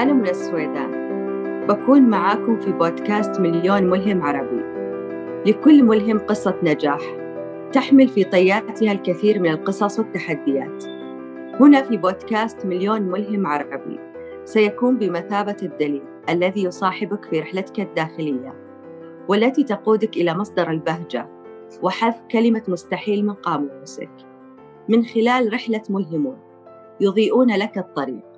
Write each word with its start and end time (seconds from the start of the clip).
أنا 0.00 0.12
من 0.12 0.28
السويدان 0.28 0.90
بكون 1.66 2.02
معاكم 2.02 2.60
في 2.60 2.72
بودكاست 2.72 3.40
مليون 3.40 3.82
ملهم 3.82 4.22
عربي. 4.22 4.62
لكل 5.50 5.82
ملهم 5.82 6.18
قصة 6.18 6.58
نجاح 6.62 7.00
تحمل 7.72 8.08
في 8.08 8.24
طياتها 8.24 8.92
الكثير 8.92 9.40
من 9.40 9.50
القصص 9.50 9.98
والتحديات. 9.98 10.84
هنا 11.60 11.82
في 11.82 11.96
بودكاست 11.96 12.66
مليون 12.66 13.02
ملهم 13.02 13.46
عربي 13.46 13.98
سيكون 14.44 14.98
بمثابة 14.98 15.56
الدليل 15.62 16.02
الذي 16.28 16.64
يصاحبك 16.64 17.24
في 17.24 17.40
رحلتك 17.40 17.80
الداخلية 17.80 18.54
والتي 19.28 19.64
تقودك 19.64 20.16
إلى 20.16 20.34
مصدر 20.34 20.70
البهجة 20.70 21.28
وحذف 21.82 22.20
كلمة 22.30 22.62
مستحيل 22.68 23.26
من 23.26 23.34
قاموسك. 23.34 24.10
من 24.88 25.04
خلال 25.04 25.52
رحلة 25.52 25.82
ملهمون 25.90 26.38
يضيئون 27.00 27.50
لك 27.56 27.78
الطريق 27.78 28.29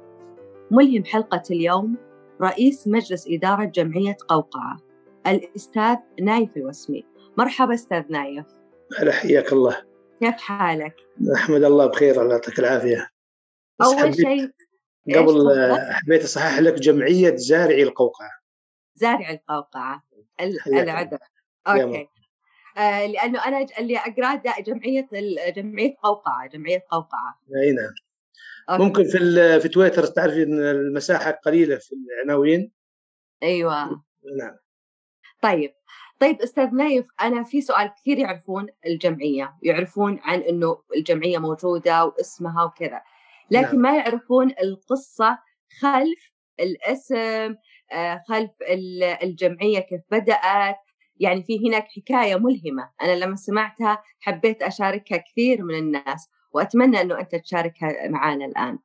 ملهم 0.72 1.04
حلقة 1.04 1.42
اليوم 1.50 1.96
رئيس 2.42 2.88
مجلس 2.88 3.28
إدارة 3.28 3.64
جمعية 3.64 4.16
قوقعة 4.28 4.76
الأستاذ 5.26 5.96
نايف 6.22 6.56
الوسمي. 6.56 7.06
مرحبا 7.38 7.74
أستاذ 7.74 8.02
نايف. 8.08 8.46
هلا 8.98 9.12
حياك 9.12 9.52
الله. 9.52 9.84
كيف 10.20 10.34
حالك؟ 10.34 10.96
نحمد 11.32 11.64
الله 11.64 11.86
بخير 11.86 12.22
الله 12.22 12.32
يعطيك 12.32 12.58
العافية. 12.58 13.10
أول 13.82 14.14
شيء 14.14 14.50
قبل 15.16 15.76
حبيت 15.90 16.22
أصحح 16.24 16.58
لك 16.58 16.74
جمعية 16.74 17.36
زارعي 17.36 17.82
القوقعة. 17.82 18.30
زارعي 18.94 19.34
القوقعة 19.34 20.02
العذر. 20.66 21.18
okay. 21.66 22.08
آه 22.78 23.06
لأنه 23.06 23.46
أنا 23.46 23.66
اللي 23.78 23.98
أقرأ 23.98 24.60
جمعية 24.60 25.08
جمعية 25.56 25.96
قوقعة 26.02 26.46
جمعية 26.48 26.84
قوقعة. 26.90 27.40
أي 27.64 27.72
نعم. 27.72 27.94
أوكي. 28.70 28.82
ممكن 28.82 29.04
في 29.04 29.60
في 29.60 29.68
تويتر 29.68 30.06
تعرفي 30.06 30.42
إن 30.42 30.60
المساحة 30.60 31.30
قليلة 31.30 31.76
في 31.76 31.94
العناوين. 31.94 32.72
أيوه. 33.42 33.84
نعم. 34.38 34.56
طيب. 35.42 35.74
طيب 36.20 36.42
أستاذ 36.42 36.74
نايف 36.74 37.06
أنا 37.20 37.44
في 37.44 37.60
سؤال 37.60 37.90
كثير 38.00 38.18
يعرفون 38.18 38.66
الجمعية 38.86 39.54
يعرفون 39.62 40.18
عن 40.22 40.40
إنه 40.40 40.82
الجمعية 40.96 41.38
موجودة 41.38 42.04
واسمها 42.04 42.64
وكذا 42.64 43.02
لكن 43.50 43.66
نعم. 43.66 43.76
ما 43.76 43.96
يعرفون 43.96 44.50
القصة 44.62 45.38
خلف 45.80 46.32
الاسم 46.60 47.56
آه، 47.92 48.22
خلف 48.28 48.50
الجمعية 49.22 49.80
كيف 49.80 50.00
بدأت. 50.10 50.76
يعني 51.16 51.42
في 51.42 51.68
هناك 51.68 51.88
حكاية 51.88 52.36
ملهمة 52.36 52.90
أنا 53.02 53.16
لما 53.16 53.36
سمعتها 53.36 54.02
حبيت 54.20 54.62
أشاركها 54.62 55.18
كثير 55.18 55.62
من 55.62 55.74
الناس. 55.74 56.28
وأتمنى 56.52 57.00
إنه 57.00 57.20
أنت 57.20 57.34
تشاركها 57.34 58.08
معنا 58.08 58.44
الآن. 58.44 58.78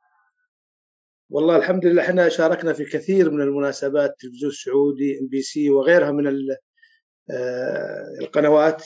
والله 1.30 1.58
الحمد 1.58 1.86
لله 1.86 2.02
إحنا 2.02 2.30
شاركنا 2.30 2.74
في 2.74 2.86
كثير 2.86 3.32
من 3.32 3.42
المناسبات 3.42 4.10
التلفزيون 4.10 4.52
السعودي 4.52 5.20
إم 5.20 5.28
بي 5.28 5.42
سي 5.42 5.70
وغيرها 5.70 6.12
من 6.12 6.28
آه، 7.32 8.18
القنوات 8.22 8.84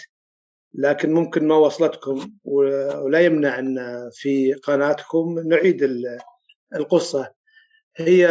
لكن 0.73 1.13
ممكن 1.13 1.47
ما 1.47 1.55
وصلتكم 1.55 2.33
ولا 2.43 3.19
يمنع 3.19 3.59
إن 3.59 4.09
في 4.13 4.53
قناتكم 4.53 5.39
نعيد 5.39 5.87
القصة. 6.75 7.33
هي 7.97 8.27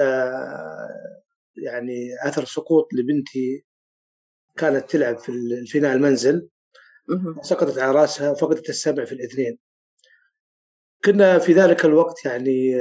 آه، 0.00 0.88
يعني 1.56 2.08
أثر 2.24 2.44
سقوط 2.44 2.94
لبنتي 2.94 3.64
كانت 4.56 4.90
تلعب 4.90 5.18
في 5.18 5.28
الفناء 5.28 5.96
المنزل. 5.96 6.48
سقطت 7.42 7.78
على 7.78 7.92
رأسها 7.92 8.34
فقدت 8.34 8.68
السمع 8.68 9.04
في 9.04 9.12
الاثنين. 9.12 9.58
كنا 11.04 11.38
في 11.38 11.52
ذلك 11.52 11.84
الوقت 11.84 12.24
يعني 12.24 12.74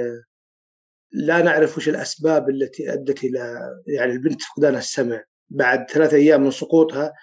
لا 1.12 1.42
نعرف 1.42 1.78
وش 1.78 1.90
الأسباب 1.90 2.50
التي 2.50 2.94
ادت 2.94 3.24
إلى 3.24 3.70
يعني 3.88 4.12
البنت 4.12 4.42
فقدان 4.42 4.76
السمع. 4.76 5.24
بعد 5.50 5.92
ثلاثة 5.92 6.18
أيام 6.18 6.44
من 6.44 6.52
سقوطها 6.52 7.14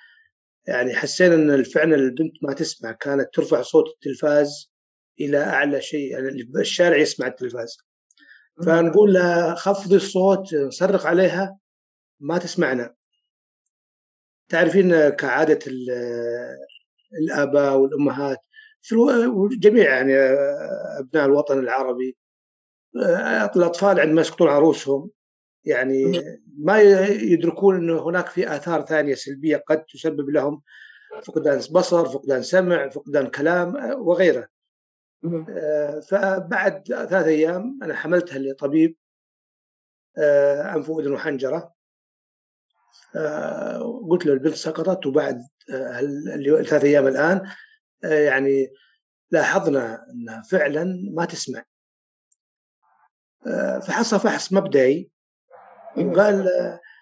يعني 0.67 0.95
حسينا 0.95 1.35
إن 1.35 1.63
فعلا 1.63 1.95
البنت 1.95 2.33
ما 2.43 2.53
تسمع. 2.53 2.93
كانت 2.93 3.29
ترفع 3.35 3.63
صوت 3.63 3.85
التلفاز 3.89 4.73
إلى 5.21 5.39
أعلى 5.39 5.81
شيء 5.81 6.11
يعني 6.13 6.51
الشارع 6.57 6.97
يسمع 6.97 7.27
التلفاز. 7.27 7.79
فنقول 8.67 9.13
لها 9.13 9.55
خفضي 9.55 9.97
الصوت 9.97 10.55
نصرخ 10.55 11.07
عليها 11.07 11.59
ما 12.21 12.39
تسمعنا. 12.39 12.95
تعرفين 14.49 15.09
كعادة 15.09 15.59
الآباء 17.23 17.77
والأمهات 17.77 18.39
في 18.83 18.97
جميع 19.59 19.97
يعني 19.97 20.17
أبناء 20.99 21.27
الوطن 21.27 21.59
العربي 21.59 22.17
الأطفال 23.57 24.01
عندما 24.01 24.21
يسقطون 24.21 24.49
عروسهم 24.49 25.11
يعني 25.65 26.25
ما 26.59 26.81
يدركون 27.11 27.77
إنه 27.77 28.09
هناك 28.09 28.27
في 28.27 28.57
آثار 28.57 28.83
ثانية 28.83 29.15
سلبية 29.15 29.57
قد 29.57 29.85
تسبب 29.85 30.31
لهم 30.31 30.63
فقدان 31.25 31.61
بصر، 31.71 32.09
فقدان 32.09 32.43
سمع، 32.43 32.89
فقدان 32.89 33.27
كلام 33.27 33.75
وغيره. 34.01 34.49
فبعد 36.09 36.83
ثلاث 36.89 37.27
أيام 37.27 37.79
أنا 37.83 37.95
حملتها 37.95 38.39
لطبيب 38.39 38.97
انف 40.19 40.91
واذن 40.91 41.13
وحنجره 41.13 41.75
قلت 44.11 44.27
له 44.27 44.33
البنت 44.33 44.55
سقطت 44.55 45.07
وبعد 45.07 45.43
ثلاث 46.45 46.85
أيام 46.85 47.07
الآن 47.07 47.49
يعني 48.05 48.73
لاحظنا 49.31 50.07
انها 50.11 50.43
فعلا 50.43 51.11
ما 51.15 51.25
تسمع. 51.25 51.65
فحصل 53.87 54.21
فحص 54.21 54.53
مبدئي 54.53 55.11
وقال 55.97 56.49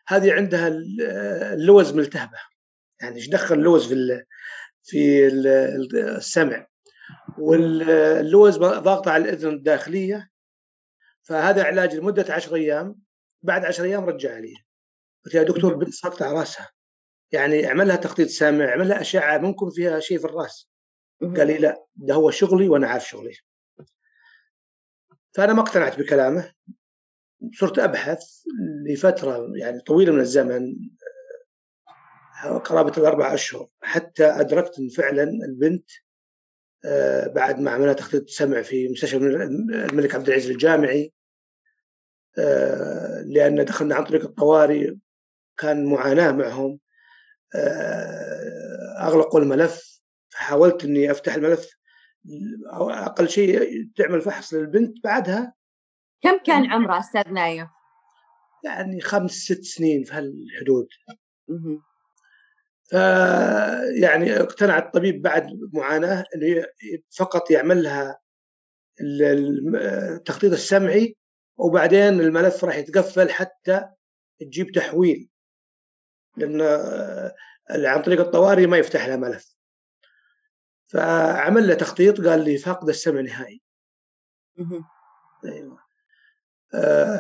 هذه 0.09 0.33
عندها 0.33 0.69
اللوز 1.53 1.95
ملتهبة. 1.95 2.39
يعني 3.01 3.17
إيش 3.17 3.29
دخل 3.29 3.55
اللوز 3.55 3.89
في 3.93 4.25
في 4.83 5.27
السمع؟ 5.27 6.67
واللوز 7.39 8.57
ضاغطة 8.57 9.11
على 9.11 9.25
الإذن 9.25 9.49
الداخلية. 9.49 10.31
فهذا 11.23 11.65
علاج 11.65 11.95
لمدة 11.95 12.35
10 12.35 12.57
أيام. 12.57 12.97
بعد 13.43 13.65
10 13.65 13.85
أيام 13.85 14.05
رجع 14.05 14.39
لي. 14.39 14.55
قلت 15.25 15.35
يا 15.35 15.43
دكتور 15.43 15.75
بنت 15.75 15.95
ساقطة 15.95 16.27
على 16.27 16.39
راسها. 16.39 16.71
يعني 17.33 17.67
اعمل 17.67 17.89
لها 17.89 17.97
تخطيط 17.97 18.29
سامع 18.29 18.69
اعمل 18.69 18.89
لها 18.89 19.01
أشعة 19.01 19.39
ممكن 19.39 19.71
فيها 19.71 20.01
شيء 20.01 20.19
في 20.19 20.25
الراس. 20.25 20.71
قال 21.21 21.47
لي 21.47 21.59
لا 21.59 21.85
ده 21.97 22.15
هو 22.15 22.31
شغلي 22.31 22.69
وأنا 22.69 22.89
عارف 22.89 23.09
شغلي. 23.09 23.37
فأنا 25.33 25.53
ما 25.53 25.61
اقتنعت 25.61 25.99
بكلامه. 25.99 26.53
صرت 27.55 27.79
أبحث 27.79 28.23
لفترة 28.87 29.47
يعني 29.57 29.81
طويلة 29.81 30.13
من 30.13 30.21
الزمن 30.21 30.75
قرابة 32.65 32.93
الأربع 32.99 33.35
أشهر 33.35 33.69
حتى 33.83 34.25
أدركت 34.25 34.79
إن 34.79 34.89
فعلا 34.89 35.23
البنت 35.23 35.91
بعد 37.35 37.61
ما 37.61 37.71
عملنا 37.71 37.93
تخطيط 37.93 38.29
سمع 38.29 38.63
في 38.63 38.89
مستشفى 38.89 39.17
الملك 39.17 40.15
عبد 40.15 40.29
العزيز 40.29 40.51
الجامعي 40.51 41.13
لأن 43.25 43.65
دخلنا 43.65 43.95
عن 43.95 44.05
طريق 44.05 44.25
الطوارئ 44.25 44.95
كان 45.59 45.85
معاناة 45.85 46.33
معهم 46.33 46.79
اغلقوا 49.01 49.41
الملف. 49.41 50.00
فحاولت 50.31 50.85
إني 50.85 51.11
أفتح 51.11 51.35
الملف. 51.35 51.81
أو 52.73 52.91
أقل 52.91 53.29
شيء 53.29 53.89
تعمل 53.97 54.21
فحص 54.21 54.55
للبنت 54.55 55.05
بعدها. 55.05 55.55
كم 56.23 56.39
كان 56.47 56.67
عمرها 56.67 56.99
أستاذ 56.99 57.33
نايف؟ 57.33 57.69
يعني 58.65 59.01
خمس 59.01 59.31
ست 59.31 59.63
سنين 59.63 60.05
في 60.05 60.13
هالحدود. 60.13 60.89
ف 62.85 62.93
يعني 64.01 64.41
اقتنع 64.41 64.79
الطبيب 64.79 65.23
بعد 65.23 65.59
معاناة 65.73 66.25
إنه 66.35 66.67
فقط 67.17 67.51
يعمل 67.51 67.83
لها 67.83 68.21
التخطيط 69.01 70.53
السمعي 70.53 71.17
وبعدين 71.57 72.21
الملف 72.21 72.65
راح 72.65 72.77
يتقفل 72.77 73.31
حتى 73.31 73.89
تجيب 74.41 74.73
تحويل. 74.73 75.29
لأن 76.37 76.61
عن 77.71 78.03
طريق 78.03 78.21
الطوارئ 78.21 78.67
ما 78.67 78.79
يفتح 78.79 79.07
لها 79.07 79.17
ملف. 79.17 79.55
فعمل 80.93 81.69
له 81.69 81.75
تخطيط 81.75 82.21
قال 82.21 82.45
لي 82.45 82.59
فاقد 82.59 82.89
السمع 82.89 83.21
نهائي. 83.21 83.63
أيوه. 85.45 85.79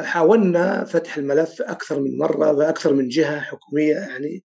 حاولنا 0.05 0.85
فتح 0.85 1.17
الملف 1.17 1.63
أكثر 1.63 2.01
من 2.01 2.19
مرة 2.19 2.53
بأكثر 2.53 2.95
من 2.95 3.09
جهة 3.09 3.41
حكومية 3.41 3.95
يعني 3.95 4.45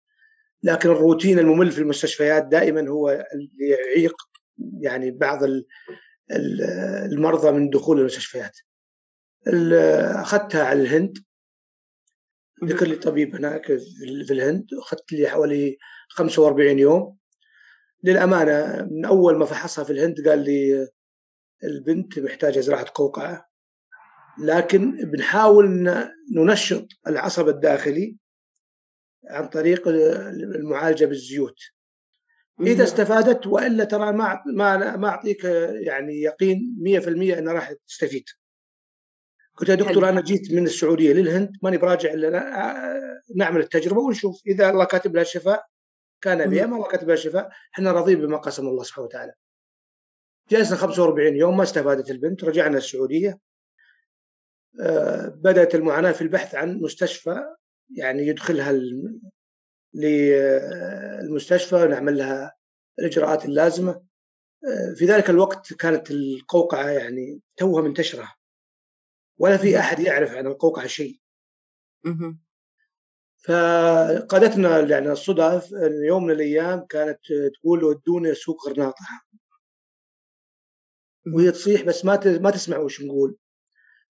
لكن 0.63 0.91
الروتين 0.91 1.39
الممل 1.39 1.71
في 1.71 1.79
المستشفيات 1.79 2.47
دائما 2.47 2.89
هو 2.89 3.11
اللي 3.11 3.69
يعيق 3.69 4.15
يعني 4.81 5.11
بعض 5.11 5.39
المرضى 7.13 7.51
من 7.51 7.71
دخول 7.71 8.01
المستشفيات. 8.01 8.59
أخذتها 10.15 10.65
على 10.65 10.83
الهند. 10.83 11.19
ذكر 12.65 12.87
لي 12.87 12.97
طبيب 12.97 13.35
هناك 13.35 13.67
في 14.27 14.33
الهند 14.33 14.67
أخذت 14.83 15.13
لي 15.13 15.29
حوالي 15.29 15.79
45 16.09 16.79
يوم. 16.79 17.17
للأمانة 18.05 18.89
من 18.91 19.05
أول 19.05 19.39
ما 19.39 19.45
فحصها 19.45 19.85
في 19.85 19.93
الهند 19.93 20.29
قال 20.29 20.39
لي 20.39 20.89
البنت 21.65 22.19
محتاجة 22.19 22.61
زراعة 22.61 22.87
قوقعه 22.95 23.49
لكن 24.39 25.11
بنحاول 25.11 25.89
ننشط 26.35 26.89
العصب 27.07 27.49
الداخلي 27.49 28.17
عن 29.31 29.49
طريق 29.49 29.89
المعالجة 29.89 31.05
بالزيوت. 31.05 31.57
إذا 32.61 32.85
استفادت 32.85 33.47
وإلا 33.47 33.85
ترى 33.85 34.13
ما 34.13 34.43
ما 34.55 34.97
ما 34.97 35.09
أعطيك 35.09 35.45
يعني 35.81 36.23
يقين 36.23 36.77
100% 36.81 37.09
إنها 37.09 37.53
راح 37.53 37.73
تستفيد. 37.89 38.25
قلت 39.57 39.69
يا 39.69 39.75
دكتور 39.75 40.09
أنا 40.09 40.21
جيت 40.21 40.53
من 40.53 40.65
السعودية 40.65 41.13
للهند 41.13 41.51
ماني 41.63 41.77
براجع 41.77 42.13
إلا 42.13 43.23
نعمل 43.37 43.61
التجربة 43.61 44.01
ونشوف. 44.01 44.43
إذا 44.47 44.71
الله 44.71 44.85
كاتب 44.85 45.15
لها 45.15 45.23
الشفاء 45.23 45.67
كان 46.25 46.51
بها 46.51 46.67
ما 46.67 46.77
الله 46.77 46.89
كاتب 46.89 47.07
لها 47.07 47.15
الشفاء 47.15 47.51
إحنا 47.75 47.93
راضين 47.93 48.21
بما 48.21 48.37
قسم 48.37 48.69
الله 48.69 48.83
سبحانه 48.83 49.07
وتعالى. 49.07 49.35
جلسنا 50.51 50.77
45 50.77 51.37
يوم 51.37 51.57
ما 51.57 51.63
استفادت 51.63 52.11
البنت 52.11 52.45
رجعنا 52.45 52.79
السعودية. 52.79 53.41
آه، 54.81 55.29
بدأت 55.29 55.75
المعاناة 55.75 56.13
في 56.13 56.23
البحث 56.23 56.55
عن 56.55 56.81
مستشفى 56.81 57.55
يعني 57.97 58.27
يدخلها 58.27 58.73
للمستشفى 59.95 61.77
ونعمل 61.77 62.19
لها 62.19 62.57
الإجراءات 62.99 63.45
اللازمة. 63.45 63.93
آه، 63.93 64.95
في 64.97 65.05
ذلك 65.05 65.31
الوقت 65.31 65.73
كانت 65.73 66.11
القوقعة 66.11 66.89
يعني 66.89 67.41
توها 67.57 67.83
منتشرة. 67.83 68.35
ولا 69.39 69.57
في 69.57 69.79
أحد 69.79 70.01
يعرف 70.01 70.31
عن 70.31 70.47
القوقعة 70.47 70.87
شيء. 70.87 71.21
فقادتنا 73.47 74.81
يعني 74.81 75.13
الصدف 75.13 75.73
يوم 76.07 76.25
من 76.25 76.31
الأيام 76.31 76.87
كانت 76.87 77.19
تقول 77.61 77.85
ودوني 77.85 78.35
سوق 78.35 78.69
غرناطة. 78.69 79.05
وهي 81.35 81.51
تصيح 81.51 81.83
بس 81.83 82.05
ما 82.05 82.39
ما 82.39 82.51
تسمع 82.51 82.79
وش 82.79 83.03
نقول. 83.03 83.37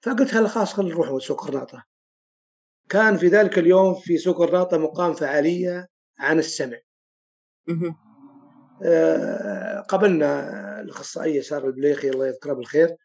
فقلت 0.02 0.34
هلا 0.34 0.48
خلاص 0.48 0.72
خلينا 0.72 0.94
نروح 0.94 1.18
سوق 1.22 1.44
غرناطة. 1.44 1.84
كان 2.88 3.16
في 3.16 3.28
ذلك 3.28 3.58
اليوم 3.58 3.94
في 3.94 4.18
سوق 4.18 4.40
غرناطة 4.40 4.78
مقام 4.78 5.14
فعالية 5.14 5.88
عن 6.18 6.38
السمع. 6.38 6.78
آه، 8.84 9.80
قبلنا 9.80 10.80
الأخصائية 10.80 11.40
سارة 11.40 11.66
البليخي 11.66 12.10
الله 12.10 12.26
يذكرها 12.26 12.54
بالخير. 12.54 12.96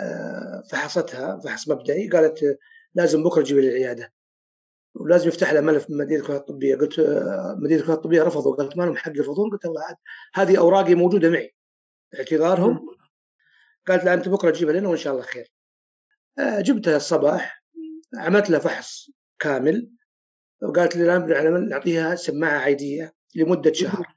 آه، 0.00 0.62
فحصتها 0.70 1.40
فحص 1.44 1.68
مبدئي 1.68 2.08
قالت 2.08 2.58
لازم 2.94 3.22
بكرة 3.22 3.42
تجيبي 3.42 3.60
لي 3.60 3.68
العيادة. 3.68 4.12
ولازم 4.94 5.28
يفتح 5.28 5.52
لها 5.52 5.60
ملف 5.60 5.90
من 5.90 5.96
مدينة 5.96 6.20
الكليه 6.20 6.36
الطبية. 6.36 6.76
قلت 6.76 6.98
آه، 6.98 7.56
مدينة 7.58 7.80
الكليه 7.80 7.94
الطبية 7.94 8.22
رفضوا. 8.22 8.56
قالت 8.56 8.76
ما 8.76 8.84
لهم 8.84 8.96
حق 8.96 9.12
يرفضون. 9.16 9.50
قلت 9.50 9.64
الله 9.64 9.96
هذه 10.34 10.58
أوراقي 10.58 10.94
موجودة 10.94 11.30
معي. 11.30 11.54
اعتذارهم. 12.18 12.88
قالت 13.86 14.04
لا 14.04 14.14
أنت 14.14 14.28
بكرة 14.28 14.50
تجيبها 14.50 14.74
لنا 14.74 14.88
وإن 14.88 14.96
شاء 14.96 15.12
الله 15.12 15.24
خير. 15.24 15.52
آه، 16.38 16.60
جبتها 16.60 16.96
الصباح. 16.96 17.64
عملت 18.14 18.50
لها 18.50 18.58
فحص 18.58 19.10
كامل. 19.38 19.90
وقالت 20.62 20.96
لي 20.96 21.16
الان 21.16 21.68
نعطيها 21.68 22.14
سماعة 22.14 22.58
عيديه 22.58 23.14
لمدة 23.34 23.72
شهر. 23.72 24.14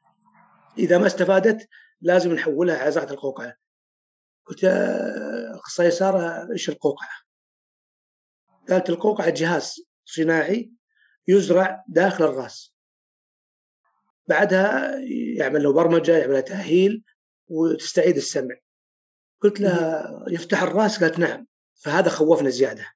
إذا 0.78 0.98
ما 0.98 1.08
استفادت 1.08 1.68
لازم 2.02 2.34
نحولها 2.34 2.78
على 2.78 2.92
زراعه 2.92 3.12
القوقعة. 3.12 3.56
قلت 4.46 4.64
اخصائيه 5.54 5.90
سارة 5.90 6.52
إيش 6.52 6.70
القوقعة؟ 6.70 7.10
قالت 8.70 8.90
القوقعة 8.90 9.30
جهاز. 9.30 9.87
صناعي 10.08 10.72
يزرع 11.28 11.84
داخل 11.88 12.24
الراس 12.24 12.78
بعدها 14.28 15.00
يعمل 15.38 15.64
له 15.64 15.74
برمجة 15.74 16.18
يعمل 16.18 16.34
له 16.34 16.40
تأهيل 16.40 17.04
وتستعيد 17.48 18.16
السمع. 18.16 18.56
قلت 19.42 19.60
لها 19.60 20.26
يفتح 20.28 20.62
الراس؟ 20.62 21.04
قالت 21.04 21.20
نعم. 21.20 21.48
فهذا 21.74 22.10
خوفنا 22.10 22.50
زيادة. 22.50 22.94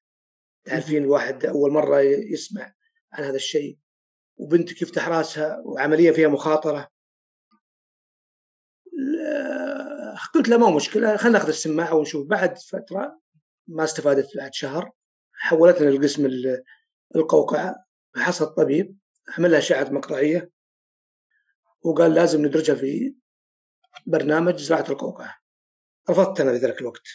تعرفين 0.64 1.04
الواحد 1.04 1.46
أول 1.46 1.72
مرة 1.72 2.00
يسمع 2.00 2.74
عن 3.14 3.24
هذا 3.24 3.36
الشيء. 3.36 3.78
وبنتك 4.38 4.82
يفتح 4.82 5.08
راسها؟ 5.08 5.62
وعمليه 5.66 6.12
فيها 6.12 6.28
مخاطرة. 6.28 6.92
قلت 10.34 10.50
له 10.50 10.58
ما 10.58 10.76
مشكلة 10.76 11.18
خلينا 11.18 11.38
ناخذ 11.38 11.48
السماعة 11.48 11.96
ونشوف. 11.96 12.28
بعد 12.28 12.58
فترة 12.58 13.22
ما 13.68 13.84
استفادت 13.84 14.38
بعد 14.38 14.54
شهر 14.54 14.92
حولتنا 15.34 15.90
لقسم 15.90 16.26
القوقعة 17.16 17.86
فحصل 18.16 18.46
الطبيب 18.46 18.98
عمل 19.38 19.52
لها 19.52 19.60
اشعه 19.60 19.90
مقطعية 19.90 20.52
وقال 21.82 22.14
لازم 22.14 22.46
ندرجها 22.46 22.76
في 22.76 23.16
برنامج 24.06 24.60
زراعة 24.60 24.86
القوقعة. 24.90 25.36
رفضت 26.10 26.42
أنا 26.42 26.52
في 26.52 26.58
ذاك 26.58 26.82
الوقت 26.82 27.08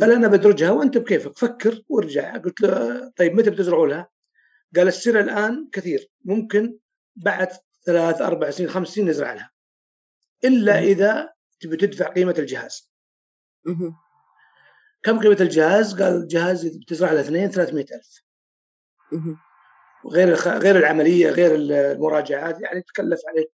قال 0.00 0.12
أنا 0.12 0.28
بدرجها 0.28 0.70
وأنت 0.70 0.98
بكيفك 0.98 1.38
فكر 1.38 1.82
وارجع. 1.88 2.36
قلت 2.36 2.60
له 2.60 3.08
طيب 3.16 3.34
متى 3.34 3.50
بتزرعوا 3.50 3.86
لها؟ 3.86 4.10
قال 4.76 4.88
السر 4.88 5.20
الآن 5.20 5.68
كثير 5.72 6.10
ممكن 6.24 6.78
بعد 7.16 7.48
ثلاث 7.84 8.20
أربع 8.20 8.50
سنين 8.50 8.70
خمس 8.70 8.88
سنين 8.88 9.08
نزرع 9.08 9.32
لها. 9.32 9.50
إلا 10.44 10.78
إذا 10.78 11.32
تبي 11.60 11.76
تدفع 11.76 12.08
قيمة 12.08 12.34
الجهاز. 12.38 12.90
كم 15.02 15.20
قيمة 15.20 15.36
الجهاز؟ 15.40 16.02
قال 16.02 16.16
الجهاز 16.16 16.66
بتزرع 16.66 17.12
له 17.12 17.20
اثنين 17.20 17.50
300000 17.50 18.22
غير 20.12 20.34
غير 20.34 20.76
العملية 20.76 21.30
غير 21.30 21.54
المراجعات 21.54 22.60
يعني 22.60 22.82
تكلف 22.82 23.20
عليك 23.28 23.52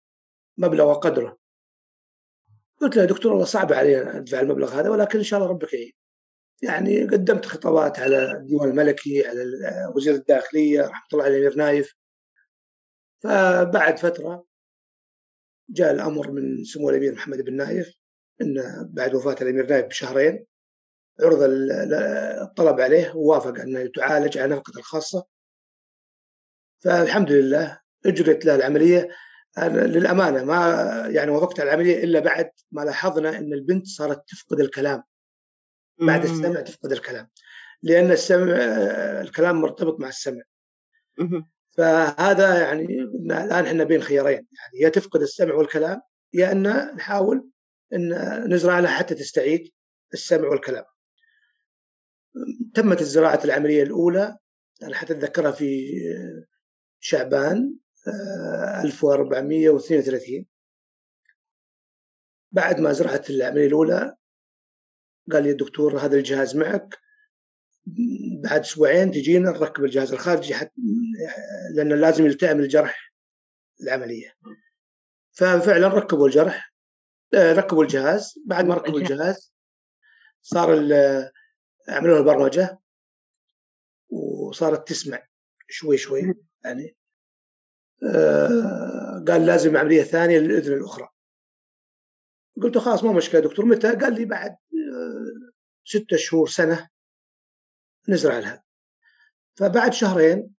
مبلغ 0.57 0.85
وقدره. 0.85 1.37
قلت 2.81 2.97
له 2.97 3.05
دكتور 3.05 3.31
والله 3.31 3.45
صعب 3.45 3.73
علي 3.73 4.17
ادفع 4.17 4.39
المبلغ 4.39 4.79
هذا 4.79 4.89
ولكن 4.89 5.17
إن 5.17 5.23
شاء 5.23 5.39
الله 5.39 5.51
ربك 5.51 5.73
يعين. 5.73 5.93
يعني 6.61 7.03
قدمت 7.03 7.45
خطابات 7.45 7.99
على 7.99 8.31
الديوان 8.31 8.69
الملكي 8.69 9.27
على 9.27 9.43
وزير 9.95 10.15
الداخلية 10.15 10.81
رحمة 10.81 11.07
الله 11.13 11.23
عليه 11.23 11.37
الأمير 11.37 11.57
نايف. 11.57 11.95
فبعد 13.23 13.99
فترة 13.99 14.45
جاء 15.69 15.91
الأمر 15.91 16.31
من 16.31 16.63
سمو 16.63 16.89
الأمير 16.89 17.13
محمد 17.13 17.41
بن 17.41 17.55
نايف 17.55 17.97
انه 18.41 18.89
بعد 18.89 19.15
وفاة 19.15 19.35
الأمير 19.41 19.69
نايف 19.69 19.85
بشهرين 19.85 20.45
عرض 21.21 21.39
الطلب 22.41 22.79
عليه 22.79 23.15
ووافق 23.15 23.59
انه 23.59 23.91
تعالج 23.95 24.37
على 24.37 24.55
نفقته 24.55 24.79
الخاصة. 24.79 25.34
فالحمد 26.85 27.31
لله 27.31 27.79
اجرت 28.05 28.45
له 28.45 28.55
العملية. 28.55 29.09
للأمانة 29.67 30.43
ما 30.43 30.57
يعني 31.11 31.31
وافقت 31.31 31.59
على 31.59 31.69
العملية 31.69 32.03
إلا 32.03 32.19
بعد 32.19 32.49
ما 32.71 32.81
لاحظنا 32.81 33.37
إن 33.37 33.53
البنت 33.53 33.87
صارت 33.87 34.23
تفقد 34.27 34.59
الكلام. 34.59 35.03
بعد 35.99 36.23
السمع 36.23 36.61
تفقد 36.61 36.91
الكلام. 36.91 37.29
لأن 37.83 38.11
السمع 38.11 38.55
الكلام 39.21 39.61
مرتبط 39.61 39.99
مع 39.99 40.07
السمع. 40.07 40.41
فهذا 41.77 42.59
يعني 42.59 42.85
الآن 43.25 43.65
إحنا 43.65 43.83
بين 43.83 44.01
خيارين. 44.01 44.47
يعني 44.51 44.79
يا 44.81 44.89
تفقد 44.89 45.21
السمع 45.21 45.53
والكلام 45.53 46.01
يا 46.33 46.51
أن 46.51 46.95
نحاول 46.95 47.49
أن 47.93 48.13
نزرع 48.53 48.79
لها 48.79 48.91
حتى 48.91 49.15
تستعيد 49.15 49.71
السمع 50.13 50.47
والكلام. 50.47 50.83
تمت 52.73 53.01
الزراعة 53.01 53.39
العملية 53.45 53.83
الأولى. 53.83 54.37
أنا 54.83 54.95
حتى 54.95 55.13
أتذكرها 55.13 55.51
في 55.51 55.95
شعبان 57.05 57.75
1432 58.83 60.39
آه، 60.39 60.45
بعد 62.51 62.79
ما 62.79 62.91
زرعت 62.91 63.29
العملية 63.29 63.67
الأولى 63.67 64.15
قال 65.31 65.43
لي 65.43 65.51
الدكتور 65.51 65.99
هذا 65.99 66.17
الجهاز 66.17 66.55
معك. 66.55 66.97
بعد 68.43 68.59
أسبوعين 68.59 69.11
تجينا 69.11 69.51
نركب 69.51 69.83
الجهاز 69.83 70.13
الخارجي 70.13 70.55
حتى 70.55 70.71
لأن 71.75 71.93
لازم 71.93 72.25
يلتئم 72.25 72.59
الجرح 72.59 73.13
العملية. 73.81 74.33
ففعلا 75.31 75.87
ركبوا 75.87 76.27
الجرح 76.27 76.73
آه، 77.33 77.53
ركبوا 77.53 77.83
الجهاز. 77.83 78.33
بعد 78.45 78.65
ما 78.65 78.75
ركبوا 78.75 78.99
الجهاز. 78.99 79.53
صار 80.41 80.69
عملوا 81.89 82.19
البرمجة 82.19 82.79
وصارت 84.09 84.87
تسمع 84.87 85.27
شوي 85.67 85.97
شوي. 85.97 86.44
يعني 86.65 86.95
آه 88.15 89.23
قال 89.27 89.45
لازم 89.45 89.77
عملية 89.77 90.03
ثانية 90.03 90.39
للإذن 90.39 90.73
الأخرى. 90.73 91.09
قلت 92.61 92.75
له 92.75 92.81
خلاص 92.81 93.03
مو 93.03 93.13
مشكلة 93.13 93.41
دكتور 93.41 93.65
متى؟ 93.65 93.95
قال 93.95 94.13
لي 94.13 94.25
بعد 94.25 94.51
آه 94.51 95.51
ستة 95.85 96.17
شهور 96.17 96.47
سنة 96.47 96.89
نزرع 98.09 98.39
لها. 98.39 98.63
فبعد 99.55 99.93
شهرين 99.93 100.55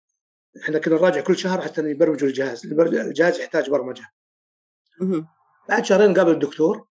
إحنا 0.63 0.79
كنا 0.79 0.95
نراجع 0.95 1.21
كل 1.21 1.37
شهر 1.37 1.61
حتى 1.61 1.81
يبرمجوا 1.81 2.27
الجهاز. 2.27 2.65
الجهاز 2.65 3.39
يحتاج 3.39 3.69
برمجة. 3.69 4.05
بعد 5.69 5.85
شهرين 5.85 6.13
قابل 6.13 6.31
الدكتور 6.31 6.87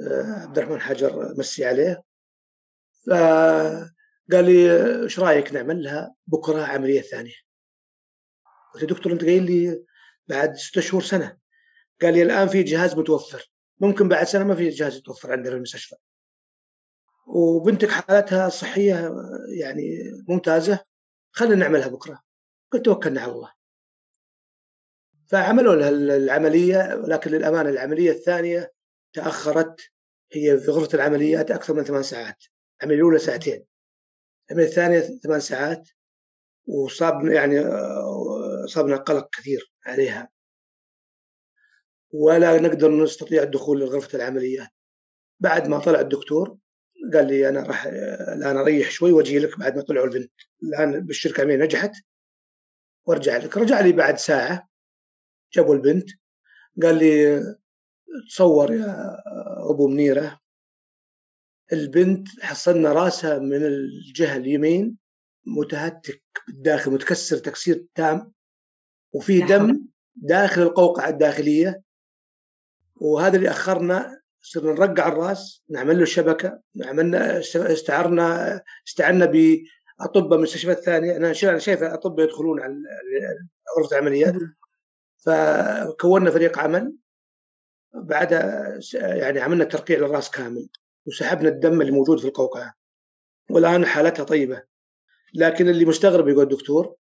آه، 0.00 0.42
عبد 0.42 0.58
الرحمن 0.58 0.80
حجر 0.80 1.34
مسي 1.38 1.64
عليه. 1.64 2.02
فقال 3.06 4.44
لي 4.44 4.72
إيش 5.02 5.18
رأيك 5.18 5.52
نعمل 5.52 5.82
لها 5.82 6.14
بكرة 6.26 6.62
عملية 6.62 7.00
ثانية؟ 7.00 7.34
قلت 8.74 8.84
دكتور 8.84 9.12
أنت 9.12 9.24
قايل 9.24 9.42
لي 9.42 9.84
بعد 10.28 10.54
ستة 10.56 10.80
شهور 10.80 11.02
سنة. 11.02 11.38
قال 12.02 12.14
لي 12.14 12.22
الآن 12.22 12.48
في 12.48 12.62
جهاز 12.62 12.94
متوفر. 12.94 13.50
ممكن 13.80 14.08
بعد 14.08 14.26
سنة 14.26 14.44
ما 14.44 14.54
في 14.54 14.68
جهاز 14.68 14.96
يتوفر 14.96 15.32
عندنا 15.32 15.50
في 15.50 15.56
المستشفى. 15.56 15.96
وبنتك 17.26 17.90
حالتها 17.90 18.46
الصحيه 18.46 19.14
يعني 19.58 19.98
ممتازة. 20.28 20.78
خلينا 21.30 21.56
نعملها 21.56 21.88
بكرة. 21.88 22.22
قلت 22.72 22.84
توكلنا 22.84 23.20
على 23.20 23.32
الله. 23.32 23.52
فعملوا 25.26 25.74
لها 25.74 25.88
العملية 25.88 26.94
ولكن 27.04 27.30
للأمانة 27.30 27.68
العملية 27.68 28.10
الثانية 28.10 28.72
تأخرت. 29.12 29.80
هي 30.32 30.58
في 30.58 30.70
غرفة 30.70 30.94
العمليات 30.94 31.50
أكثر 31.50 31.74
من 31.74 31.84
ثمان 31.84 32.02
ساعات. 32.02 32.44
العملية 32.80 32.98
الأولى 32.98 33.18
ساعتين. 33.18 33.64
العملية 34.50 34.68
الثانية 34.68 35.00
ثمان 35.00 35.40
ساعات. 35.40 35.88
وصاب 36.66 37.26
يعني 37.26 37.60
صابنا 38.66 38.96
قلق 38.96 39.28
كثير 39.32 39.72
عليها. 39.86 40.28
ولا 42.10 42.60
نقدر 42.60 42.90
نستطيع 42.90 43.42
الدخول 43.42 43.80
لغرفه 43.80 44.16
العمليات 44.16 44.68
بعد 45.40 45.68
ما 45.68 45.78
طلع 45.78 46.00
الدكتور 46.00 46.58
قال 47.14 47.26
لي 47.26 47.48
أنا 47.48 47.62
راح 47.62 47.86
الآن 47.86 48.56
أريح 48.56 48.90
شوي 48.90 49.12
وأجي 49.12 49.38
لك 49.38 49.58
بعد 49.58 49.76
ما 49.76 49.82
طلعوا 49.82 50.06
البنت. 50.06 50.32
الآن 50.62 51.06
بالشركة 51.06 51.42
العملية 51.42 51.64
نجحت. 51.64 51.92
وأرجع 53.04 53.36
لك. 53.36 53.56
رجع 53.56 53.80
لي 53.80 53.92
بعد 53.92 54.18
ساعة. 54.18 54.68
جابوا 55.52 55.74
البنت. 55.74 56.10
قال 56.82 56.98
لي 56.98 57.42
تصور 58.28 58.72
يا 58.72 59.22
أبو 59.70 59.88
منيرة. 59.88 60.40
البنت 61.72 62.28
حصلنا 62.40 62.92
راسها 62.92 63.38
من 63.38 63.66
الجهة 63.66 64.36
اليمين 64.36 64.98
متهتك 65.46 66.22
بالداخل 66.46 66.90
متكسر 66.90 67.38
تكسير 67.38 67.86
تام. 67.94 68.32
وفي 69.12 69.40
دم 69.40 69.84
داخل 70.16 70.62
القوقعة 70.62 71.08
الداخلية. 71.08 71.82
وهذا 72.96 73.36
اللي 73.36 73.50
أخرنا 73.50 74.20
صرنا 74.40 74.72
نرقع 74.72 75.08
الرأس 75.08 75.62
نعمل 75.70 75.98
له 75.98 76.04
شبكة 76.04 76.60
عملنا 76.84 77.38
استعرنا 77.54 78.60
استعنا 78.88 79.26
بأطباء 79.26 80.40
مستشفيات 80.40 80.78
ثانية. 80.78 81.16
أنا 81.16 81.32
شايف 81.32 81.82
أطباء 81.82 82.26
يدخلون 82.26 82.60
على 82.60 82.74
غرفه 83.78 83.96
العمليات 83.96 84.34
فكونا 85.18 86.30
فريق 86.30 86.58
عمل 86.58 86.94
بعدها 87.94 88.78
يعني 88.94 89.40
عملنا 89.40 89.64
ترقيع 89.64 89.98
للرأس 89.98 90.30
كامل 90.30 90.68
وسحبنا 91.06 91.48
الدم 91.48 91.80
اللي 91.80 91.92
موجود 91.92 92.20
في 92.20 92.26
القوقعة. 92.26 92.74
والآن 93.50 93.86
حالتها 93.86 94.24
طيبة. 94.24 94.62
لكن 95.34 95.68
اللي 95.68 95.84
مستغرب 95.84 96.28
يقول 96.28 96.42
الدكتور 96.42 96.94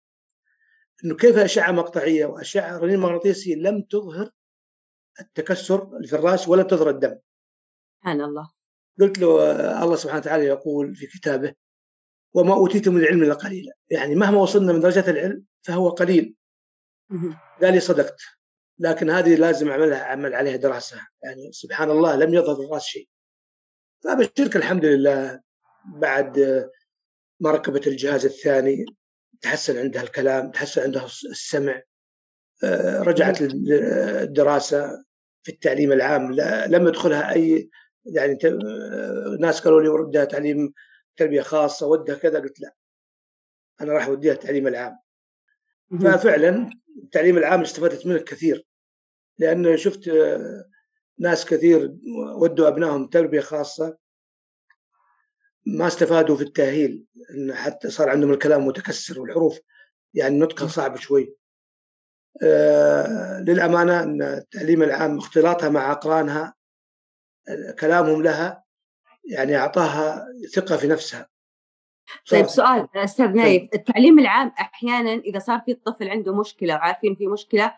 إنه 1.05 1.17
كيف 1.17 1.37
أشعة 1.37 1.73
مقطعية 1.73 2.27
وأشعة 2.27 2.79
رنين 2.79 2.99
مغناطيسي 3.01 3.55
لم 3.55 3.83
تظهر 3.83 4.31
التكسر 5.21 5.97
اللي 5.97 6.09
في 6.09 6.17
الرأس 6.17 6.49
ولا 6.49 6.63
تظهر 6.63 6.91
الدم. 6.91 7.19
سبحان 7.99 8.21
الله. 8.21 8.51
قلت 9.01 9.19
له 9.19 9.83
الله 9.85 9.97
سبحانه 9.97 10.21
وتعالى 10.21 10.45
يقول 10.45 10.95
في 10.95 11.07
كتابه 11.07 11.55
وما 12.35 12.55
أوتيتم 12.55 12.95
من 12.95 13.01
العلم 13.01 13.23
إلا 13.23 13.35
قليلا. 13.35 13.73
يعني 13.91 14.15
مهما 14.15 14.39
وصلنا 14.39 14.73
من 14.73 14.81
درجة 14.81 15.11
العلم 15.11 15.45
فهو 15.63 15.89
قليل. 15.89 16.35
قال 17.63 17.75
لي 17.75 17.81
صدقت 17.81 18.21
لكن 18.79 19.11
هذه 19.11 19.35
لازم 19.35 19.71
أعملها 19.71 20.03
أعمل 20.03 20.35
عليها 20.35 20.57
دراسة. 20.57 21.07
يعني 21.23 21.53
سبحان 21.53 21.91
الله 21.91 22.17
لم 22.17 22.35
يظهر 22.35 22.65
الرأس 22.65 22.83
شيء. 22.83 23.09
فبشرك 24.05 24.57
الحمد 24.57 24.85
لله 24.85 25.41
بعد 25.85 26.39
ما 27.41 27.51
ركبت 27.51 27.87
الجهاز 27.87 28.25
الثاني 28.25 28.87
تحسن 29.41 29.79
عندها 29.79 30.03
الكلام 30.03 30.51
تحسن 30.51 30.83
عندها 30.83 31.05
السمع 31.05 31.83
آه، 32.65 33.03
رجعت 33.03 33.39
الدراسة 33.43 35.05
في 35.43 35.53
التعليم 35.53 35.93
العام. 35.93 36.33
لم 36.67 36.89
يدخلها 36.89 37.33
أي 37.33 37.71
يعني 38.05 38.39
آه، 38.45 39.37
ناس 39.41 39.61
قالوا 39.61 39.83
لي 39.83 39.89
ودها 39.89 40.25
تعليم 40.25 40.73
تربية 41.17 41.43
خاصة 41.43 41.87
ودها 41.87 42.15
كذا. 42.15 42.39
قلت 42.41 42.61
لا. 42.61 42.75
أنا 43.81 43.93
راح 43.93 44.07
أوديها 44.07 44.33
التعليم 44.33 44.67
العام. 44.67 44.99
ففعلا 46.01 46.71
التعليم 47.03 47.39
العام 47.39 47.61
استفدت 47.61 48.07
منه 48.07 48.19
كثير 48.19 48.67
لأن 49.39 49.77
شفت 49.77 50.09
آه، 50.09 50.65
ناس 51.19 51.47
كثير 51.47 51.97
ودوا 52.37 52.69
أبنائهم 52.69 53.07
تربية 53.07 53.41
خاصة 53.41 53.97
ما 55.79 55.87
استفادوا 55.87 56.37
في 56.37 56.43
التأهيل 56.43 57.05
إن 57.35 57.55
حتى 57.55 57.91
صار 57.91 58.09
عندهم 58.09 58.33
الكلام 58.33 58.67
متكسر 58.67 59.21
والحروف 59.21 59.59
يعني 60.15 60.39
نطقها 60.39 60.69
صعب 60.69 60.97
شوي. 60.97 61.35
آه 62.43 63.41
للأمانة 63.41 64.03
إن 64.03 64.23
التعليم 64.23 64.83
العام 64.83 65.19
اختلاطها 65.19 65.69
مع 65.69 65.93
أقرانها 65.93 66.55
كلامهم 67.81 68.23
لها 68.23 68.65
يعني 69.25 69.57
أعطاها 69.57 70.27
ثقة 70.55 70.77
في 70.77 70.87
نفسها. 70.87 71.29
طيب 72.31 72.47
سؤال 72.47 72.89
أستاذ 72.97 73.27
نايف 73.27 73.63
طيب. 73.63 73.75
التعليم 73.75 74.19
العام 74.19 74.53
أحيانا 74.61 75.15
إذا 75.15 75.39
صار 75.39 75.61
في 75.61 75.73
الطفل 75.73 76.09
عنده 76.09 76.35
مشكلة 76.35 76.75
وعارفين 76.75 77.15
في 77.15 77.27
مشكلة 77.27 77.75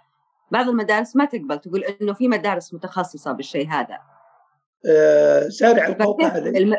بعض 0.50 0.68
المدارس 0.68 1.16
ما 1.16 1.24
تقبل 1.24 1.58
تقول 1.58 1.84
إنه 1.84 2.12
في 2.12 2.28
مدارس 2.28 2.74
متخصصة 2.74 3.32
بالشيء 3.32 3.68
هذا. 3.68 3.98
آه 4.86 5.48
زارع 5.48 5.86
القوقعه 5.86 6.38
الم... 6.38 6.76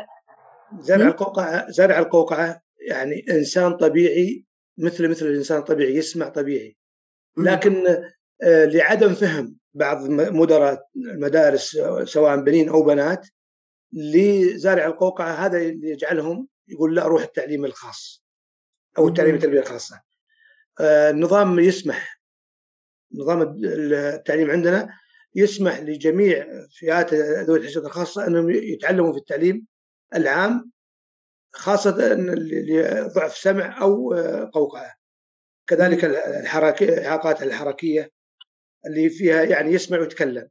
زرع 0.80 1.06
القوقعه 1.06 1.70
زرع 1.70 1.98
القوقعه 1.98 2.62
يعني 2.88 3.24
إنسان 3.30 3.76
طبيعي 3.76 4.44
مثل 4.78 5.08
مثل 5.08 5.26
الإنسان 5.26 5.58
الطبيعي 5.58 5.96
يسمع 5.96 6.28
طبيعي. 6.28 6.76
لكن 7.38 7.86
آه 8.42 8.64
لعدم 8.64 9.14
فهم 9.14 9.56
بعض 9.74 10.10
مدراء 10.10 10.86
المدارس 10.96 11.78
سواء 12.04 12.36
بنين 12.36 12.68
أو 12.68 12.82
بنات 12.82 13.28
لزارع 13.92 14.86
القوقعه 14.86 15.32
هذا 15.46 15.58
اللي 15.58 15.90
يجعلهم 15.90 16.48
يقول 16.68 16.96
لا 16.96 17.06
روح 17.06 17.22
التعليم 17.22 17.64
الخاص 17.64 18.24
أو 18.98 19.08
التعليم 19.08 19.34
التربية 19.34 19.60
الخاصة. 19.60 20.00
آه، 20.80 21.10
النظام 21.10 21.58
يسمح 21.58 22.20
نظام 23.14 23.56
التعليم 23.64 24.50
عندنا 24.50 24.88
يسمح 25.34 25.80
لجميع 25.80 26.46
فئات 26.78 27.14
ذوي 27.14 27.58
الاحتياجات 27.58 27.84
الخاصة 27.84 28.26
أنهم 28.26 28.50
يتعلموا 28.50 29.12
في 29.12 29.18
التعليم 29.18 29.66
العام 30.14 30.72
خاصة 31.54 32.12
اللي 32.12 33.00
ضعف 33.00 33.36
سمع 33.36 33.82
أو 33.82 34.14
آه، 34.14 34.50
قوقعة. 34.52 34.94
كذلك 35.66 36.04
الحركه 36.04 36.84
الإعاقات 36.84 37.42
الحركية 37.42 38.10
اللي 38.86 39.08
فيها 39.10 39.42
يعني 39.42 39.72
يسمع 39.72 39.98
ويتكلم. 39.98 40.48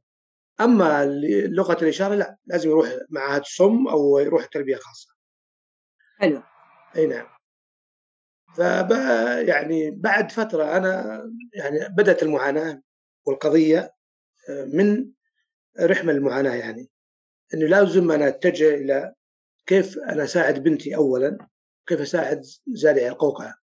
أما 0.60 1.04
لغة 1.48 1.82
الإشارة 1.82 2.14
لا 2.14 2.36
لازم 2.46 2.70
يروح 2.70 2.88
معهد 3.10 3.44
صم 3.44 3.88
أو 3.88 4.18
يروح 4.18 4.46
تربية 4.46 4.76
خاصة. 4.76 5.14
حلو. 6.18 6.42
أي 6.96 7.06
نعم. 7.06 7.26
فب 8.56 8.90
يعني 9.48 9.90
بعد 9.90 10.32
فترة 10.32 10.76
أنا 10.76 11.22
يعني 11.54 11.88
بدأت 11.88 12.22
المعاناة 12.22 12.82
والقضية 13.26 13.94
آه، 14.48 14.64
من 14.64 15.10
رحم 15.80 16.10
المعاناة 16.10 16.54
يعني. 16.54 16.90
إنه 17.54 17.66
لازم 17.66 18.10
أنا 18.10 18.28
أتجه 18.28 18.74
إلى 18.74 19.14
كيف 19.66 19.98
أنا 19.98 20.24
أساعد 20.24 20.62
بنتي 20.62 20.96
اولا؟ 20.96 21.48
كيف 21.86 22.00
أساعد 22.00 22.42
زارعي 22.66 23.08
القوقعة؟ 23.08 23.54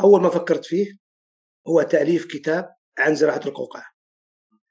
أول 0.00 0.22
ما 0.22 0.28
فكرت 0.28 0.64
فيه 0.64 0.98
هو 1.68 1.82
تأليف 1.82 2.26
كتاب 2.26 2.74
عن 2.98 3.14
زراعة 3.14 3.40
القوقعة. 3.46 3.86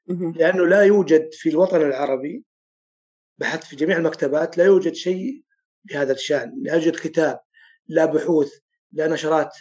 لأنه 0.08 0.68
لا 0.68 0.82
يوجد 0.84 1.30
في 1.34 1.50
الوطن 1.50 1.82
العربي 1.82 2.46
بحثت 3.38 3.64
في 3.64 3.76
جميع 3.76 3.98
المكتبات 3.98 4.58
لا 4.58 4.66
يوجد 4.66 4.94
شيء 4.94 5.44
بهذا 5.84 6.14
الشأن. 6.14 6.54
لا 6.64 6.74
يوجد 6.74 6.96
كتاب 6.96 7.40
لا 7.88 8.06
بحوث 8.06 8.54
لا 8.92 9.08
نشرات 9.08 9.58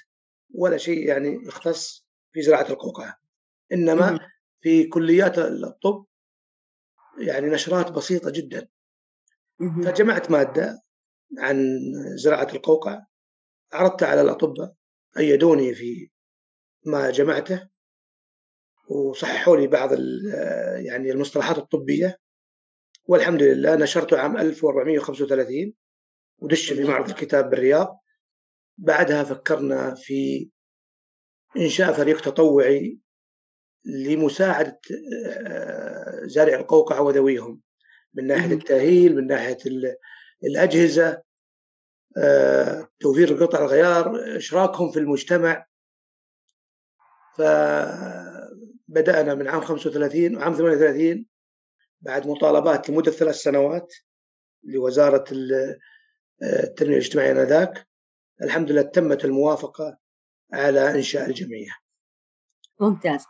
ولا 0.55 0.77
شيء 0.77 1.09
يعني 1.09 1.39
يختص 1.47 2.07
في 2.33 2.43
زراعة 2.43 2.71
القوقعة. 2.71 3.17
إنما 3.73 4.21
في 4.61 4.87
كليات 4.87 5.39
الطب 5.39 6.07
يعني 7.19 7.47
نشرات 7.47 7.93
بسيطة 7.93 8.31
جدا. 8.31 8.69
فجمعت 9.59 10.31
مادة 10.31 10.83
عن 11.39 11.81
زراعة 12.17 12.49
القوقعة 12.55 13.07
عرضتها 13.73 14.09
على 14.09 14.21
الأطباء 14.21 14.75
أيدوني 15.19 15.75
في 15.75 16.11
ما 16.87 17.11
جمعته 17.11 17.69
وصححوا 18.89 19.57
لي 19.57 19.67
بعض 19.67 19.93
يعني 20.87 21.11
المصطلحات 21.11 21.59
الطبية 21.59 22.19
والحمد 23.07 23.43
لله 23.43 23.77
نشرته 23.77 24.19
عام 24.19 24.37
1435 24.37 25.75
ودش 26.39 26.73
في 26.73 26.85
معرض 26.85 27.09
الكتاب 27.09 27.51
بالرياض. 27.51 28.01
بعدها 28.79 29.25
فكرنا 29.25 29.95
في 29.95 30.51
إنشاء 31.57 31.93
فريق 31.93 32.21
تطوعي 32.21 32.99
لمساعدة 33.85 34.81
آه، 35.47 36.21
زارع 36.25 36.61
القوقعة 36.61 37.03
وذويهم. 37.03 37.61
من 38.15 38.27
ناحية 38.27 38.55
التأهيل 38.55 39.17
من 39.17 39.27
ناحية 39.27 39.59
الأجهزة 40.45 41.23
آه، 42.17 42.89
توفير 43.01 43.45
قطع 43.45 43.59
الغيار 43.59 44.37
إشراكهم 44.37 44.91
في 44.91 44.99
المجتمع 44.99 45.67
فبدأنا 47.37 49.35
من 49.35 49.49
عام 49.49 49.61
35 49.61 50.37
وعام 50.37 50.53
38 50.53 51.27
بعد 52.01 52.27
مطالبات 52.27 52.91
لمدة 52.91 53.11
ثلاث 53.11 53.35
سنوات 53.35 53.95
لوزارة 54.65 55.25
التنمية 56.43 56.93
الاجتماعية 56.93 57.33
آنذاك 57.33 57.89
الحمد 58.43 58.73
لله 58.73 58.83
تمت 58.83 59.25
الموافقة 59.25 59.99
على 60.53 60.95
إنشاء 60.95 61.27
الجمعية. 61.27 61.77
ممتاز. 62.81 63.25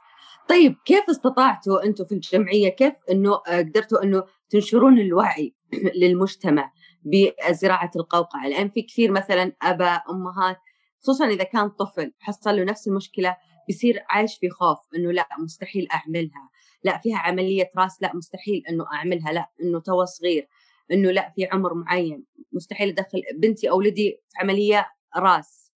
طيب 0.48 0.76
كيف 0.84 1.10
استطعتوا 1.10 1.84
أنتم 1.84 2.04
في 2.04 2.14
الجمعية 2.14 2.68
كيف 2.68 2.94
إنه 3.10 3.34
قدرتوا 3.34 4.02
إنه 4.02 4.24
تنشرون 4.50 4.98
الوعي 4.98 5.54
للمجتمع 6.00 6.72
بزراعة 7.04 7.90
القوقعة. 7.96 8.48
لأن 8.48 8.68
في 8.68 8.82
كثير 8.82 9.12
مثلا 9.12 9.52
أباء 9.62 10.10
أمهات 10.10 10.56
خصوصا 11.02 11.26
إذا 11.26 11.44
كان 11.44 11.68
طفل 11.68 12.12
حصل 12.20 12.56
له 12.56 12.64
نفس 12.64 12.88
المشكلة 12.88 13.36
بيصير 13.68 14.04
عايش 14.08 14.38
في 14.38 14.50
خوف 14.50 14.78
إنه 14.96 15.12
لا 15.12 15.28
مستحيل 15.38 15.88
أعملها. 15.92 16.50
لا 16.84 16.98
فيها 16.98 17.18
عملية 17.18 17.70
راس 17.78 18.02
لا 18.02 18.16
مستحيل 18.16 18.62
إنه 18.68 18.86
أعملها. 18.92 19.32
لا 19.32 19.50
إنه 19.62 19.80
تو 19.80 20.04
صغير 20.04 20.48
إنه 20.92 21.10
لا 21.10 21.32
في 21.36 21.48
عمر 21.52 21.74
معين. 21.74 22.24
مستحيل 22.52 22.88
أدخل 22.88 23.22
بنتي 23.38 23.70
أو 23.70 23.78
ولدي 23.78 24.20
في 24.28 24.38
عملية 24.40 24.88
راس. 25.16 25.72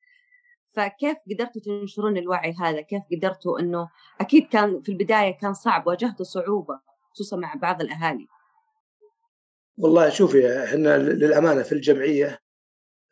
فكيف 0.73 1.17
قدرتوا 1.31 1.63
تنشرون 1.65 2.17
الوعي 2.17 2.55
هذا؟ 2.61 2.81
كيف 2.81 3.03
قدرتوا 3.13 3.61
إنه 3.61 3.89
أكيد 4.21 4.49
كان 4.49 4.81
في 4.83 4.93
البداية 4.93 5.39
كان 5.39 5.55
صعب 5.55 5.87
واجهتوا 5.87 6.25
صعوبة 6.25 6.81
خصوصا 7.11 7.37
مع 7.37 7.55
بعض 7.55 7.81
الأهالي. 7.81 8.27
والله 9.79 10.11
شوفي 10.11 10.65
إحنا 10.65 10.99
للأمانة 10.99 11.63
في 11.63 11.73
الجمعية 11.73 12.39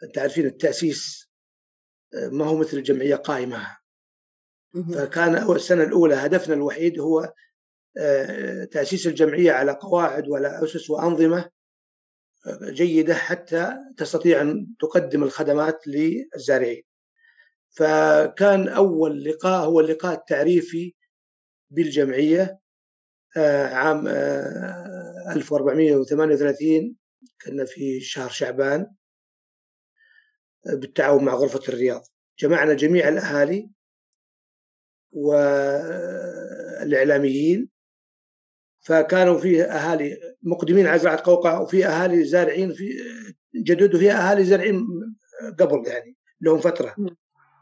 أنت 0.03 0.19
عارفين 0.19 0.47
التأسيس 0.47 1.31
ما 2.33 2.45
هو 2.45 2.57
مثل 2.57 2.77
الجمعية 2.77 3.17
قائمة. 3.17 3.77
فكان 4.95 5.53
السنة 5.53 5.83
الأولى 5.83 6.15
هدفنا 6.15 6.55
الوحيد 6.55 7.01
هو 7.01 7.33
آه، 7.99 8.65
تأسيس 8.65 9.07
الجمعية 9.07 9.53
على 9.53 9.73
قواعد 9.73 10.29
وعلى 10.29 10.65
أسس 10.65 10.91
وأنظمة 10.91 11.51
آه، 12.47 12.71
جيدة 12.71 13.15
حتى 13.15 13.73
تستطيع 13.97 14.41
أن 14.41 14.67
تقدم 14.81 15.23
الخدمات 15.23 15.81
للزارعين. 15.87 16.83
فكان 17.71 18.69
أول 18.69 19.25
لقاء 19.25 19.65
هو 19.67 19.81
اللقاء 19.81 20.15
التعريفي 20.15 20.95
بالجمعية. 21.71 22.43
آه، 22.43 22.59
عام 23.73 24.09
1438 24.09 26.97
كنا 27.45 27.65
في 27.65 28.01
شهر 28.01 28.29
شعبان 28.29 28.87
بالتعاون 30.67 31.25
مع 31.25 31.35
غرفة 31.35 31.61
الرياض. 31.69 32.07
جمعنا 32.39 32.75
جميع 32.75 33.09
الأهالي 33.09 33.71
والإعلاميين 35.13 37.69
فكانوا 38.81 39.39
فيه 39.39 39.65
أهالي 39.65 40.37
مقدمين 40.43 40.87
على 40.87 40.99
زراعة 40.99 41.23
قوقعة 41.25 41.63
وفي 41.63 41.87
أهالي 41.87 42.25
زارعين 42.25 42.73
في 42.73 42.93
جدد 43.55 43.95
وفي 43.95 44.13
أهالي 44.13 44.45
زارعين 44.45 44.87
قبل 45.59 45.87
يعني 45.87 46.17
لهم 46.41 46.61
فترة. 46.61 46.97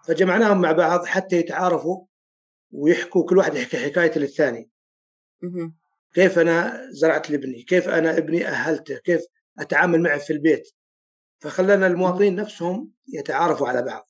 فجمعناهم 0.06 0.60
مع 0.60 0.72
بعض 0.72 1.04
حتى 1.04 1.36
يتعارفوا 1.36 2.04
ويحكوا 2.72 3.26
كل 3.26 3.38
واحد 3.38 3.54
يحكي 3.54 3.76
حكايته 3.76 4.20
للثاني. 4.20 4.70
كيف 6.14 6.38
أنا 6.38 6.86
زرعت 6.90 7.30
لابني؟ 7.30 7.62
كيف 7.62 7.88
أنا 7.88 8.18
ابني 8.18 8.46
أهلته؟ 8.46 8.96
كيف 8.96 9.26
أتعامل 9.58 10.02
معه 10.02 10.18
في 10.18 10.32
البيت؟ 10.32 10.70
فخلنا 11.40 11.86
المواطنين 11.86 12.36
نفسهم 12.36 12.90
يتعارفوا 13.08 13.68
على 13.68 13.82
بعض. 13.82 14.08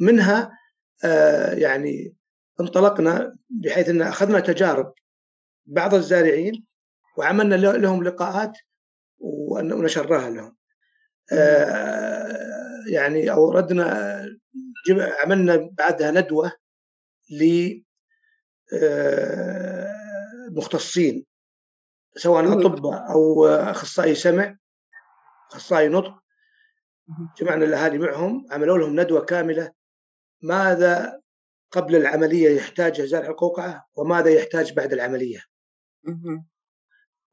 منها 0.00 0.58
آه 1.04 1.54
يعني 1.54 2.14
انطلقنا 2.60 3.36
بحيث 3.50 3.88
إن 3.88 4.02
أخذنا 4.02 4.40
تجارب. 4.40 4.92
بعض 5.66 5.94
الزارعين 5.94 6.64
وعملنا 7.16 7.54
لهم 7.54 8.04
لقاءات 8.04 8.58
ونشرناها 9.18 10.30
لهم. 10.30 10.56
آه، 11.32 12.84
يعني 12.86 13.30
أوردنا 13.30 14.38
عملنا 15.24 15.70
بعدها 15.72 16.10
ندوة 16.10 16.52
لمختصين 17.30 17.84
آه، 18.82 19.77
سواء 22.16 22.66
اطباء 22.66 23.10
أو 23.10 23.46
أخصائي 23.46 24.14
سمع 24.14 24.56
أخصائي 25.52 25.88
نطق. 25.88 26.22
جمعنا 27.40 27.64
الأهالي 27.64 27.98
معهم 27.98 28.46
عملوا 28.50 28.78
لهم 28.78 29.00
ندوة 29.00 29.24
كاملة 29.24 29.72
ماذا 30.42 31.20
قبل 31.70 31.96
العملية 31.96 32.50
يحتاج 32.56 33.02
زرع 33.02 33.26
القوقعة 33.28 33.86
وماذا 33.94 34.30
يحتاج 34.30 34.72
بعد 34.72 34.92
العملية. 34.92 35.40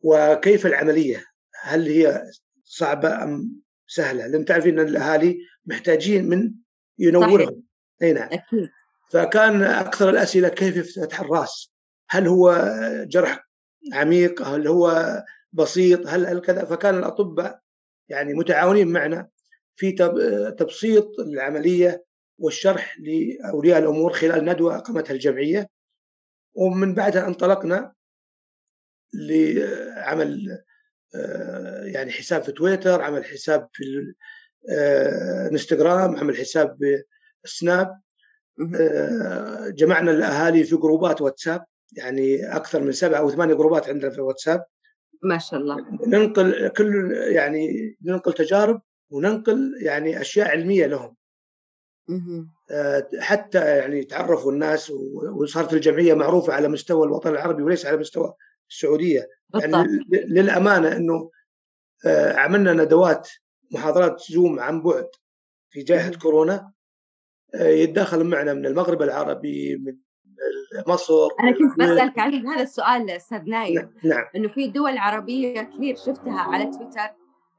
وكيف 0.01 0.65
العملية؟ 0.65 1.25
هل 1.61 1.87
هي 1.87 2.31
صعبة 2.63 3.23
أم 3.23 3.61
سهلة؟ 3.87 4.27
لأن 4.27 4.45
تعرفين 4.45 4.79
أن 4.79 4.87
الأهالي 4.87 5.37
محتاجين 5.65 6.29
من 6.29 6.53
ينورهم. 6.99 7.63
أي 8.01 8.13
نعم. 8.13 8.29
أكيد. 8.31 8.69
فكان 9.11 9.63
أكثر 9.63 10.09
الأسئلة 10.09 10.49
كيف 10.49 10.99
فتح 10.99 11.19
الرأس؟ 11.19 11.74
هل 12.09 12.27
هو 12.27 12.71
جرح 13.07 13.49
عميق؟ 13.93 14.41
هل 14.41 14.67
هو 14.67 15.15
بسيط؟ 15.53 16.07
هل, 16.07 16.25
هل 16.25 16.41
كذا؟ 16.41 16.65
فكان 16.65 16.97
الأطباء 16.97 17.59
يعني 18.09 18.33
متعاونين 18.33 18.87
معنا 18.87 19.29
في 19.75 19.91
تبسيط 20.57 21.19
العملية 21.19 22.05
والشرح 22.37 22.97
لأولياء 22.99 23.79
الأمور 23.79 24.13
خلال 24.13 24.45
ندوة 24.45 24.75
أقامتها 24.75 25.13
الجمعية. 25.13 25.69
ومن 26.55 26.95
بعدها 26.95 27.27
انطلقنا 27.27 27.93
لعمل 29.13 30.63
آه، 31.15 31.83
يعني 31.83 32.11
حساب 32.11 32.43
في 32.43 32.51
تويتر 32.51 33.01
عمل 33.01 33.25
حساب 33.25 33.69
في 33.73 34.13
آه، 34.71 35.49
انستغرام 35.51 36.15
عمل 36.15 36.37
حساب 36.37 36.77
سناب. 37.45 38.01
آه، 38.75 39.69
جمعنا 39.69 40.11
الأهالي 40.11 40.63
في 40.63 40.75
جروبات 40.75 41.21
واتساب. 41.21 41.65
يعني 41.93 42.55
أكثر 42.55 42.81
من 42.83 42.91
سبعة 42.91 43.19
أو 43.19 43.29
ثمانية 43.29 43.53
جروبات 43.53 43.89
عندنا 43.89 44.09
في 44.09 44.21
واتساب. 44.21 44.65
ما 45.23 45.37
شاء 45.37 45.59
الله. 45.59 45.85
ننقل 46.07 46.67
كل 46.67 47.11
يعني 47.11 47.95
ننقل 48.01 48.33
تجارب 48.33 48.81
وننقل 49.09 49.73
يعني 49.81 50.21
أشياء 50.21 50.47
علمية 50.47 50.85
لهم. 50.85 51.15
آه، 52.71 53.09
حتى 53.19 53.77
يعني 53.77 54.03
تعرفوا 54.03 54.51
الناس 54.51 54.91
وصارت 55.41 55.73
الجمعية 55.73 56.13
معروفة 56.13 56.53
على 56.53 56.67
مستوى 56.67 57.07
الوطن 57.07 57.29
العربي 57.29 57.63
وليس 57.63 57.85
على 57.85 57.97
مستوى 57.97 58.33
السعودية. 58.69 59.29
يعني 59.53 59.87
للأمانة 60.11 60.95
إنه 60.95 61.31
آه، 62.05 62.33
عملنا 62.33 62.73
ندوات 62.73 63.29
محاضرات 63.71 64.21
زوم 64.31 64.59
عن 64.59 64.81
بعد 64.81 65.07
في 65.69 65.83
جائحة 65.83 66.11
كورونا 66.11 66.71
آه، 67.55 67.67
يتداخل 67.67 68.23
معنا 68.23 68.53
من 68.53 68.65
المغرب 68.65 69.01
العربي 69.01 69.75
من 69.75 69.97
مصر 70.87 71.13
أنا 71.39 71.51
كنت 71.51 71.79
بسالك 71.79 72.19
عن 72.19 72.47
هذا 72.47 72.63
السؤال 72.63 73.09
أستاذ 73.09 73.49
نايف 73.49 73.85
نعم،, 74.03 74.23
إنه 74.35 74.47
في 74.47 74.67
دول 74.67 74.97
عربية 74.97 75.61
كثير 75.61 75.95
شفتها 75.95 76.39
على 76.39 76.63
تويتر 76.63 77.15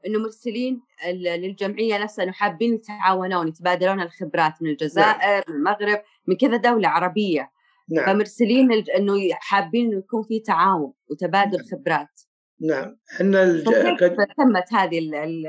إنه 0.07 0.19
مرسلين 0.19 0.81
للجمعية 1.13 1.97
نفسها 1.97 2.23
إنه 2.23 2.31
حابين 2.31 2.73
يتعاونون 2.73 3.47
يتبادلون 3.47 4.01
الخبرات 4.01 4.53
من 4.61 4.69
الجزائر 4.69 5.19
نعم. 5.19 5.43
من 5.47 5.55
المغرب 5.55 6.01
من 6.27 6.35
كذا 6.35 6.57
دولة 6.57 6.89
عربية 6.89 7.51
نعم. 7.89 8.05
فمرسلين 8.05 8.71
إنه 8.71 9.13
حابين 9.33 9.85
إنه 9.85 9.97
يكون 9.97 10.23
في 10.23 10.39
تعاون 10.39 10.93
وتبادل 11.09 11.57
نعم. 11.57 11.65
خبرات 11.71 12.21
نعم 12.61 12.97
إحنا 13.15 13.43
الج... 13.43 13.69
كيف 13.99 14.13
تمت 14.37 14.73
هذه 14.73 14.99
ال... 14.99 15.45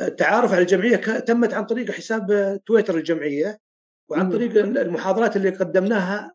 التعارف 0.00 0.52
على 0.52 0.62
الجمعية 0.62 0.96
تمت 0.96 1.54
عن 1.54 1.64
طريق 1.64 1.90
حساب 1.90 2.58
تويتر 2.66 2.96
الجمعية 2.96 3.58
وعن 4.08 4.30
طريق 4.32 4.56
المحاضرات 4.56 5.36
اللي 5.36 5.50
قدمناها 5.50 6.34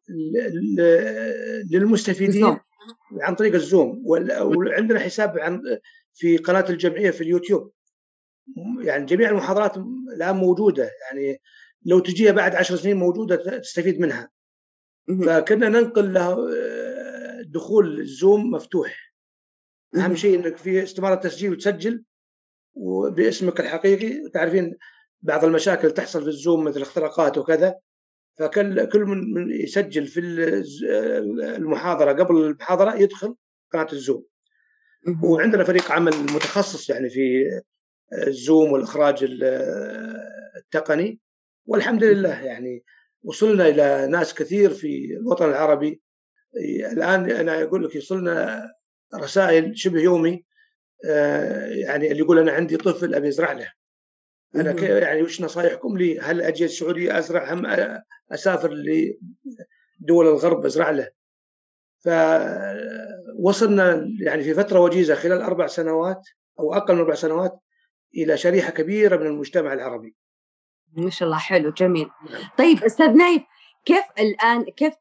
للمستفيدين 1.72 2.58
عن 3.22 3.36
طريق 3.36 3.54
الزوم. 3.54 4.04
وعندنا 4.06 5.00
حساب 5.00 5.40
عن 5.40 5.62
في 6.14 6.38
قناة 6.38 6.66
الجمعية 6.70 7.12
في 7.12 7.22
اليوتيوب. 7.22 7.72
يعني 8.82 9.06
جميع 9.06 9.30
المحاضرات 9.30 9.78
الآن 10.16 10.36
موجودة. 10.36 10.92
يعني 11.02 11.42
لو 11.86 12.00
تجيها 12.00 12.32
بعد 12.32 12.56
عشر 12.56 12.76
سنين 12.76 12.98
موجودة 12.98 13.60
تستفيد 13.60 14.00
منها. 14.00 14.30
فكنا 15.26 15.70
ننقل 15.70 16.14
له 16.14 16.54
آه، 16.56 17.42
دخول 17.42 18.00
الزوم 18.00 18.52
مفتوح. 18.52 19.14
أهم 19.96 20.16
شيء 20.16 20.40
إنك 20.40 20.58
في 20.58 20.84
استمارة 20.84 21.16
تسجيل 21.16 21.52
وتسجل 21.52 22.04
وباسمك 22.74 23.60
الحقيقي. 23.60 24.30
تعرفين 24.30 24.78
بعض 25.24 25.46
المشاكل 25.46 25.92
تحصل 25.92 26.22
في 26.22 26.28
الزوم 26.28 26.64
مثل 26.64 26.82
اختراقات 26.82 27.38
وكذا 27.38 27.76
فكل 28.40 28.86
كل 28.86 29.02
من 29.06 29.52
يسجل 29.52 30.08
في 30.08 30.20
المحاضرة 31.44 32.12
قبل 32.12 32.38
المحاضرة 32.38 32.96
يدخل 32.96 33.36
قناة 33.74 33.88
الزوم. 33.94 34.26
وعندنا 35.24 35.64
فريق 35.64 35.92
عمل 35.92 36.12
متخصص 36.12 36.90
يعني 36.90 37.10
في 37.10 37.44
الزوم 38.28 38.72
والإخراج 38.72 39.26
التقني. 40.58 41.20
والحمد 41.66 42.04
لله 42.04 42.44
يعني 42.44 42.84
وصلنا 43.24 43.68
إلى 43.68 44.08
ناس 44.08 44.34
كثير 44.34 44.70
في 44.70 45.18
الوطن 45.20 45.50
العربي. 45.50 46.02
الآن 46.92 47.32
أنا 47.32 47.64
أقول 47.64 47.84
لك 47.84 47.96
يوصلنا 47.96 48.64
رسائل 49.16 49.78
شبه 49.78 50.02
يومي 50.02 50.46
يعني 51.70 52.12
اللي 52.12 52.20
يقول 52.20 52.40
أنا 52.40 52.52
عندي 52.52 52.78
طفل 52.78 53.16
أبي 53.16 53.28
ازرع 53.28 53.52
له. 53.52 53.72
أنا 54.56 54.82
يعني 55.00 55.22
وش 55.22 55.42
نصايحكم 55.42 55.98
لي؟ 55.98 56.20
هل 56.20 56.42
أجي 56.42 56.66
السعوديه 56.66 57.18
أزرع 57.18 57.54
هم 57.54 57.66
أسافر 58.32 58.74
لدول 60.02 60.28
الغرب 60.28 60.66
أزرع 60.66 60.90
له؟ 60.90 61.08
فوصلنا 63.40 64.08
يعني 64.20 64.44
في 64.44 64.54
فترة 64.54 64.80
وجيزة 64.80 65.16
خلال 65.16 65.42
أربع 65.42 65.68
سنوات 65.68 66.22
أو 66.60 66.74
أقل 66.74 66.94
من 66.94 67.00
أربع 67.00 67.14
سنوات 67.14 67.60
إلى 68.18 68.38
شريحة 68.38 68.72
كبيرة 68.72 69.18
من 69.18 69.26
المجتمع 69.26 69.74
العربي. 69.74 70.16
ما 70.94 71.10
شاء 71.10 71.28
الله 71.28 71.40
حلو 71.40 71.72
جميل. 71.72 72.10
نعم. 72.32 72.42
طيب 72.58 72.84
أستاذ 72.84 73.10
نايف 73.10 73.44
كيف 73.86 74.04
الآن 74.20 74.64
كيف 74.64 74.94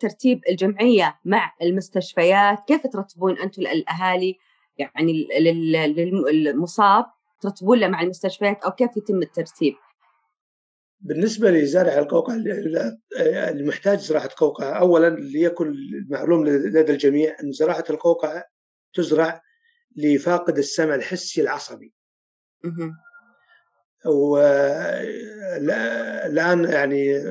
ترتيب 0.00 0.40
الجمعية 0.48 1.18
مع 1.24 1.52
المستشفيات؟ 1.62 2.58
كيف 2.68 2.86
ترتبون 2.86 3.38
أنتم 3.38 3.62
الأهالي 3.62 4.38
يعني 4.78 5.28
للمصاب 6.32 7.04
ترتبون 7.42 7.78
له 7.78 7.88
مع 7.88 8.02
المستشفيات 8.02 8.62
أو 8.64 8.70
كيف 8.70 8.96
يتم 8.96 9.22
الترتيب؟ 9.22 9.74
بالنسبة 11.00 11.50
لزارع 11.50 11.98
القوقعه 11.98 12.34
اللي 12.34 13.64
محتاج 13.64 13.98
زراعة 13.98 14.30
قوقعه 14.36 14.78
اولا 14.78 15.16
ليكن 15.16 15.74
معلوم 16.10 16.46
لدى 16.46 16.92
الجميع 16.92 17.36
أن 17.42 17.52
زراعة 17.52 17.84
القوقعه 17.90 18.44
تزرع 18.94 19.42
لفاقد 19.96 20.58
السمع 20.58 20.94
الحسي 20.94 21.40
العصبي. 21.40 21.94
والان 25.34 26.64
يعني 26.64 27.22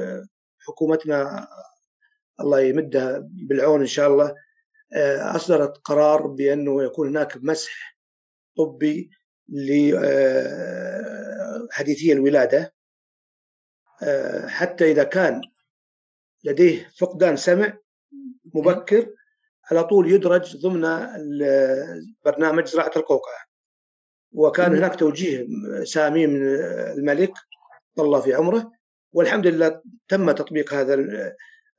حكومتنا 0.60 1.48
الله 2.40 2.60
يمدها 2.60 3.28
بالعون 3.50 3.80
إن 3.80 3.88
شاء 3.88 4.08
الله 4.08 4.36
أصدرت 5.36 5.78
قرار 5.78 6.28
بأنه 6.28 6.84
يكون 6.84 7.08
هناك 7.08 7.38
مسح 7.38 7.98
طبي 8.58 9.10
لحديثي 11.70 12.12
الولادة. 12.12 12.74
حتى 14.48 14.92
إذا 14.92 15.04
كان 15.04 15.42
لديه 16.44 16.90
فقدان 17.00 17.36
سمع 17.36 17.78
مبكر 18.56 19.14
على 19.72 19.84
طول 19.84 20.12
يدرج 20.12 20.58
ضمن 20.58 20.82
برنامج 22.26 22.68
زراعة 22.68 22.92
القوقعة. 22.96 23.46
وكان 24.32 24.76
هناك 24.76 24.96
توجيه 24.96 25.48
سامي 25.84 26.28
من 26.28 26.46
الملك 26.98 27.34
الله 28.00 28.22
في 28.22 28.34
عمره 28.34 28.72
والحمد 29.14 29.48
لله 29.48 29.82
تم 30.08 30.32
تطبيق 30.32 30.74
هذا 30.74 31.06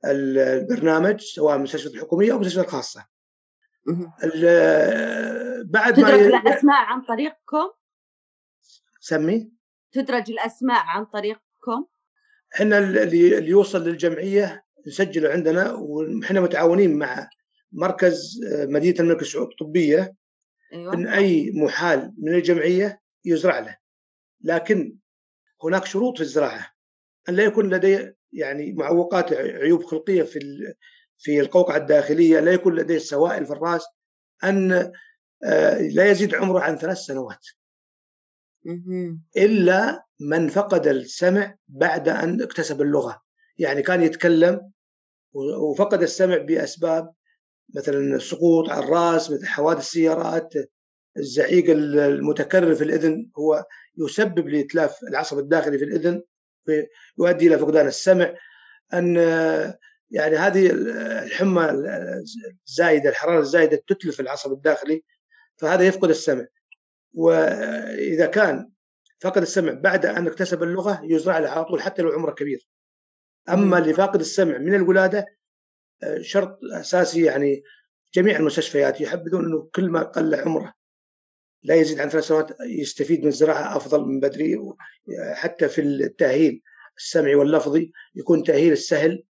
البرنامج 0.05 1.21
سواء 1.21 1.55
المستشفيات 1.55 1.93
الحكومية 1.93 2.31
أو 2.31 2.35
المستشفيات 2.35 2.65
الخاصة. 2.65 3.05
بعد 5.65 5.99
ما 5.99 6.17
تدرج 6.17 6.33
الأسماء 6.33 6.85
عن 6.85 7.01
طريقكم؟ 7.01 7.71
سمي 8.99 9.51
تدرج 9.91 10.31
الأسماء 10.31 10.83
عن 10.85 11.05
طريقكم؟ 11.05 11.85
إحنا 12.55 12.77
اللي 12.77 13.49
يوصل 13.49 13.83
للجمعية 13.83 14.65
نسجله 14.87 15.29
عندنا 15.29 15.73
ونحن 15.73 16.37
متعاونين 16.37 16.97
مع 16.97 17.29
مركز 17.71 18.39
مدينة 18.53 18.99
الملك 18.99 19.23
سعود 19.23 19.47
الطبيه 19.47 20.15
أيوة. 20.73 20.93
إن 20.93 21.07
أي 21.07 21.51
محال 21.55 22.13
من 22.17 22.33
الجمعية 22.33 23.01
يزرع 23.25 23.59
له 23.59 23.77
لكن 24.41 24.97
هناك 25.63 25.85
شروط 25.85 26.17
في 26.17 26.23
الزراعة 26.23 26.73
أن 27.29 27.35
لا 27.35 27.43
يكون 27.43 27.69
لديه 27.73 28.17
يعني 28.31 28.73
معوقات 28.73 29.33
عيوب 29.33 29.83
خلقية 29.83 30.23
في 30.23 30.39
في 31.23 31.39
القوقعة 31.39 31.77
الداخلية 31.77 32.39
لا 32.39 32.53
يكون 32.53 32.75
لديه 32.75 32.97
سوائل 32.97 33.45
في 33.45 33.51
الرأس 33.53 33.85
أن 34.43 34.91
آه، 35.43 35.81
لا 35.81 36.11
يزيد 36.11 36.35
عمره 36.35 36.59
عن 36.59 36.77
ثلاث 36.77 36.97
سنوات. 36.97 37.47
إلا 39.37 40.05
من 40.19 40.47
فقد 40.47 40.87
السمع 40.87 41.55
بعد 41.67 42.09
أن 42.09 42.41
اكتسب 42.41 42.81
اللغة. 42.81 43.21
يعني 43.57 43.81
كان 43.81 44.03
يتكلم 44.03 44.71
وفقد 45.33 46.01
السمع 46.01 46.37
بأسباب 46.37 47.13
مثلا 47.75 48.15
السقوط 48.15 48.69
على 48.69 48.85
الرأس 48.85 49.31
مثل 49.31 49.45
حوادث 49.45 49.79
السيارات 49.79 50.53
الزعيق 51.17 51.69
المتكرر 51.69 52.75
في 52.75 52.83
الإذن 52.83 53.29
هو 53.37 53.65
يسبب 53.97 54.47
لإتلاف 54.47 55.03
العصب 55.03 55.39
الداخلي 55.39 55.77
في 55.77 55.83
الإذن 55.83 56.23
يؤدي 57.17 57.47
إلى 57.47 57.57
فقدان 57.57 57.87
السمع. 57.87 58.33
أن 58.93 59.17
يعني 60.13 60.35
هذه 60.35 60.69
الحمى 61.23 61.69
الزايدة 62.67 63.09
الحرارة 63.09 63.39
الزايدة 63.39 63.83
تتلف 63.87 64.19
العصب 64.19 64.51
الداخلي 64.51 65.03
فهذا 65.57 65.83
يفقد 65.83 66.09
السمع. 66.09 66.45
وإذا 67.13 68.25
كان 68.25 68.69
فقد 69.19 69.41
السمع 69.41 69.73
بعد 69.73 70.05
أن 70.05 70.27
اكتسب 70.27 70.63
اللغة 70.63 71.01
يزرع 71.03 71.37
له 71.39 71.49
على 71.49 71.65
طول 71.65 71.81
حتى 71.81 72.01
لو 72.01 72.11
عمره 72.11 72.31
كبير. 72.31 72.67
أما 73.49 73.77
اللي 73.77 73.93
فاقد 73.93 74.19
السمع 74.19 74.57
من 74.57 74.73
الولادة 74.73 75.25
شرط 76.21 76.59
أساسي 76.73 77.23
يعني 77.23 77.63
جميع 78.13 78.37
المستشفيات 78.37 79.01
يحبذون 79.01 79.45
إنه 79.45 79.69
كل 79.75 79.89
ما 79.89 80.03
قل 80.03 80.35
عمره 80.35 80.73
لا 81.63 81.75
يزيد 81.75 81.99
عن 81.99 82.09
ثلاث 82.09 82.23
سنوات 82.23 82.57
يستفيد 82.61 83.21
من 83.21 83.27
الزراعه 83.27 83.77
أفضل 83.77 84.05
من 84.05 84.19
بدري 84.19 84.59
حتى 85.33 85.69
في 85.69 85.81
التأهيل 85.81 86.61
السمعي 86.97 87.35
واللفظي 87.35 87.91
يكون 88.15 88.39
التاهيل 88.39 88.71
السهل 88.71 89.23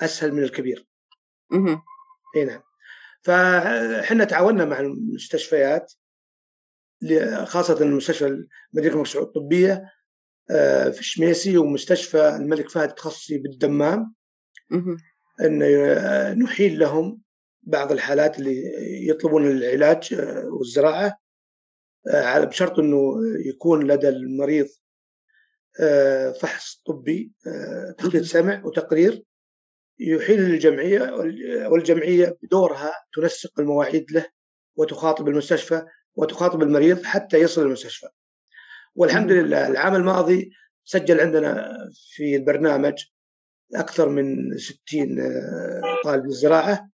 أسهل 0.00 0.32
من 0.32 0.42
الكبير. 0.42 0.86
أها 1.52 1.82
إي 2.36 2.44
نعم. 2.44 2.62
فاحنا 3.22 4.24
تعاوننا 4.24 4.64
مع 4.64 4.80
المستشفيات 4.80 5.92
خاصة 7.44 7.82
المستشفى 7.82 8.26
المدينة 8.26 8.94
الملك 8.94 9.06
سعود 9.06 9.26
الطبية 9.26 9.92
آه، 10.50 10.90
في 10.90 11.00
الشميسي 11.00 11.58
ومستشفى 11.58 12.28
الملك 12.28 12.70
فهد 12.70 12.88
التخصصي 12.88 13.38
بالدمام. 13.38 14.14
إن 15.40 16.38
نحيل 16.38 16.78
لهم 16.78 17.20
بعض 17.62 17.92
الحالات 17.92 18.38
اللي 18.38 18.62
يطلبون 19.08 19.50
العلاج 19.50 20.14
آه، 20.14 20.46
والزراعة. 20.46 21.18
آه، 22.08 22.44
بشرط 22.44 22.78
إنه 22.78 23.16
يكون 23.46 23.86
لدى 23.86 24.08
المريض 24.08 24.68
آه، 25.80 26.32
فحص 26.32 26.82
طبي 26.86 27.32
آه، 27.46 27.94
تخطيط 27.98 28.22
سمع 28.22 28.64
وتقرير. 28.64 29.22
يحيل 29.98 30.40
للجمعيه 30.40 31.12
والجمعية 31.66 32.36
بدورها 32.42 32.92
تنسق 33.14 33.60
المواعيد 33.60 34.12
له 34.12 34.26
وتخاطب 34.76 35.28
المستشفى 35.28 35.82
وتخاطب 36.14 36.62
المريض 36.62 37.04
حتى 37.04 37.38
يصل 37.38 37.62
المستشفى. 37.62 38.06
والحمد 38.94 39.32
لله 39.32 39.68
العام 39.68 39.94
الماضي 39.94 40.50
سجل 40.84 41.20
عندنا 41.20 41.76
في 42.14 42.36
البرنامج 42.36 43.04
أكثر 43.74 44.08
من 44.08 44.58
60 44.58 45.08
طالب 46.04 46.24
الزراعه 46.24 46.90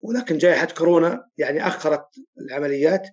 ولكن 0.00 0.38
جائحة 0.38 0.66
كورونا 0.66 1.28
يعني 1.38 1.66
أخرت 1.66 2.06
العمليات. 2.40 3.08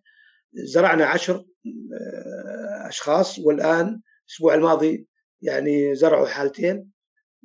زرعنا 0.54 1.06
عشر 1.06 1.36
آه، 1.36 2.88
أشخاص 2.88 3.40
والآن 3.40 4.02
الأسبوع 4.28 4.54
الماضي 4.54 5.08
يعني 5.42 5.96
زرعوا 5.96 6.28
حالتين. 6.28 6.93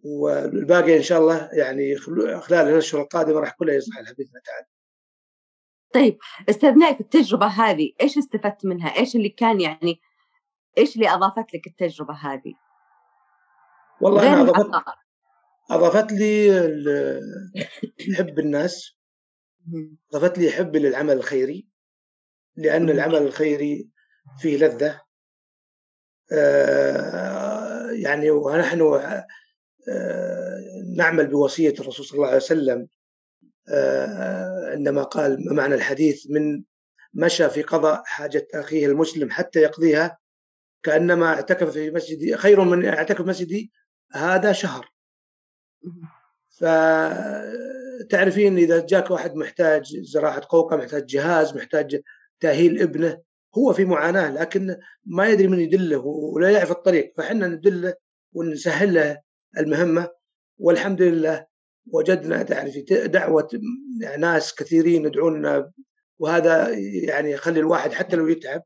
والباقي 0.04 0.96
إن 0.96 1.02
شاء 1.02 1.20
الله 1.20 1.48
يعني 1.52 1.96
خلال 2.40 2.68
الأشهر 2.68 3.02
القادمة 3.02 3.40
راح 3.40 3.50
كلها 3.50 3.74
يزرع 3.74 4.00
بإذن 4.00 4.28
الله 4.28 4.40
تعالى. 4.44 4.66
طيب 5.94 6.18
أستاذ 6.48 6.74
نايف 6.74 7.00
التجربة 7.00 7.46
هذه 7.46 7.92
إيش 8.00 8.18
استفدت 8.18 8.66
منها؟ 8.66 8.96
إيش 8.96 9.16
اللي 9.16 9.28
كان 9.28 9.60
يعني 9.60 10.00
إيش 10.78 10.96
اللي 10.96 11.08
أضافت 11.08 11.54
لك 11.54 11.66
التجربة 11.66 12.14
هذه؟ 12.14 12.54
والله 14.00 14.32
أنا 14.32 14.40
اضافت 14.40 14.70
أضافت 15.70 16.12
لي 16.12 16.52
حب 18.18 18.38
الناس 18.38 18.98
أضافت 20.14 20.38
لي 20.38 20.50
حب 20.50 20.76
للعمل 20.76 21.16
الخيري 21.16 21.68
لأن 22.56 22.90
العمل 22.90 23.16
الخيري 23.16 23.90
فيه 24.38 24.56
لذة 24.56 25.00
آه، 26.32 27.90
يعني 27.90 28.30
ونحن 28.30 28.80
نعمل 30.96 31.26
بوصية 31.26 31.74
الرسول 31.80 32.06
صلى 32.06 32.16
الله 32.16 32.26
عليه 32.26 32.36
وسلم 32.36 32.88
آه، 33.68 34.70
عندما 34.70 35.02
قال 35.02 35.54
معنى 35.54 35.74
الحديث 35.74 36.26
من 36.30 36.62
مشى 37.14 37.50
في 37.50 37.62
قضاء 37.62 38.02
حاجة 38.04 38.48
أخيه 38.54 38.86
المسلم 38.86 39.30
حتى 39.30 39.60
يقضيها 39.60 40.18
كأنما 40.82 41.26
اعتكف 41.26 41.70
في 41.70 41.90
مسجدي 41.90 42.36
خير 42.36 42.64
من 42.64 42.86
اعتكف 42.86 43.22
في 43.22 43.28
مسجدي 43.28 43.72
هذا 44.12 44.52
شهر. 44.52 44.92
فتعرفين 46.48 48.58
إذا 48.58 48.86
جاك 48.86 49.10
واحد 49.10 49.34
محتاج 49.34 50.00
زراعة 50.00 50.42
قوقة 50.48 50.76
محتاج 50.76 51.06
جهاز 51.06 51.56
محتاج 51.56 52.00
تأهيل 52.40 52.82
ابنه 52.82 53.20
هو 53.58 53.72
في 53.72 53.84
معاناة 53.84 54.30
لكن 54.30 54.76
ما 55.04 55.28
يدري 55.28 55.48
من 55.48 55.60
يدله 55.60 55.98
ولا 56.06 56.50
يعرف 56.50 56.70
الطريق 56.70 57.12
فحنا 57.16 57.46
ندله 57.46 57.94
ونسهل 58.32 58.94
له 58.94 59.20
المهمة 59.58 60.10
والحمد 60.58 61.02
لله 61.02 61.46
وجدنا 61.86 62.42
تعرفي 62.42 62.80
دعوة 63.06 63.48
ناس 64.18 64.54
كثيرين 64.54 65.04
يدعونا 65.04 65.72
وهذا 66.18 66.68
يعني 67.04 67.30
يخلي 67.30 67.60
الواحد 67.60 67.92
حتى 67.92 68.16
لو 68.16 68.28
يتعب 68.28 68.62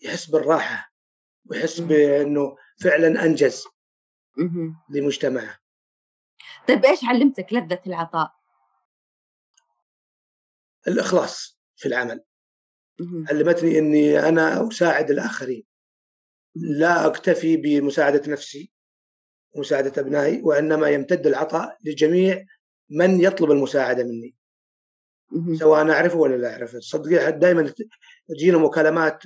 يحس 0.00 0.26
بالراحة 0.26 0.92
ويحس 1.46 1.80
بإنه 1.80 2.56
فعلا 2.80 3.24
أنجز 3.24 3.64
لمجتمعه. 4.90 5.58
طيب 6.68 6.84
إيش 6.84 7.04
علمتك 7.04 7.52
لذة 7.52 7.82
العطاء؟ 7.86 8.32
الإخلاص 10.88 11.60
في 11.76 11.88
العمل. 11.88 12.24
علمتني 13.30 13.78
إني 13.78 14.28
أنا 14.28 14.68
أساعد 14.68 15.10
الآخرين. 15.10 15.64
لا 16.54 17.06
أكتفي 17.06 17.56
بمساعدة 17.56 18.32
نفسي. 18.32 18.72
ومساعده 19.52 20.02
أبنائي 20.02 20.42
وإنما 20.42 20.88
يمتد 20.88 21.26
العطاء 21.26 21.78
لجميع 21.84 22.44
من 22.90 23.20
يطلب 23.20 23.50
المساعدة 23.50 24.04
مني. 24.04 24.34
سواء 25.58 25.90
أعرفه 25.90 26.18
ولا 26.18 26.36
لا 26.36 26.52
أعرفه. 26.52 26.80
صدقني 26.80 27.32
دائما 27.32 27.72
تجينا 28.28 28.58
مكالمات 28.58 29.22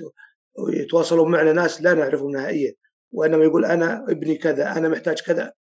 ويتواصلون 0.55 1.31
معنا 1.31 1.53
ناس 1.53 1.81
لا 1.81 1.93
نعرفهم 1.93 2.31
نهائيا. 2.31 2.73
وإنما 3.11 3.43
يقول 3.43 3.65
أنا 3.65 4.05
ابني 4.09 4.35
كذا 4.35 4.77
أنا 4.77 4.89
محتاج 4.89 5.21
كذا. 5.21 5.53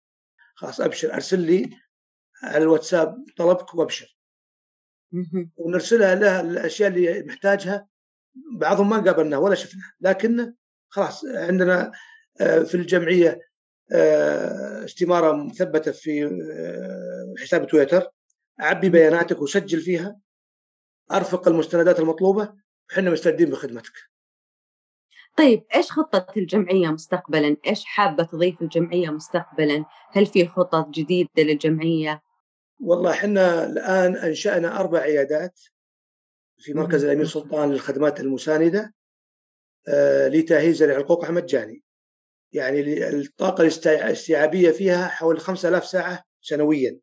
خلاص 0.55 0.81
أبشر. 0.81 1.15
أرسل 1.15 1.41
لي 1.41 1.71
على 2.43 2.65
الواتساب 2.65 3.25
طلبك 3.37 3.75
وأبشر. 3.75 4.17
ونرسلها 5.57 6.15
له 6.15 6.41
الأشياء 6.41 6.89
اللي 6.89 7.23
محتاجها. 7.23 7.89
بعضهم 8.53 8.91
ما 8.91 9.01
قابلناه 9.05 9.39
ولا 9.39 9.55
شفناه. 9.55 9.93
لكن 10.01 10.55
خلاص 10.89 11.25
عندنا 11.25 11.93
آه، 12.41 12.59
في 12.59 12.75
الجمعية 12.75 13.31
آه، 13.31 13.41
استمارة 14.85 15.33
مثبتة 15.33 15.93
في 15.93 16.25
آه، 16.25 17.35
حساب 17.43 17.67
تويتر 17.67 18.09
أعبي 18.61 18.89
بياناتك 18.89 19.43
وسجل 19.43 19.81
فيها 19.81 20.19
أرفق 21.13 21.49
المستندات 21.49 22.01
المطلوبة 22.01 22.55
وحنا 22.91 23.11
مستعدين 23.11 23.51
بخدمتك. 23.51 23.93
طيب 25.37 25.65
إيش 25.75 25.93
خطة 25.93 26.27
الجمعية 26.37 26.89
مستقبلا؟ 26.89 27.57
إيش 27.67 27.85
حابة 27.85 28.25
تضيف 28.25 28.63
الجمعية 28.63 29.11
مستقبلا؟ 29.11 29.85
هل 30.11 30.27
في 30.27 30.49
خطط 30.49 30.89
جديدة 30.89 31.31
للجمعية؟ 31.39 32.23
والله 32.81 33.11
إحنا 33.11 33.67
الآن 33.67 34.17
أنشأنا 34.17 34.81
أربع 34.81 34.99
عيادات 34.99 35.61
في 36.59 36.75
مركز 36.75 37.05
الأمير 37.05 37.25
سلطان 37.25 37.71
للخدمات 37.71 38.21
المساندة 38.21 38.95
آه 39.89 40.29
لتاهيل 40.29 40.73
زرع 40.73 40.97
القوقعه 40.97 41.31
مجاني. 41.31 41.83
يعني 42.53 43.09
الطاقة 43.09 43.63
الاستيعابية 43.63 44.71
فيها 44.71 45.09
حوالي 45.09 45.41
5000 45.41 45.87
ساعة 45.87 46.25
سنويا. 46.41 46.99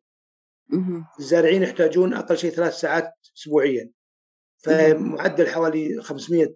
الزارعين 1.18 1.62
يحتاجون 1.62 2.14
أقل 2.14 2.38
شيء 2.38 2.50
ثلاث 2.50 2.74
ساعات 2.74 3.12
اسبوعيا. 3.36 3.90
فمعدل 4.58 5.48
حوالي 5.48 6.02
500 6.02 6.54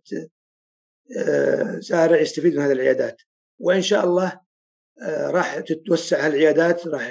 زارع 1.79 2.21
يستفيد 2.21 2.55
من 2.57 2.63
هذه 2.63 2.73
العيادات 2.73 3.23
وإن 3.59 3.83
شاء 3.83 4.05
الله 4.05 4.41
آه، 5.03 5.31
راح 5.31 5.61
تتوسع 5.61 6.27
هالعيادات 6.27 6.87
راح 6.87 7.11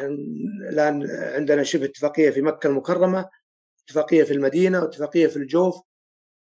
الآن 0.69 1.09
عندنا 1.11 1.63
شبه 1.63 1.85
اتفاقية 1.85 2.29
في 2.29 2.41
مكة 2.41 2.67
المكرمة 2.67 3.29
اتفاقية 3.85 4.23
في 4.23 4.33
المدينة 4.33 4.81
واتفاقية 4.81 5.27
في 5.27 5.37
الجوف 5.37 5.75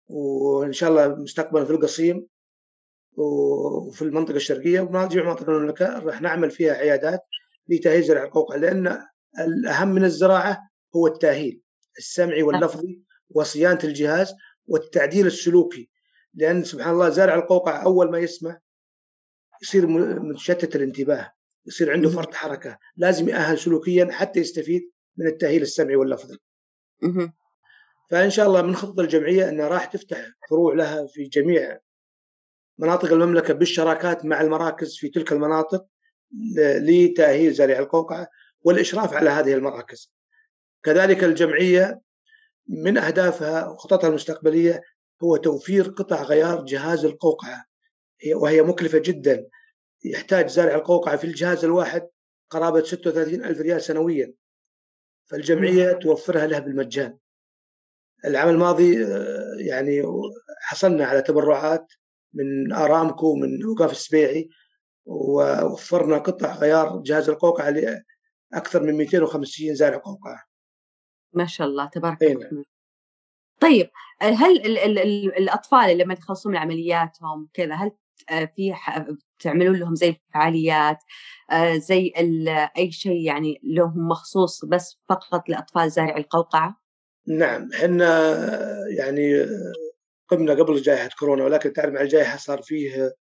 وإن 0.08 0.72
شاء 0.72 0.90
الله 0.90 1.08
مستقبلا 1.08 1.64
في 1.64 1.70
القصيم 1.70 2.26
وفي 3.16 4.02
المنطقة 4.02 4.36
الشرقية 4.36 4.80
وجميع 4.80 5.24
مناطق 5.24 5.50
المملكه 5.50 5.98
راح 5.98 6.20
نعمل 6.20 6.50
فيها 6.50 6.72
عيادات 6.74 7.20
لتاهيل 7.68 8.02
زرع 8.02 8.24
القوقعه 8.24 8.56
لأن 8.56 8.98
الأهم 9.38 9.88
من 9.88 10.04
الزراعة 10.04 10.58
هو 10.96 11.06
التأهيل 11.06 11.60
السمعي 11.98 12.42
واللفظي 12.42 13.02
وصيانة 13.30 13.78
الجهاز 13.84 14.34
والتعديل 14.66 15.26
السلوكي 15.26 15.90
لأن 16.34 16.64
سبحان 16.64 16.94
الله 16.94 17.08
زارع 17.08 17.34
القوقعه 17.34 17.84
أول 17.84 18.10
ما 18.10 18.18
يسمع 18.18 18.58
يصير 19.62 19.86
متشتت 20.20 20.76
الانتباه 20.76 21.32
يصير 21.66 21.92
عنده 21.92 22.08
فرط 22.10 22.34
حركة 22.34 22.78
لازم 22.96 23.28
يأهل 23.28 23.58
سلوكيا 23.58 24.08
حتى 24.12 24.40
يستفيد 24.40 24.90
من 25.16 25.26
التأهيل 25.26 25.62
السمعي 25.62 25.96
واللفظي. 25.96 26.38
فإن 28.10 28.30
شاء 28.30 28.46
الله 28.46 28.62
من 28.62 28.76
خطط 28.76 29.00
الجمعية 29.00 29.48
أنها 29.48 29.68
راح 29.68 29.84
تفتح 29.84 30.26
فروع 30.50 30.74
لها 30.74 31.06
في 31.06 31.24
جميع 31.24 31.78
مناطق 32.78 33.12
المملكة 33.12 33.54
بالشراكات 33.54 34.24
مع 34.24 34.40
المراكز 34.40 34.96
في 34.96 35.08
تلك 35.08 35.32
المناطق 35.32 35.86
لتأهيل 36.56 37.52
زارع 37.52 37.78
القوقعة 37.78 38.28
والإشراف 38.62 39.14
على 39.14 39.30
هذه 39.30 39.54
المراكز. 39.54 40.12
كذلك 40.82 41.24
الجمعية 41.24 42.00
من 42.68 42.98
أهدافها 42.98 43.68
وخططها 43.68 44.08
المستقبلية 44.08 44.82
هو 45.22 45.36
توفير 45.36 45.88
قطع 45.88 46.22
غيار 46.22 46.64
جهاز 46.64 47.04
القوقعة 47.04 47.64
وهي 48.34 48.62
مكلفة 48.62 48.98
جدا. 48.98 49.46
يحتاج 50.04 50.48
زارع 50.48 50.74
القوقعة 50.74 51.16
في 51.16 51.24
الجهاز 51.24 51.64
الواحد 51.64 52.08
قرابة 52.50 52.82
36 52.82 53.44
ألف 53.44 53.60
ريال 53.60 53.82
سنويا. 53.82 54.32
فالجمعية 55.30 55.92
توفرها 55.92 56.46
له 56.46 56.58
بالمجان. 56.58 57.18
العام 58.24 58.48
الماضي 58.48 59.04
آه، 59.04 59.56
يعني 59.58 60.02
حصلنا 60.60 61.04
على 61.04 61.22
تبرعات 61.22 61.86
من 62.34 62.72
أرامكو 62.72 63.26
ومن 63.26 63.64
اوقاف 63.64 63.92
السبيعي 63.92 64.48
ووفرنا 65.04 66.18
قطع 66.18 66.54
غيار 66.54 67.02
جهاز 67.02 67.28
القوقعة 67.28 67.70
لأكثر 68.52 68.82
من 68.82 68.94
250 68.94 69.74
زارع 69.74 69.96
قوقعة. 69.96 70.44
ما 71.32 71.46
شاء 71.46 71.66
الله 71.66 71.86
تبارك 71.86 72.22
الله. 72.22 72.64
طيب 73.60 73.90
هل 74.20 74.66
ال 74.66 74.78
ال 74.78 74.98
ال 74.98 75.38
الأطفال 75.38 75.98
لما 75.98 76.14
يخلصون 76.14 76.52
من 76.52 76.58
عملياتهم 76.58 77.48
كذا 77.54 77.74
هل 77.74 77.92
في 78.28 78.74
تعملون 79.38 79.76
لهم 79.76 79.94
زي 79.94 80.08
الفعاليات 80.08 80.98
آه، 81.50 81.76
زي 81.76 82.12
أي 82.78 82.92
شيء 82.92 83.26
يعني 83.26 83.60
لهم 83.62 84.08
مخصوص 84.08 84.64
بس 84.64 84.98
فقط 85.08 85.48
لأطفال 85.48 85.90
زارع 85.90 86.16
القوقعة؟ 86.16 86.82
نعم 87.26 87.68
إحنا 87.72 88.36
يعني 88.98 89.46
قمنا 90.32 90.54
قبل 90.54 90.82
جائحة 90.82 91.08
كورونا 91.18 91.44
ولكن 91.44 91.72
تعرف 91.72 91.92
مع 91.92 92.00
الجائحة 92.00 92.36
صار 92.36 92.62
فيه 92.62 93.14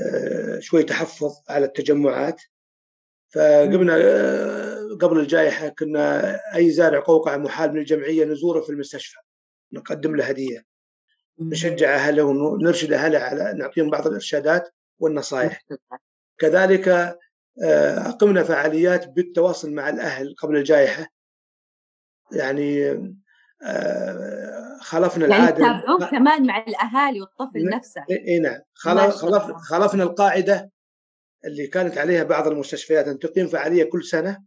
آه، 0.00 0.58
شوي 0.58 0.82
تحفظ 0.82 1.32
على 1.48 1.64
التجمعات. 1.64 2.42
فقمنا 3.34 3.96
آه، 3.96 4.98
قبل 5.00 5.20
الجائحة 5.20 5.68
كنا 5.68 6.36
أي 6.56 6.70
زارع 6.70 7.00
قوقعة 7.00 7.36
محال 7.36 7.72
من 7.72 7.78
الجمعية 7.78 8.24
نزوره 8.24 8.60
في 8.60 8.70
المستشفى 8.70 9.18
نقدم 9.72 10.16
له 10.16 10.24
هدية 10.24 10.64
نشجع 11.38 11.94
أهله 11.94 12.22
ونرشد 12.22 12.92
أهله 12.92 13.18
على 13.18 13.54
نعطيهم 13.58 13.90
بعض 13.90 14.06
الإرشادات 14.06 14.74
والنصائح 14.98 15.62
كذلك 16.38 16.88
آه، 17.64 18.10
قمنا 18.10 18.42
فعاليات 18.42 19.08
بالتواصل 19.08 19.72
مع 19.72 19.88
الأهل 19.88 20.34
قبل 20.38 20.56
الجائحة. 20.56 21.06
يعني 22.32 22.94
آه، 23.62 24.78
خالفنا 24.80 25.26
يعني 25.26 25.42
العادة. 25.42 25.64
يعني 25.64 26.10
كمان 26.10 26.46
مع 26.46 26.64
الأهالي 26.68 27.20
والطفل 27.20 27.64
نفسه. 27.64 28.04
اي 28.10 28.38
نعم. 28.38 28.60
خلف 28.74 29.52
خالفنا 29.52 30.02
القاعدة 30.02 30.70
اللي 31.44 31.66
كانت 31.66 31.98
عليها 31.98 32.22
بعض 32.22 32.48
المستشفيات 32.48 33.08
أن 33.08 33.18
تقيم 33.18 33.46
فعالية 33.46 33.84
كل 33.84 34.04
سنة 34.04 34.42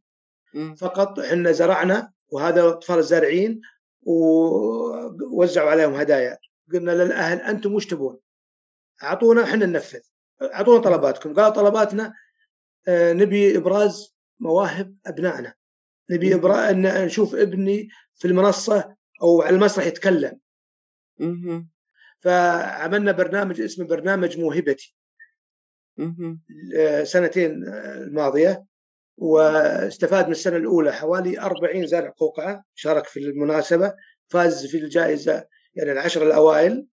فقط. 0.77 1.19
إحنا 1.19 1.51
زرعنا 1.51 2.11
وهذا 2.29 2.61
الاطفال 2.61 2.97
الزارعين 2.97 3.61
ووزعوا 4.01 5.69
عليهم 5.69 5.93
هدايا. 5.93 6.37
قلنا 6.73 6.91
للأهل 6.91 7.41
أنتم 7.41 7.75
وش 7.75 7.85
تبون؟ 7.85 8.19
أعطونا 9.03 9.43
إحنا 9.43 9.65
ننفذ 9.65 9.99
أعطونا 10.41 10.81
طلباتكم. 10.81 11.33
قال 11.33 11.53
طلباتنا 11.53 12.13
آه، 12.87 13.13
نبي 13.13 13.57
إبراز 13.57 14.15
مواهب 14.39 14.95
أبنائنا. 15.05 15.53
نبي 16.09 16.35
إبراز 16.35 16.69
ان 16.69 17.05
نشوف 17.05 17.35
ابني 17.35 17.89
في 18.15 18.27
المنصة 18.27 18.96
أو 19.21 19.41
على 19.41 19.55
المسرح 19.55 19.85
يتكلم. 19.85 20.39
فعملنا 22.19 23.11
برنامج 23.11 23.61
اسمه 23.61 23.87
برنامج 23.87 24.37
موهبتي. 24.39 24.95
سنتين 27.03 27.63
الماضية 27.67 28.65
واستفاد 29.17 30.25
من 30.25 30.31
السنة 30.31 30.57
الأولى 30.57 30.93
حوالي 30.93 31.39
40 31.39 31.87
زارع 31.87 32.13
قوقعة 32.17 32.63
شارك 32.75 33.05
في 33.05 33.19
المناسبة 33.19 33.93
فاز 34.27 34.65
في 34.65 34.77
الجائزة 34.77 35.45
يعني 35.75 35.91
العشر 35.91 36.27
الأوائل. 36.27 36.87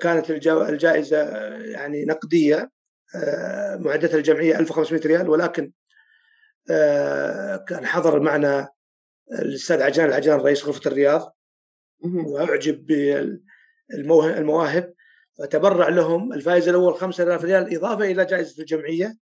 كانت 0.00 0.30
الجائزة 0.46 1.22
يعني 1.64 2.04
نقدية 2.04 2.70
آه، 3.16 3.76
معدتها 3.76 4.16
الجمعية 4.16 4.58
1500 4.58 5.00
ريال 5.06 5.28
ولكن 5.28 5.72
آه، 6.70 7.56
كان 7.56 7.86
حضر 7.86 8.20
معنا 8.20 8.68
الأستاذ 9.32 9.82
عجان 9.82 10.08
العجان 10.08 10.40
رئيس 10.40 10.64
غرفة 10.64 10.90
الرياض. 10.90 11.36
وأعجب 12.04 12.86
بالمواهب 13.90 14.94
فتبرع 15.38 15.88
لهم 15.88 16.32
الفائز 16.32 16.68
الأول 16.68 16.94
5000 16.94 17.44
ريال 17.44 17.76
إضافة 17.76 18.04
إلى 18.04 18.24
جائزة 18.24 18.60
الجمعية. 18.60 19.16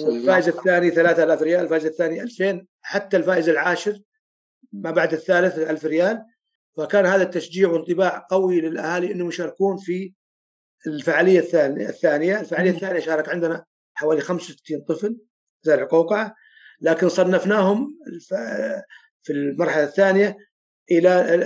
والفائز 0.00 0.48
الثاني 0.48 0.90
3000 0.90 1.42
ريال 1.42 1.60
الفائز 1.60 1.86
الثاني 1.86 2.22
2000 2.22 2.66
حتى 2.82 3.16
الفائز 3.16 3.48
العاشر 3.48 3.98
ما 4.72 4.90
بعد 4.90 5.12
الثالث 5.12 5.58
1000 5.58 5.84
ريال. 5.84 6.24
فكان 6.76 7.06
هذا 7.06 7.22
التشجيع 7.22 7.68
وانطباع 7.68 8.26
قوي 8.30 8.60
للأهالي 8.60 9.12
إنهم 9.12 9.28
يشاركون 9.28 9.76
في 9.76 10.12
الفعالية 10.86 11.38
الثانية 11.38 11.88
الثانية. 11.88 12.40
الفعالية 12.40 12.70
الثانية 12.70 13.00
شارك 13.00 13.28
عندنا 13.28 13.64
حوالي 13.94 14.20
65 14.20 14.80
طفل 14.80 15.16
زارع 15.62 15.84
قوقعة. 15.84 16.34
لكن 16.80 17.08
صنفناهم 17.08 17.98
في 19.22 19.32
المرحلة 19.32 19.84
الثانية 19.84 20.36
إلى 20.90 21.40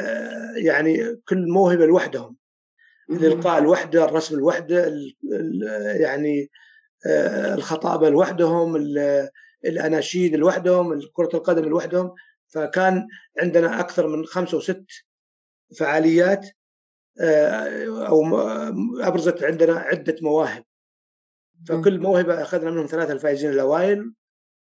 يعني 0.56 1.16
كل 1.28 1.48
موهبة 1.48 1.86
لوحدهم. 1.86 2.36
الإلقاء 3.10 3.62
لوحده 3.62 4.04
الرسم 4.04 4.38
لوحده 4.38 4.92
يعني 6.00 6.50
آه، 7.06 7.54
الخطابة 7.54 8.08
لوحدهم 8.08 8.76
الأناشيد 9.64 10.36
لوحدهم 10.36 11.00
كره 11.12 11.30
القدم 11.34 11.64
لوحدهم. 11.64 12.14
فكان 12.48 13.06
عندنا 13.40 13.80
أكثر 13.80 14.06
من 14.06 14.26
خمسة 14.26 14.56
وست 14.56 14.84
فعاليات 15.78 16.46
آه، 17.20 18.06
أو 18.08 18.38
أبرزت 19.00 19.44
عندنا 19.44 19.78
عدة 19.78 20.16
مواهب. 20.22 20.64
فكل 21.68 22.00
موهبة 22.00 22.42
أخذنا 22.42 22.70
منهم 22.70 22.86
ثلاثة 22.86 23.12
الفائزين 23.12 23.50
الأوائل 23.50 24.12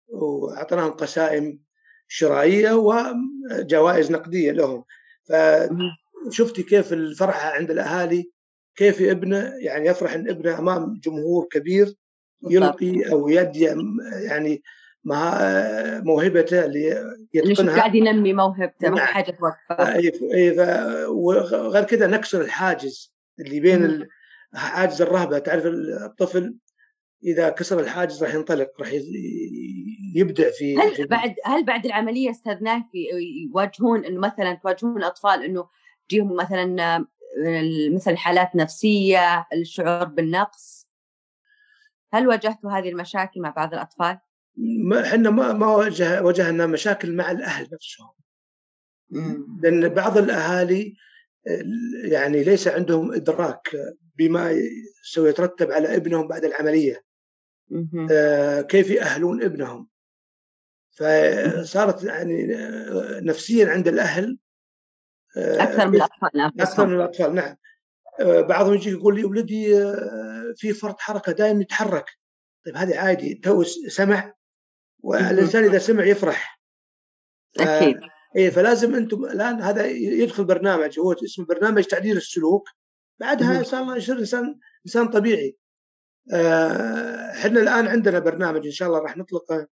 واعطيناهم 0.09 0.91
قسائم 0.91 1.66
شرائية 2.09 2.73
وجوائز 2.73 4.13
نقدية 4.13 4.53
لهم. 4.53 4.85
فشفتي 5.29 6.63
كيف 6.63 6.93
الفرحة 6.93 7.51
عند 7.51 7.71
الأهالي؟ 7.71 8.31
كيف 8.77 9.03
ابنه 9.03 9.53
يعني 9.59 9.89
يفرح 9.89 10.15
إن 10.15 10.31
ابنه 10.31 10.59
أمام 10.59 11.01
جمهور 11.05 11.47
كبير 11.51 11.95
يلقي 12.51 13.13
أو 13.13 13.29
يدي 13.29 13.75
يعني 14.23 14.63
موهبته 16.05 16.65
اللي 16.65 17.15
يتقنها. 17.35 17.77
قاعد 17.77 17.95
ينمي 17.95 18.33
موهبته 18.33 18.89
ما 18.89 18.97
نعم. 18.97 19.07
حاجة 19.07 19.31
توقفه 19.31 21.09
وغير 21.09 21.85
كذا 21.85 22.07
نكسر 22.07 22.41
الحاجز 22.41 23.15
اللي 23.41 23.61
بين 23.61 24.09
حاجز 24.55 25.03
الرهبة. 25.03 25.39
تعرف 25.39 25.67
الطفل 25.67 26.55
إذا 27.25 27.49
كسر 27.49 27.81
الحاجز 27.81 28.25
راح 28.25 28.35
ينطلق 28.35 28.71
راح 28.81 28.91
يبدع 30.15 30.51
في 30.51 30.79
هل 30.79 31.07
بعد 31.07 31.35
هل 31.45 31.65
بعد 31.65 31.87
العملية 31.87 32.31
أستاذ 32.31 32.63
نايفي 32.63 33.09
يواجهون 33.49 34.05
انه 34.05 34.21
مثلا 34.21 34.55
تواجهون 34.55 34.97
الاطفال 34.97 35.43
إنه 35.43 35.69
تجيهم 36.09 36.37
مثلا 36.37 37.07
مثل 37.95 38.17
حالات 38.17 38.57
نفسية 38.57 39.47
الشعور 39.53 40.05
بالنقص؟ 40.05 40.89
هل 42.13 42.29
واجهتوا 42.29 42.71
هذه 42.71 42.89
المشاكل 42.89 43.41
مع 43.41 43.51
بعض 43.51 43.75
الأطفال؟ 43.75 44.19
ما 44.85 45.07
إحنا 45.07 45.31
ما 45.31 45.53
ما 45.53 45.67
واجه 45.67 46.23
واجهنا 46.23 46.67
مشاكل 46.67 47.17
مع 47.17 47.31
الأهل 47.31 47.69
نفسهم. 47.73 48.11
لأن 49.63 49.89
بعض 49.89 50.19
الأهالي 50.19 50.97
يعني 52.05 52.45
ليس 52.45 52.69
عندهم 52.69 53.13
إدراك 53.13 53.71
بما 54.17 54.53
سيترتب 55.03 55.73
على 55.73 55.97
ابنهم 55.97 56.29
بعد 56.29 56.45
العملية. 56.45 57.05
آه 58.11 58.61
كيف 58.61 58.91
يأهلون 58.91 59.43
ابنهم؟ 59.43 59.89
فصارت 60.91 62.05
يعني 62.05 62.55
آه، 62.57 63.21
نفسيا 63.21 63.69
عند 63.69 63.89
الأهل 63.89 64.39
آه 65.37 65.63
أكثر 65.63 65.89
من 65.89 65.95
الأطفال 65.95 66.41
أكثر 66.41 66.87
من 66.87 66.95
الأطفال 66.95 67.35
نعم. 67.35 67.57
بعضهم 68.21 68.75
يجي 68.75 68.91
يقول 68.91 69.17
لي 69.17 69.25
ولدي 69.25 69.75
في 70.57 70.73
فرط 70.73 71.01
حركة 71.01 71.33
دائما 71.33 71.61
يتحرك. 71.63 72.07
طيب 72.67 72.77
هذه 72.77 72.99
عادي 72.99 73.35
تو 73.35 73.63
سمع 73.89 74.35
والإنسان 75.01 75.65
إذا 75.65 75.79
سمع 75.79 76.05
يفرح. 76.05 76.61
أكيد. 77.61 78.01
اي 78.37 78.51
فلازم 78.51 78.95
أنتم 78.95 79.25
الآن 79.25 79.61
هذا 79.61 79.87
يدخل 79.97 80.45
برنامج 80.45 80.99
هو 80.99 81.13
اسمه 81.13 81.47
برنامج 81.47 81.85
تعديل 81.85 82.17
السلوك. 82.17 82.69
بعدها 83.21 83.59
إن 83.59 83.65
شاء 83.65 83.83
الله 83.83 83.97
يصير 83.97 84.19
إنسان 84.19 84.59
إنسان 84.87 85.09
طبيعي. 85.09 85.57
آه، 86.33 87.33
إحنا 87.33 87.61
الآن 87.61 87.87
عندنا 87.87 88.19
برنامج 88.19 88.67
إن 88.67 88.73
شاء 88.73 88.89
الله 88.89 88.99
راح 88.99 89.17
نطلقه 89.17 89.67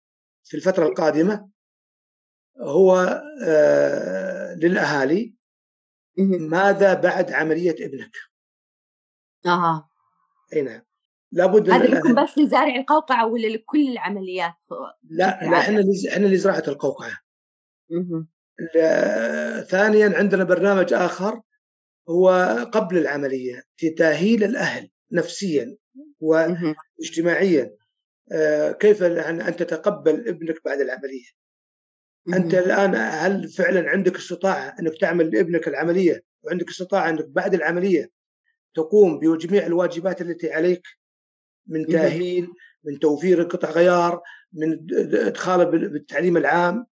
في 0.44 0.56
الفترة 0.56 0.86
القادمة. 0.86 1.48
هو 2.58 3.22
آه، 3.46 4.54
للأهالي. 4.54 5.34
ماذا 6.38 6.94
بعد 6.94 7.32
عملية 7.32 7.76
ابنك؟ 7.86 8.16
أها 9.46 9.88
أي 10.52 10.62
نعم. 10.62 10.82
لابد 11.32 11.70
هذا 11.70 11.94
بيكون 11.94 12.24
بس 12.24 12.38
لزارع 12.38 12.76
القوقعة 12.76 13.26
ولا 13.26 13.46
لكل 13.46 13.88
العمليات؟ 13.88 14.54
لا 15.02 15.40
لا 15.50 15.58
إحنا 15.58 15.84
إحنا 16.12 16.26
لزراعة 16.26 16.62
القوقعة. 16.68 17.18
ثانيا 19.70 20.18
عندنا 20.18 20.44
برنامج 20.44 20.92
آخر 20.92 21.40
هو 22.08 22.30
قبل 22.72 22.98
العملية 22.98 23.62
في 23.76 23.90
تأهيل 23.90 24.44
الأهل 24.44 24.90
نفسيا 25.12 25.76
واجتماعيا. 26.20 27.74
آه، 28.32 28.72
كيف 28.72 29.02
أن 29.02 29.56
تتقبل 29.56 30.28
ابنك 30.28 30.56
بعد 30.64 30.80
العملية؟ 30.80 31.26
أنت 32.34 32.54
الآن 32.54 32.94
هل 32.94 33.48
فعلا 33.48 33.90
عندك 33.90 34.16
استطاعة 34.16 34.76
أنك 34.80 35.00
تعمل 35.00 35.30
لابنك 35.30 35.68
العملية 35.68 36.22
وعندك 36.42 36.68
استطاعة 36.68 37.10
أنك 37.10 37.28
بعد 37.28 37.54
العملية 37.54 38.10
تقوم 38.74 39.18
بجميع 39.18 39.66
الواجبات 39.66 40.20
التي 40.20 40.52
عليك 40.52 40.82
من 41.66 41.86
تأهيل 41.86 42.48
من 42.84 42.98
توفير 42.98 43.42
قطع 43.42 43.70
غيار 43.70 44.22
من 44.52 44.86
إدخاله 45.14 45.64
بالتعليم 45.64 46.36
العام؟ 46.36 46.86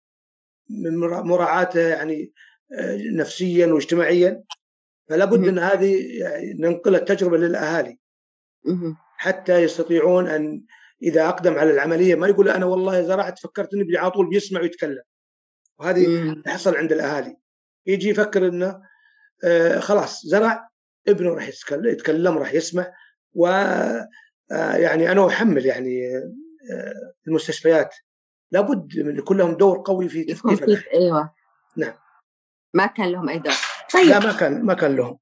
من 0.71 0.97
مراعاته 0.99 1.81
يعني 1.81 2.33
آه، 2.79 2.97
نفسيا 2.97 3.67
واجتماعيا. 3.67 4.43
فلا 5.09 5.25
بد 5.25 5.49
إن 5.49 5.59
هذه 5.59 6.19
يعني 6.19 6.55
ننقل 6.55 6.95
التجربة 6.95 7.37
للأهالي. 7.37 7.99
حتى 9.17 9.63
يستطيعون 9.63 10.29
أن 10.29 10.65
إذا 11.03 11.29
أقدم 11.29 11.55
على 11.55 11.71
العملية 11.71 12.15
ما 12.15 12.29
يقول 12.29 12.49
أنا 12.49 12.67
والله 12.67 13.03
زرعت 13.03 13.39
فكرت 13.39 13.75
إني 13.75 13.99
على 13.99 14.11
طول 14.11 14.29
بيسمع 14.29 14.61
ويتكلم. 14.61 15.03
وهذه 15.79 16.35
تحصل 16.45 16.77
عند 16.77 16.93
الأهالي. 16.93 17.37
يجي 17.87 18.09
يفكر 18.09 18.49
إنه 18.49 18.83
آه 19.45 19.79
خلاص 19.79 20.27
زرع 20.27 20.69
ابنه 21.09 21.31
راح 21.31 21.49
يتكلم 21.73 22.39
راح 22.39 22.55
يسمع. 22.55 22.93
و 23.35 23.47
آه 23.47 24.09
يعني 24.77 25.13
أنا 25.13 25.27
أحمل 25.27 25.67
يعني 25.67 26.17
آه 26.17 27.15
المستشفيات. 27.29 27.95
لابد 28.51 28.95
يكون 28.95 29.37
لهم 29.37 29.53
دور 29.53 29.83
قوي 29.87 30.09
في 30.09 30.25
تثقيف 30.25 30.89
أيوه. 30.95 31.33
نعم. 31.77 31.95
ما 32.75 32.87
كان 32.87 33.09
لهم 33.09 33.29
أي 33.29 33.39
دور. 33.39 33.55
طيب. 33.95 34.07
لا 34.07 34.19
ما 34.19 34.33
كان 34.33 34.65
ما 34.65 34.75
كان 34.75 34.97
لهم. 34.97 35.19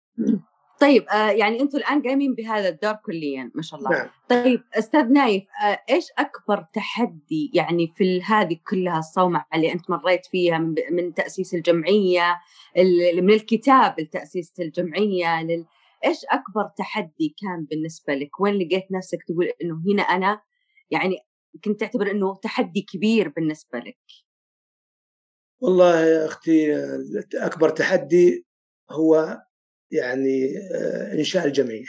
طيب 0.80 1.08
آه 1.08 1.30
يعني 1.30 1.60
أنتم 1.60 1.78
الآن 1.78 2.02
قايمين 2.02 2.34
بهذا 2.34 2.68
الدور 2.68 2.92
كليا 2.92 3.50
ما 3.54 3.62
شاء 3.62 3.80
الله. 3.80 3.90
نعم. 3.90 4.08
طيب 4.28 4.62
أستاذ 4.74 5.12
نايف 5.12 5.44
آه 5.64 5.78
إيش 5.90 6.06
أكبر 6.18 6.66
تحدي 6.72 7.50
يعني 7.54 7.92
في 7.96 8.22
هذه 8.22 8.56
كلها 8.70 8.98
الصومعة 8.98 9.46
اللي 9.54 9.72
أنت 9.72 9.90
مريت 9.90 10.26
فيها 10.26 10.58
من, 10.58 10.74
من 10.90 11.14
تأسيس 11.14 11.54
الجمعية 11.54 12.40
من 13.22 13.30
الكتاب 13.30 14.00
لتأسيس 14.00 14.52
الجمعية 14.60 15.42
لل... 15.42 15.66
إيش 16.04 16.18
أكبر 16.30 16.68
تحدي 16.76 17.34
كان 17.42 17.64
بالنسبة 17.70 18.14
لك؟ 18.14 18.40
وين 18.40 18.54
لقيت 18.54 18.84
نفسك 18.92 19.18
تقول 19.28 19.50
إنه 19.62 19.82
هنا 19.92 20.02
أنا؟ 20.02 20.40
يعني 20.90 21.16
كنت 21.64 21.80
تعتبر 21.80 22.10
إنه 22.10 22.36
تحدي 22.36 22.82
كبير 22.82 23.28
بالنسبة 23.28 23.78
لك؟ 23.78 23.98
والله 25.60 26.00
يا 26.00 26.26
أختي 26.26 26.76
أكبر 27.34 27.68
تحدي 27.68 28.46
هو 28.90 29.42
يعني 29.90 30.58
آه، 30.74 31.12
إنشاء 31.12 31.46
الجمعية. 31.46 31.86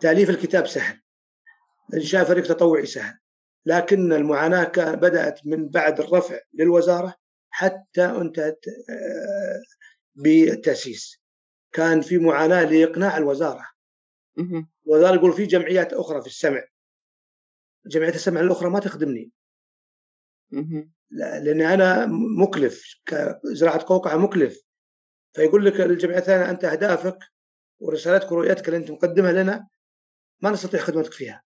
تأليف 0.00 0.30
الكتاب 0.30 0.66
سهل. 0.66 1.00
إنشاء 1.94 2.24
فريق 2.24 2.44
تطوعي 2.44 2.86
سهل. 2.86 3.18
لكن 3.66 4.12
المعاناة 4.12 4.72
بدأت 4.76 5.46
من 5.46 5.68
بعد 5.68 6.00
الرفع 6.00 6.38
للوزارة 6.54 7.14
حتى 7.50 8.04
انتهت 8.04 8.64
آه، 8.90 9.62
بالتأسيس. 10.14 11.20
كان 11.72 12.00
في 12.00 12.18
معاناة 12.18 12.64
لإقناع 12.64 13.16
الوزارة. 13.16 13.66
الوزارة 14.86 15.14
يقول 15.14 15.32
في 15.32 15.46
جمعيات 15.46 15.92
أخرى 15.92 16.20
في 16.20 16.26
السمع. 16.26 16.64
جمعيات 17.86 18.14
السمع 18.14 18.40
الأخرى 18.40 18.70
ما 18.70 18.80
تخدمني. 18.80 19.30
لأني 21.10 21.74
أنا 21.74 22.06
مكلف 22.40 22.94
كزراعه 23.06 23.84
قوقعه 23.86 24.16
مكلف. 24.16 24.62
فيقول 25.32 25.66
لك 25.66 25.80
الجمعيه 25.80 26.18
الثانية 26.18 26.50
أنت 26.50 26.64
أهدافك 26.64 27.18
ورسالتك 27.80 28.32
ورؤيتك 28.32 28.68
اللي 28.68 28.76
أنت 28.76 28.90
مقدمها 28.90 29.32
لنا 29.32 29.68
ما 30.40 30.50
نستطيع 30.50 30.80
خدمتك 30.80 31.12
فيها. 31.12 31.42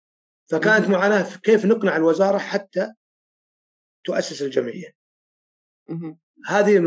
فكانت 0.50 0.88
معاناه 0.88 1.36
كيف 1.36 1.64
نقنع 1.64 1.96
الوزارة 1.96 2.38
حتى 2.38 2.92
تؤسس 4.04 4.42
الجمعية. 4.42 4.94
هذه 6.46 6.80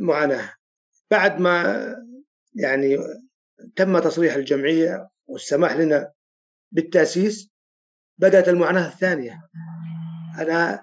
معاناة. 0.00 0.54
بعد 1.10 1.40
ما 1.40 1.96
يعني 2.54 2.98
تم 3.76 3.98
تصريح 3.98 4.34
الجمعية 4.34 5.08
والسماح 5.26 5.76
لنا 5.76 6.12
بالتأسيس 6.72 7.49
بدأت 8.20 8.48
المعاناة 8.48 8.88
الثانية. 8.88 9.40
أنا 10.38 10.82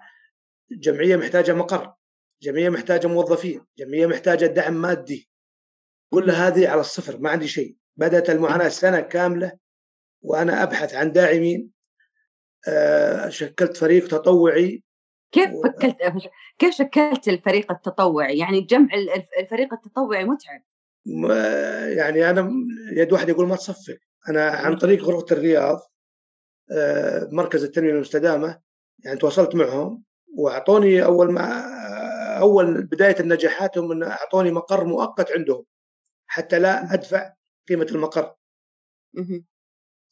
جمعية 0.72 1.16
محتاجة 1.16 1.54
مقر 1.54 1.94
جمعية 2.42 2.70
محتاجة 2.70 3.08
موظفين 3.08 3.66
جمعية 3.78 4.08
محتاجة 4.08 4.46
دعم 4.46 4.74
مادي. 4.74 5.30
كل 6.14 6.32
هذه 6.32 6.70
على 6.70 6.82
الصفر 6.82 7.18
ما 7.18 7.30
عندي 7.30 7.48
شيء. 7.48 7.76
بدأت 7.98 8.30
المعاناة 8.30 8.70
سنة 8.70 9.00
كاملة 9.00 9.52
وأنا 10.22 10.64
أبحث 10.64 10.96
عن 10.96 11.12
داعمين. 11.12 11.72
آه، 12.68 13.30
شكلت 13.30 13.78
فريق 13.78 14.08
تطوعي. 14.08 14.84
كيف 15.32 15.50
فكلت؟ 15.64 15.98
كيف 16.60 16.76
شكلت 16.76 17.28
الفريق 17.28 17.72
التطوعي؟ 17.72 18.38
يعني 18.38 18.62
جمع 18.62 18.90
الفريق 19.40 19.74
التطوعي 19.74 20.24
متعب. 20.26 20.62
يعني 21.98 22.30
أنا 22.30 22.52
يد 22.94 23.14
واحد 23.14 23.30
يقول 23.30 23.48
ما 23.48 23.56
تصفق. 23.56 23.98
أنا 24.30 24.50
عن 24.50 24.76
طريق 24.76 25.04
غرفة 25.04 25.26
الرياض 25.32 25.80
مركز 27.32 27.64
التنمية 27.64 27.92
المستدامة 27.92 28.60
يعني 29.06 29.18
تواصلت 29.18 29.56
معهم 29.56 30.04
وأعطوني 30.38 31.06
أول 31.06 31.32
ما 31.32 31.78
أول 32.40 32.84
بداية 32.84 33.20
النجاحاتهم 33.20 33.92
إن 33.92 34.04
أعطوني 34.04 34.52
مقر 34.52 34.86
مؤقت 34.86 35.32
عندهم 35.32 35.64
حتى 36.28 36.60
لا 36.60 36.94
أدفع 36.94 37.34
قيمة 37.70 37.88
المقر. 37.92 38.36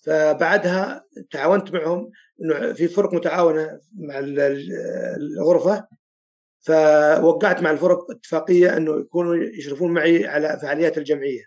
فبعدها 0.04 1.06
تعاونت 1.32 1.72
معهم 1.74 2.12
إنه 2.42 2.74
في 2.74 2.88
فرق 2.88 3.14
متعاونة 3.14 3.80
مع 3.94 4.20
الغرفة 4.20 5.88
فوقعت 6.60 7.62
مع 7.62 7.72
الفرق 7.72 8.12
اتفاقية 8.12 8.78
إنه 8.78 9.00
يكونوا 9.00 9.36
يشرفون 9.36 9.94
معي 9.94 10.28
على 10.28 10.60
فعاليات 10.62 10.98
الجمعية. 10.98 11.44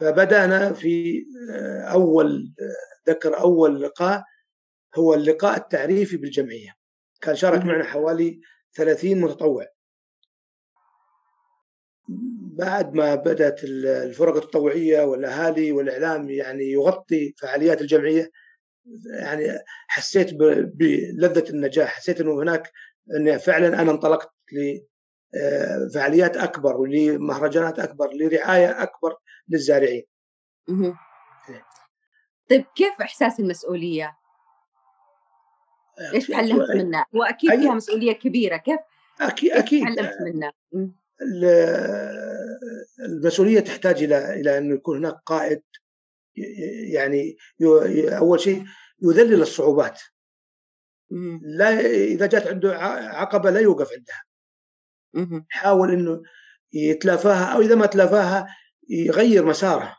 فبدأنا 0.00 0.72
في 0.72 1.24
آه، 1.50 1.82
أول 1.82 2.54
ذكر 3.08 3.40
أول 3.40 3.82
لقاء 3.82 4.24
هو 4.96 5.14
اللقاء 5.14 5.56
التعريفي 5.56 6.16
بالجمعية. 6.16 6.74
كان 7.20 7.36
شارك 7.36 7.64
معنا 7.64 7.84
حوالي 7.84 8.40
30 8.74 9.20
متطوع. 9.20 9.66
بعد 12.58 12.94
ما 12.94 13.14
بدأت 13.14 13.64
الفرق 13.64 14.36
التطوعية 14.36 15.02
والأهالي 15.02 15.72
والإعلام 15.72 16.30
يعني 16.30 16.64
يغطي 16.64 17.34
فعاليات 17.38 17.80
الجمعية 17.80 18.30
يعني 19.18 19.58
حسيت 19.88 20.34
بلذة 20.74 21.50
النجاح 21.50 21.88
حسيت 21.88 22.20
إنه 22.20 22.42
هناك 22.42 22.72
إن 23.16 23.38
فعلا 23.38 23.82
أنا 23.82 23.90
انطلقت 23.90 24.30
لفعاليات 25.34 26.36
آه، 26.36 26.44
أكبر 26.44 26.76
ولمهرجانات 26.76 27.78
أكبر 27.78 28.10
لرعاية 28.12 28.82
أكبر 28.82 29.16
للزارعين. 29.48 30.04
طيب 32.50 32.64
كيف 32.74 32.92
إحساس 33.00 33.40
المسؤولية؟ 33.40 34.16
إيش 36.14 36.26
تعلمت 36.26 36.70
منها؟ 36.70 37.06
وأكيد 37.14 37.50
فيها 37.50 37.74
مسؤولية 37.74 38.12
كبيرة. 38.12 38.56
كيف 38.56 38.78
أكيد 39.20 39.52
أكيد. 39.52 39.84
تعلمت 39.84 40.16
منها؟ 40.20 40.52
المسؤولية 43.00 43.60
تحتاج 43.60 44.02
إلى 44.02 44.40
إلى 44.40 44.58
انه 44.58 44.74
يكون 44.74 44.96
هناك 44.98 45.16
قائد 45.26 45.62
يعني 46.92 47.36
أول 48.18 48.40
شيء 48.40 48.64
يذلل 49.02 49.42
الصعوبات. 49.42 50.00
لا 51.42 51.80
إذا 51.80 52.26
جات 52.26 52.46
عنده 52.46 52.78
عقبة 52.78 53.50
لا 53.50 53.60
يوقف 53.60 53.92
عندها. 53.92 54.22
يحاول 55.52 55.92
إنه 55.92 56.22
يتلافاها 56.72 57.44
أو 57.44 57.60
إذا 57.60 57.74
ما 57.74 57.86
تلافاها 57.86 58.56
يغير 58.88 59.44
مساره. 59.44 59.96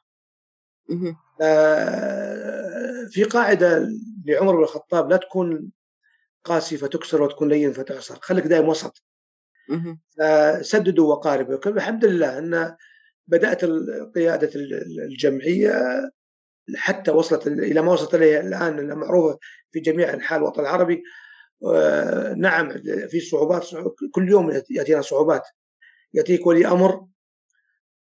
آه، 1.42 3.08
في 3.10 3.24
قاعدة 3.24 3.88
لعمر 4.26 4.56
بن 4.56 4.64
الخطاب 4.64 5.10
لا 5.10 5.18
تكون 5.18 5.72
قاسي 6.44 6.78
فتكسر 6.78 7.22
وتكون 7.22 7.50
لين 7.50 7.74
فتعصر 7.74 8.20
خليك 8.22 8.48
دائم 8.48 8.70
وسط. 8.70 9.04
سددوا 10.62 11.10
وقاربوا 11.14 11.58
الحمد 11.68 12.06
لله 12.06 12.38
إن 12.38 12.76
بدأت 13.28 13.66
قيادة 14.16 14.52
الجمعية 15.06 15.72
حتى 16.76 17.12
وصلت 17.12 17.48
إلى 17.48 17.82
ما 17.82 17.92
وصلت 17.94 18.16
اليه 18.16 18.40
الآن 18.40 18.94
معروفة 18.98 19.40
في 19.72 19.80
جميع 19.80 20.14
أنحاء 20.14 20.40
الوطن 20.40 20.62
العربي. 20.62 21.04
نعم 22.38 22.72
في 23.08 23.20
صعوبات 23.20 23.68
كل 24.12 24.30
يوم 24.30 24.52
يأتينا 24.70 25.02
صعوبات. 25.02 25.44
يأتيك 26.14 26.48
ولي 26.48 26.68
أمر 26.68 27.06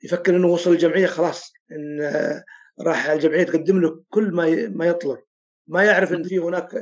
يفكر 0.04 0.36
إنه 0.36 0.48
وصل 0.48 0.72
الجمعية 0.72 1.08
خلاص 1.08 1.54
إن 1.72 2.12
راح 2.82 3.10
الجمعية 3.10 3.44
تقدم 3.44 3.82
له 3.82 4.04
كل 4.10 4.32
ما 4.32 4.68
ما 4.68 4.86
يطلب. 4.86 5.20
ما 5.68 5.84
يعرف 5.84 6.14
إن 6.14 6.24
في 6.24 6.40
هناك 6.40 6.76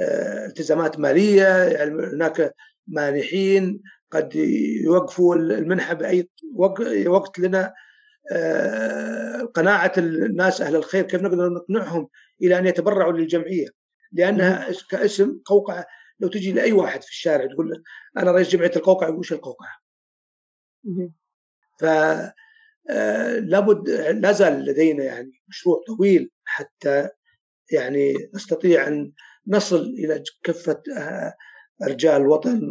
آه، 0.00 0.46
التزامات 0.46 0.98
مالية 0.98 1.64
يعني 1.64 1.90
هناك 1.90 2.54
مانحين 2.86 3.80
قد 4.10 4.34
يوقفوا 4.84 5.34
المنحة 5.34 5.94
بأي 5.94 6.28
وقت 7.06 7.38
لنا 7.38 7.74
آه، 8.32 9.42
قناعة 9.42 9.92
الناس 9.98 10.60
أهل 10.60 10.76
الخير 10.76 11.04
كيف 11.04 11.22
نقدر 11.22 11.48
نقنعهم 11.48 12.08
إلى 12.42 12.58
أن 12.58 12.66
يتبرعوا 12.66 13.12
للجمعية؟ 13.12 13.68
لأنها 14.12 14.68
كاسم 14.90 15.38
قوقعة 15.44 15.86
لو 16.20 16.28
تجي 16.28 16.52
لأي 16.52 16.72
واحد 16.72 17.02
في 17.02 17.10
الشارع 17.10 17.46
تقول 17.46 17.70
له 17.70 17.82
أنا 18.16 18.32
رئيس 18.32 18.48
جمعية 18.48 18.72
القوقعة 18.76 19.06
يقول 19.08 19.18
وش 19.18 19.32
القوقعة؟ 19.32 19.80
ف 21.80 21.84
آه، 22.90 23.38
لابد 23.38 23.90
لا 23.90 24.32
زال 24.32 24.64
لدينا 24.64 25.04
يعني 25.04 25.42
مشروع 25.48 25.82
طويل 25.86 26.30
حتى 26.44 27.08
يعني 27.72 28.14
نستطيع 28.34 28.88
أن 28.88 29.12
نصل 29.46 29.80
إلى 29.80 30.22
كفة 30.42 30.82
آه، 30.98 31.34
رجال 31.82 32.22
الوطن 32.22 32.68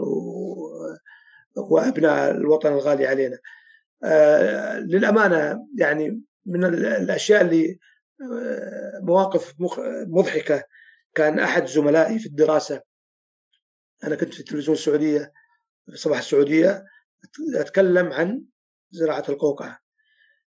وأبناء 1.56 2.32
الوطن 2.32 2.74
الغالي 2.74 3.08
علينا. 3.08 3.38
آه، 4.04 4.80
للأمانة 4.80 5.68
يعني 5.78 6.22
من 6.45 6.66
الأشياء 6.76 7.41
اللي 7.41 7.80
مواقف 9.02 9.54
مضحكة 10.08 10.64
كان 11.16 11.39
أحد 11.39 11.66
زملائي 11.66 12.20
في 12.20 12.26
الدراسة 12.26 12.82
أنا 14.04 14.16
كنت 14.16 14.34
في 14.34 14.39
التلفزيون 14.39 14.78
السعودية 14.78 15.34
في 15.86 15.97
صباح 15.97 16.18
السعودية 16.18 16.86
أتكلم 17.56 18.14
عن 18.14 18.43
زراعة 18.91 19.24
القوقعة. 19.30 19.80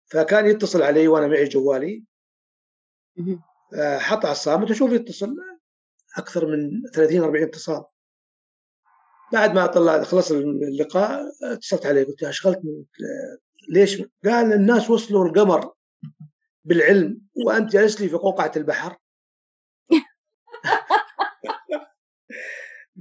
فكان 0.05 0.45
يتصل 0.45 0.81
علي 0.81 1.07
وأنا 1.07 1.27
معي 1.27 1.45
جوالي. 1.45 2.03
حط 3.99 4.25
على 4.25 4.31
الصامت 4.31 4.71
وشوف 4.71 4.91
يتصل 4.91 5.35
أكثر 6.17 6.47
من 6.47 6.81
30 6.93 7.21
40 7.21 7.43
اتصال. 7.43 7.85
بعد 9.33 9.53
ما 9.53 9.65
طلع 9.65 10.03
خلص 10.03 10.31
اللقاء 10.31 11.21
اتصلت 11.43 11.85
عليه 11.85 12.03
قلت 12.03 12.21
له 12.21 12.29
اشغلتني 12.29 12.85
ليش؟ 13.69 14.03
قال 14.25 14.53
الناس 14.53 14.89
وصلوا 14.89 15.25
القمر 15.25 15.73
بالعلم 16.63 17.21
وأنت 17.45 17.71
جالس 17.71 18.01
لي 18.01 18.09
في 18.09 18.15
قوقعة 18.15 18.51
البحر. 18.55 18.97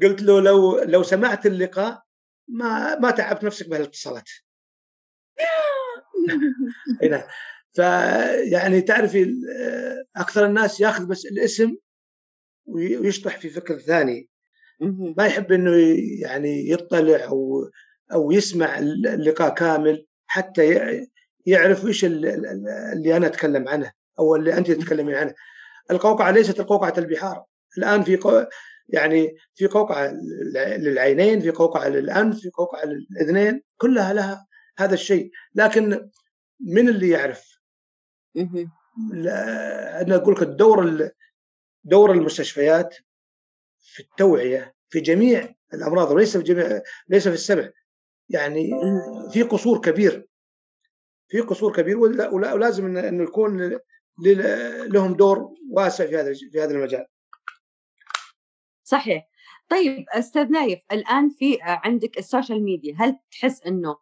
قلت 0.03 0.23
له 0.23 0.41
لو 0.41 0.79
لو 0.79 1.03
سمعت 1.03 1.47
اللقاء 1.47 2.03
ما 2.49 2.99
ما 2.99 3.11
تعبت 3.11 3.45
نفسك 3.45 3.69
بهالاتصالات. 3.69 4.31
هنا 7.03 7.29
فيعني 7.73 8.81
تعرفي 8.81 9.35
أكثر 10.17 10.47
الناس 10.47 10.81
ياخذ 10.81 11.07
بس 11.07 11.27
الاسم 11.27 11.77
ويشطح 12.67 13.39
في 13.39 13.49
فكر 13.49 13.79
ثاني. 13.79 14.29
ما 15.17 15.27
يحب 15.27 15.53
إنه 15.53 15.71
يعني 16.21 16.71
يطلع 16.71 17.25
أو 17.25 17.71
أو 18.13 18.33
يسمع 18.33 18.79
اللقاء 18.79 19.55
كامل 19.55 20.07
حتى 20.27 20.91
يعرف 21.47 21.87
إيش 21.87 22.05
اللي 22.05 23.17
أنا 23.17 23.27
أتكلم 23.27 23.69
عنه 23.69 23.93
أو 24.19 24.37
اللي 24.37 24.59
أنت 24.59 24.71
تتكلمين 24.71 25.15
عنه. 25.15 25.35
القوقعة 25.91 26.31
ليست 26.31 26.61
القوقعة 26.61 26.95
البحار، 26.99 27.45
الآن 27.79 28.03
في 28.03 28.17
قو... 28.17 28.45
يعني 28.89 29.37
في 29.55 29.67
قوقعة 29.67 30.13
للعينين، 30.79 31.41
في 31.41 31.51
قوقعة 31.51 31.89
للأنف، 31.89 32.41
في 32.41 32.51
قوقعة 32.51 32.85
للأذنين، 32.85 33.63
كلها 33.77 34.13
لها 34.13 34.47
هذا 34.79 34.95
الشيء، 34.95 35.31
لكن 35.55 36.11
من 36.61 36.89
اللي 36.89 37.09
يعرف؟ 37.09 37.59
أنا 38.37 40.17
أقول 40.17 40.35
لك 40.35 40.43
الدور 40.43 41.11
دور 41.85 42.13
المستشفيات 42.13 42.97
في 43.79 44.01
التوعية 44.01 44.75
في 44.89 45.01
جميع 45.01 45.55
الأمراض 45.75 46.11
وليس 46.11 46.37
في 46.37 46.43
جميع 46.43 46.83
ليس 47.09 47.29
في 47.29 47.35
السمع 47.35 47.71
يعني 48.29 48.71
في 49.33 49.43
قصور 49.43 49.81
كبير. 49.81 50.29
في 51.29 51.41
قصور 51.41 51.73
كبير 51.73 51.99
ولازم 52.33 52.97
انه 52.97 53.23
يكون 53.23 53.79
لهم 54.87 55.15
دور 55.15 55.55
واسع 55.73 56.07
في 56.07 56.17
هذا 56.17 56.33
في 56.53 56.63
هذا 56.63 56.71
المجال. 56.71 57.07
صحيح. 58.89 59.29
طيب 59.69 60.05
أستاذ 60.09 60.51
نايف 60.51 60.81
الآن 60.93 61.31
في 61.31 61.59
عندك 61.63 62.19
ال 62.19 62.26
social 62.26 62.65
media 62.65 62.95
هل 62.99 63.19
تحس 63.31 63.63
إنه 63.67 63.97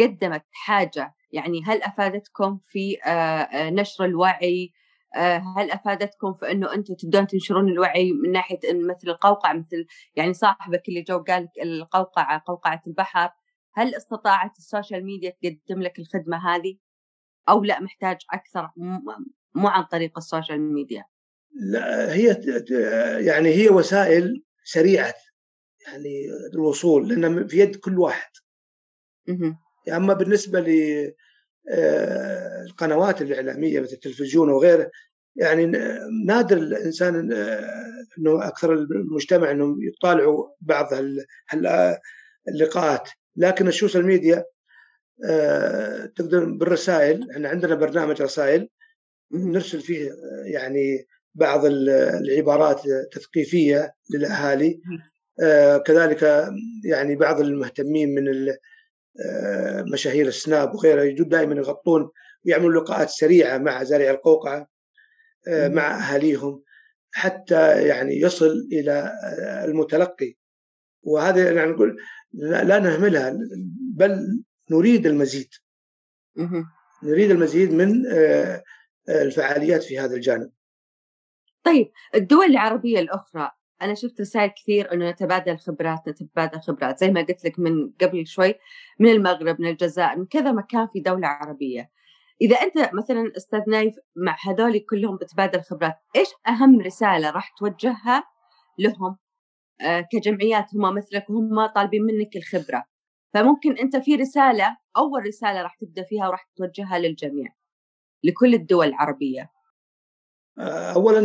قدمت 0.00 0.44
حاجة؟ 0.52 1.14
يعني 1.32 1.62
هل 1.64 1.82
أفادتكم 1.82 2.58
في 2.62 2.98
آه، 3.04 3.08
آه، 3.08 3.70
نشر 3.70 4.04
الوعي؟ 4.04 4.72
آه، 5.16 5.42
هل 5.56 5.70
أفادتكم 5.70 6.34
في 6.34 6.50
إنه 6.50 6.74
أنتم 6.74 6.94
تبدون 6.94 7.26
تنشرون 7.26 7.68
الوعي 7.68 8.12
من 8.12 8.32
ناحية 8.32 8.58
مثل 8.64 9.08
القوقعة 9.08 9.52
مثل 9.52 9.86
يعني 10.16 10.32
صاحبك 10.32 10.88
اللي 10.88 11.02
جو 11.02 11.18
قال 11.18 11.48
القوقعة 11.62 12.42
قوقعة 12.46 12.82
البحر 12.86 13.30
هل 13.74 13.94
استطاعت 13.94 14.58
ال 14.58 14.65
social 14.65 15.04
media 15.04 15.30
تقدم 15.30 15.82
لك 15.82 15.98
الخدمة 15.98 16.54
هذه؟ 16.54 16.78
أو 17.48 17.64
لا 17.64 17.80
محتاج 17.80 18.16
أكثر 18.32 18.70
مو 19.54 19.68
عن 19.68 19.82
طريق 19.84 20.18
ال 20.18 20.26
social 20.26 20.74
media؟ 20.74 21.04
لا 21.60 22.14
هي 22.14 22.42
يعني 23.26 23.54
هي 23.54 23.68
وسائل 23.68 24.42
سريعة 24.64 25.14
يعني 25.86 26.26
الوصول 26.54 27.08
لأنها 27.08 27.46
في 27.46 27.58
يد 27.58 27.76
كل 27.76 27.98
واحد. 27.98 28.30
أما 29.92 30.14
بالنسبة 30.14 30.60
للقنوات 31.68 33.20
آه، 33.20 33.24
الإعلامية 33.24 33.80
مثل 33.80 33.92
التلفزيون 33.92 34.50
وغيره 34.50 34.90
يعني 35.36 35.66
نادر 36.26 36.56
الإنسان 36.56 37.32
إنه 38.18 38.48
أكثر 38.48 38.72
المجتمع 38.72 39.50
إنهم 39.50 39.82
يطالعوا 39.82 40.48
بعض 40.60 40.88
اللقاءات. 42.48 43.08
لكن 43.36 43.68
ال 43.68 43.73
social 43.73 44.06
media 44.06 44.44
آه، 45.24 46.06
تقدر 46.06 46.44
بالرسائل 46.44 47.30
إحنا 47.30 47.48
عندنا 47.48 47.74
برنامج 47.74 48.22
رسائل 48.22 48.68
نرسل 49.32 49.80
فيه 49.80 50.12
يعني 50.44 51.06
بعض 51.36 51.60
العبارات 51.64 52.86
التثقيفيه 52.86 53.94
للأهالي. 54.10 54.80
آه، 55.42 55.78
كذلك 55.78 56.50
يعني 56.84 57.16
بعض 57.16 57.40
المهتمين 57.40 58.14
من 58.14 58.48
آه، 59.24 59.82
مشاهير 59.92 60.26
السناب 60.26 60.74
وغيرها 60.74 61.04
يجون 61.04 61.28
دائما 61.28 61.54
يغطون 61.54 62.10
ويعملوا 62.46 62.82
لقاءات 62.82 63.10
سريعة 63.10 63.58
مع 63.58 63.82
زارع 63.82 64.10
القوقعة 64.10 64.68
مع 65.48 65.98
أهاليهم 65.98 66.62
حتى 67.12 67.86
يعني 67.86 68.20
يصل 68.20 68.68
إلى 68.72 69.12
المتلقي. 69.64 70.36
وهذا 71.02 71.52
يعني 71.52 71.70
نقول 71.70 71.96
لا 72.32 72.78
نهملها 72.78 73.38
بل 73.94 74.42
نريد 74.70 75.06
المزيد. 75.06 75.48
نريد 77.02 77.30
المزيد 77.30 77.72
من 77.72 78.06
آه، 78.06 78.62
آه، 79.08 79.22
الفعاليات 79.22 79.82
في 79.82 79.98
هذا 79.98 80.14
الجانب. 80.14 80.50
طيب 81.66 81.92
الدول 82.14 82.46
العربية 82.46 82.98
الأخرى 82.98 83.50
أنا 83.82 83.94
شفت 83.94 84.20
رسائل 84.20 84.50
كثير 84.50 84.92
إنه 84.92 85.10
نتبادل 85.10 85.58
خبرات 85.58 86.08
نتبادل 86.08 86.60
خبرات 86.60 86.98
زي 86.98 87.10
ما 87.10 87.20
قلت 87.20 87.44
لك 87.44 87.58
من 87.58 87.90
قبل 88.00 88.26
شوي 88.26 88.54
من 88.98 89.10
المغرب 89.10 89.60
من 89.60 89.68
الجزائر 89.68 90.18
من 90.18 90.26
كذا 90.26 90.52
مكان 90.52 90.86
في 90.86 91.00
دولة 91.00 91.28
عربية. 91.28 91.90
إذا 92.40 92.56
أنت 92.56 92.94
مثلا 92.94 93.32
أستاذ 93.36 93.60
نايف 93.68 93.94
مع 94.16 94.36
هذول 94.46 94.78
كلهم 94.78 95.16
بتبادل 95.16 95.60
خبرات 95.60 95.94
إيش 96.16 96.28
أهم 96.48 96.80
رسالة 96.80 97.30
راح 97.30 97.54
توجهها 97.58 98.24
لهم؟ 98.78 99.16
آه، 99.80 100.06
كجمعيات 100.12 100.74
هم 100.74 100.94
مثلك 100.94 101.30
وهم 101.30 101.66
طالبين 101.66 102.02
منك 102.02 102.36
الخبرة. 102.36 102.84
فممكن 103.34 103.78
أنت 103.78 103.96
في 103.96 104.16
رسالة 104.16 104.76
أول 104.96 105.26
رسالة 105.26 105.62
راح 105.62 105.74
تبدأ 105.74 106.02
فيها 106.02 106.28
وراح 106.28 106.48
توجهها 106.56 106.98
للجميع 106.98 107.52
لكل 108.24 108.54
الدول 108.54 108.86
العربية. 108.86 109.55
أولا 110.58 111.20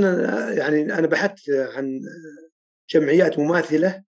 يعني 0.54 0.94
أنا 0.94 1.08
بحثت 1.08 1.50
عن 1.50 2.02
جمعيات 2.90 3.40
مماثلة 3.40 4.04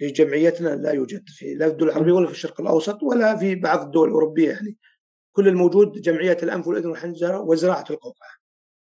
لجمعيتنا 0.00 0.68
لا 0.68 0.90
يوجد 0.90 1.24
في 1.28 1.54
لا 1.54 1.66
في 1.66 1.72
الدول 1.72 1.88
العربية 1.88 2.12
ولا 2.12 2.26
في 2.26 2.32
الشرق 2.32 2.60
الأوسط 2.60 3.02
ولا 3.02 3.36
في 3.36 3.54
بعض 3.54 3.84
الدول 3.84 4.08
الأوروبية 4.08 4.50
يعني 4.50 4.76
كل 5.32 5.48
الموجود 5.48 6.00
جمعية 6.00 6.38
الأنف 6.42 6.66
والأذن 6.66 6.86
والحنجرة 6.86 7.40
وزراعة 7.40 7.84
القوقعة 7.90 8.30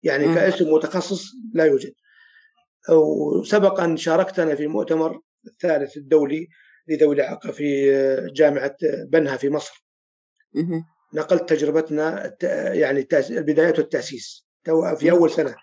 يعني 0.02 0.26
م. 0.26 0.34
كاسم 0.34 0.72
متخصص 0.72 1.32
لا 1.54 1.64
يوجد. 1.64 1.94
وسبق 2.90 3.80
أن 3.80 3.96
شاركت 3.96 4.38
أنا 4.38 4.54
في 4.54 4.62
المؤتمر 4.62 5.20
الثالث 5.46 5.96
الدولي 5.96 6.48
لذوي 6.88 7.14
الإعاقة 7.14 7.50
في 7.50 7.92
جامعة 8.34 8.76
بنها 9.08 9.36
في 9.36 9.50
مصر. 9.50 9.84
نقلت 11.14 11.48
تجربتنا 11.48 12.36
يعني 12.72 13.08
البدايات 13.30 13.78
والتأسيس. 13.78 14.43
في 14.96 15.10
أول 15.10 15.30
سنة. 15.30 15.56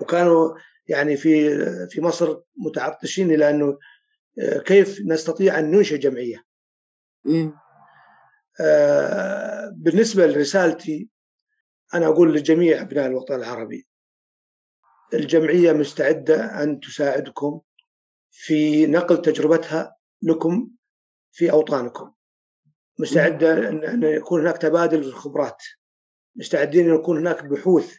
وكانوا 0.00 0.54
يعني 0.88 1.16
في 1.16 1.56
في 1.90 2.00
مصر 2.00 2.40
متعطشين 2.56 3.30
إلى 3.30 3.50
أنه 3.50 3.78
كيف 4.66 4.98
نستطيع 5.06 5.58
أن 5.58 5.70
ننشئ 5.70 5.98
جمعية. 5.98 6.44
آه، 8.60 9.72
بالنسبة 9.76 10.26
لرسالتي 10.26 11.08
أنا 11.94 12.06
أقول 12.06 12.34
لجميع 12.34 12.80
أبناء 12.80 13.06
الوطن 13.06 13.34
العربي 13.34 13.86
الجمعية 15.14 15.72
مستعدة 15.72 16.62
أن 16.62 16.80
تساعدكم 16.80 17.60
في 18.30 18.86
نقل 18.86 19.22
تجربتها 19.22 19.96
لكم 20.22 20.70
في 21.32 21.50
أوطانكم. 21.50 22.12
مستعدة 22.98 23.68
أن 23.68 24.02
يكون 24.02 24.40
هناك 24.40 24.58
تبادل 24.58 25.02
في 25.02 25.08
الخبرات. 25.08 25.62
مستعدين 26.38 26.90
أن 26.90 26.94
يكون 26.94 27.18
هناك 27.18 27.44
بحوث 27.44 27.96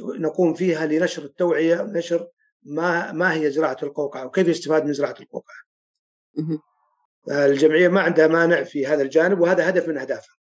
نقوم 0.00 0.54
فيها 0.54 0.86
لنشر 0.86 1.24
التوعية 1.24 1.82
نشر 1.82 2.28
ما 2.62 3.12
ما 3.12 3.34
هي 3.34 3.50
زراعة 3.50 3.76
القوقعة 3.82 4.26
وكيف 4.26 4.48
يستفاد 4.48 4.84
من 4.84 4.92
زراعة 4.92 5.16
القوقعة. 5.20 5.62
الجمعية 7.30 7.88
ما 7.88 8.00
عندها 8.00 8.26
مانع 8.26 8.62
في 8.62 8.86
هذا 8.86 9.02
الجانب 9.02 9.40
وهذا 9.40 9.68
هدف 9.68 9.88
من 9.88 9.98
أهدافها. 9.98 10.36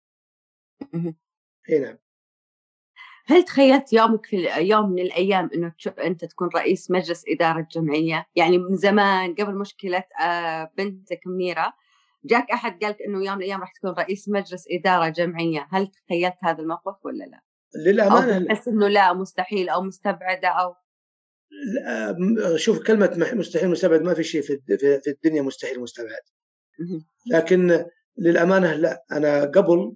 إي 1.69 1.79
نعم. 1.79 1.97
هل 3.25 3.43
تخيلت 3.43 3.93
يومك 3.93 4.25
في 4.25 4.47
يوم 4.57 4.89
من 4.89 4.99
الأيام 4.99 5.49
إنه 5.53 5.73
أنت 5.99 6.25
تكون 6.25 6.49
رئيس 6.55 6.91
مجلس 6.91 7.23
إدارة 7.27 7.67
جمعية؟ 7.71 8.27
يعني 8.35 8.57
من 8.57 8.75
زمان 8.75 9.35
قبل 9.35 9.55
مشكلة 9.55 10.03
آه، 10.21 10.71
بنتك 10.77 11.19
منيرة 11.25 11.73
جاك 12.27 12.51
أحد 12.51 12.83
قالك 12.83 13.01
إنه 13.01 13.25
يوم 13.25 13.37
من 13.37 13.43
الأيام 13.43 13.61
راح 13.61 13.71
تكون 13.71 13.89
رئيس 13.89 14.29
مجلس 14.29 14.65
إدارة 14.71 15.09
جمعية، 15.09 15.67
هل 15.71 15.87
تخيلت 15.87 16.35
هذا 16.43 16.61
الموقف 16.61 17.05
ولا 17.05 17.23
لا؟ 17.23 17.41
للأمانة 17.75 18.45
تحس 18.45 18.67
إنه 18.67 18.87
لا 18.87 19.13
مستحيل 19.13 19.69
أو 19.69 19.81
مستبعدة 19.81 20.47
أو 20.47 20.75
شوف 22.55 22.83
كلمة 22.83 23.33
مستحيل 23.33 23.69
مستبعد 23.69 24.01
ما 24.01 24.13
في 24.13 24.23
شيء 24.23 24.41
في 24.41 24.61
الدنيا 25.07 25.41
مستحيل 25.41 25.79
مستبعد. 25.79 26.21
لكن 27.31 27.85
للأمانة 28.17 28.73
لا 28.73 29.03
أنا 29.11 29.41
قبل 29.41 29.95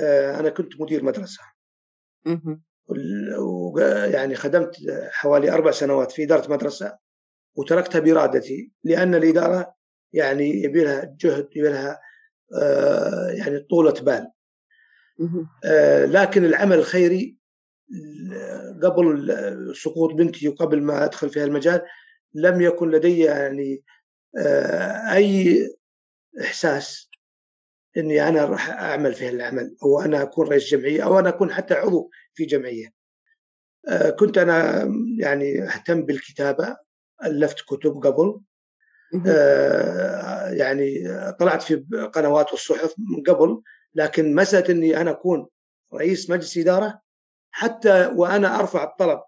آه، 0.00 0.40
أنا 0.40 0.50
كنت 0.50 0.80
مدير 0.80 1.04
مدرسة. 1.04 1.42
يعني 4.12 4.34
خدمت 4.34 4.76
حوالي 5.10 5.50
أربع 5.50 5.70
سنوات 5.70 6.12
في 6.12 6.24
إدارة 6.24 6.52
مدرسة 6.52 6.98
وتركتها 7.54 7.98
بإرادتي 7.98 8.72
لأن 8.84 9.14
الإدارة 9.14 9.77
يعني 10.12 10.62
يبي 10.62 10.84
لها 10.84 11.16
جهد 11.20 11.48
يبي 11.56 11.68
لها 11.68 12.00
آه، 12.62 13.28
يعني 13.30 13.58
طولة 13.58 13.92
بال. 13.92 14.30
آه، 15.64 16.04
لكن 16.06 16.44
العمل 16.44 16.78
الخيري 16.78 17.38
قبل 18.82 19.32
سقوط 19.76 20.14
بنتي 20.14 20.48
وقبل 20.48 20.82
ما 20.82 21.04
أدخل 21.04 21.30
في 21.30 21.44
المجال 21.44 21.82
لم 22.34 22.60
يكن 22.60 22.90
لدي 22.90 23.18
يعني 23.18 23.82
أي 25.12 25.68
إحساس 26.40 27.10
إني 27.96 28.28
أنا 28.28 28.44
راح 28.44 28.70
أعمل 28.70 29.14
في 29.14 29.28
العمل 29.28 29.76
أو 29.82 30.00
أنا 30.00 30.22
أكون 30.22 30.48
رئيس 30.48 30.70
جمعية 30.70 31.04
أو 31.04 31.18
أنا 31.18 31.28
أكون 31.28 31.52
حتى 31.52 31.74
عضو 31.74 32.10
في 32.34 32.44
جمعية. 32.44 32.92
آه، 33.88 34.10
كنت 34.10 34.38
أنا 34.38 34.84
يعني 35.18 35.62
أهتم 35.62 36.02
بالكتابة 36.02 36.76
ألفت 37.24 37.60
كتب 37.60 38.06
قبل. 38.06 38.40
آه، 39.26 40.50
يعني 40.50 41.04
طلعت 41.40 41.62
في 41.62 41.76
قنوات 42.14 42.50
والصحف 42.52 42.94
من 42.98 43.22
قبل 43.22 43.62
لكن 43.94 44.34
مسألة 44.34 44.74
إني 44.74 45.00
أنا 45.00 45.10
أكون 45.10 45.46
رئيس 45.94 46.30
مجلس 46.30 46.58
إدارة 46.58 47.00
حتى 47.50 48.06
وأنا 48.06 48.60
أرفع 48.60 48.84
الطلب 48.84 49.20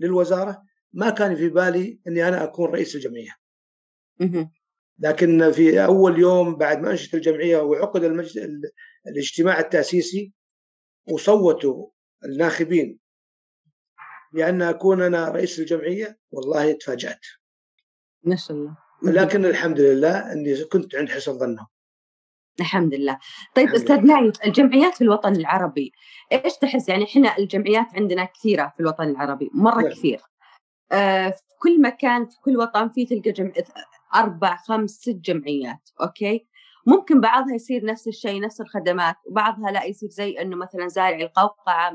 للوزارة 0.00 0.62
ما 0.92 1.10
كان 1.10 1.36
في 1.36 1.48
بالي 1.48 2.00
إني 2.06 2.28
أنا 2.28 2.44
أكون 2.44 2.70
رئيس 2.70 2.94
الجمعية. 2.94 3.30
لكن 4.98 5.52
في 5.52 5.84
أول 5.84 6.18
يوم 6.18 6.56
بعد 6.56 6.80
ما 6.80 6.90
انشئت 6.90 7.14
الجمعية 7.14 7.56
وعقد 7.56 8.04
المجلس 8.04 8.38
الاجتماع 9.06 9.58
التأسيسي 9.58 10.32
وصوتوا 11.08 11.88
الناخبين 12.24 12.98
بأن 14.32 14.62
أكون 14.62 15.02
أنا 15.02 15.28
رئيس 15.28 15.58
الجمعية 15.58 16.18
والله 16.30 16.72
تفاجأت. 16.72 17.20
ما 18.22 18.36
شاء 18.36 18.56
الله. 18.56 18.83
لكن 19.04 19.44
الحمد 19.44 19.80
لله 19.80 20.32
إني 20.32 20.64
كنت 20.64 20.94
عند 20.94 21.08
حسن 21.08 21.38
ظنهم. 21.38 21.66
الحمد 22.60 22.94
لله. 22.94 23.18
طيب 23.54 23.68
أستاذ 23.68 24.00
نايف 24.00 24.34
الجمعيات 24.46 24.94
في 24.94 25.04
الوطن 25.04 25.36
العربي 25.36 25.92
إيش 26.32 26.56
تحس 26.56 26.88
يعني 26.88 27.04
إحنا 27.04 27.38
الجمعيات 27.38 27.86
عندنا 27.94 28.24
كثيرة 28.24 28.72
في 28.76 28.80
الوطن 28.80 29.08
العربي 29.08 29.50
مرة 29.54 29.80
نعم. 29.82 29.90
كثير. 29.90 30.20
آه 30.92 31.30
في 31.30 31.42
كل 31.58 31.82
مكان 31.82 32.26
في 32.26 32.36
كل 32.40 32.56
وطن 32.56 32.88
في 32.88 33.06
تلقى 33.06 33.32
جمع 33.32 33.52
أربع 34.14 34.56
خمس 34.56 34.90
ست 34.90 35.20
جمعيات 35.24 35.90
okay 36.00 36.46
ممكن 36.86 37.20
بعضها 37.20 37.54
يصير 37.54 37.84
نفس 37.84 38.08
الشيء 38.08 38.40
نفس 38.40 38.60
الخدمات 38.60 39.16
وبعضها 39.26 39.70
لا 39.70 39.84
يصير 39.84 40.08
زي 40.08 40.40
أنه 40.40 40.56
مثلا 40.56 40.88
زارع 40.88 41.16
القوقعة 41.16 41.92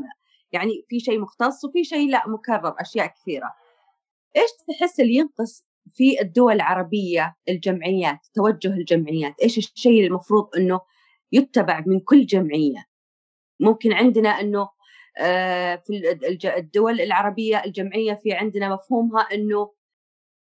يعني 0.51 0.85
في 0.89 0.99
شيء 0.99 1.19
مختص 1.19 1.65
وفي 1.65 1.83
شيء 1.83 2.09
لا 2.09 2.27
مكرر 2.27 2.75
أشياء 2.79 3.07
كثيرة 3.07 3.53
إيش 4.37 4.49
تحس 4.67 4.99
اللي 4.99 5.15
ينقص 5.15 5.68
في 5.93 6.21
الدول 6.21 6.53
العربية 6.53 7.35
الجمعيات 7.49 8.19
توجه 8.33 8.73
الجمعيات. 8.73 9.35
إيش 9.43 9.57
الشيء 9.57 10.07
المفروض 10.07 10.49
إنه 10.57 10.81
يتبع 11.31 11.83
من 11.87 11.99
كل 11.99 12.25
جمعية؟ 12.25 12.85
ممكن 13.59 13.93
عندنا 13.93 14.29
إنه 14.29 14.69
آه، 15.19 15.75
في 15.75 16.19
الدول 16.57 17.01
العربية 17.01 17.63
الجمعية 17.65 18.13
في 18.13 18.33
عندنا 18.33 18.73
مفهومها 18.73 19.21
إنه 19.21 19.73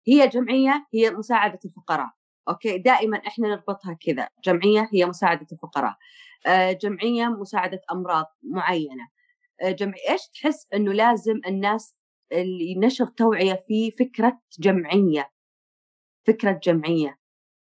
هي 0.07 0.27
جمعية 0.27 0.87
هي 0.93 1.11
مساعدة 1.11 1.59
الفقراء. 1.65 2.09
أوكي؟ 2.49 2.77
دائما 2.77 3.17
إحنا 3.17 3.47
نربطها 3.47 3.93
كذا. 3.93 4.27
جمعية 4.45 4.89
هي 4.93 5.05
مساعدة 5.05 5.47
الفقراء. 5.51 5.95
آه، 6.47 6.71
جمعية 6.71 7.25
مساعدة 7.25 7.81
أمراض 7.91 8.25
معينة. 8.43 9.07
آه، 9.61 9.71
جمعيه 9.71 10.09
إيش 10.09 10.21
تحس 10.27 10.67
إنه 10.73 10.93
لازم 10.93 11.41
الناس 11.47 11.95
اللي 12.31 12.75
نشر 12.75 13.05
توعية 13.05 13.53
في 13.67 13.91
فكرة 13.91 14.41
جمعية 14.59 15.31
فكرة 16.27 16.59
جمعية. 16.63 17.19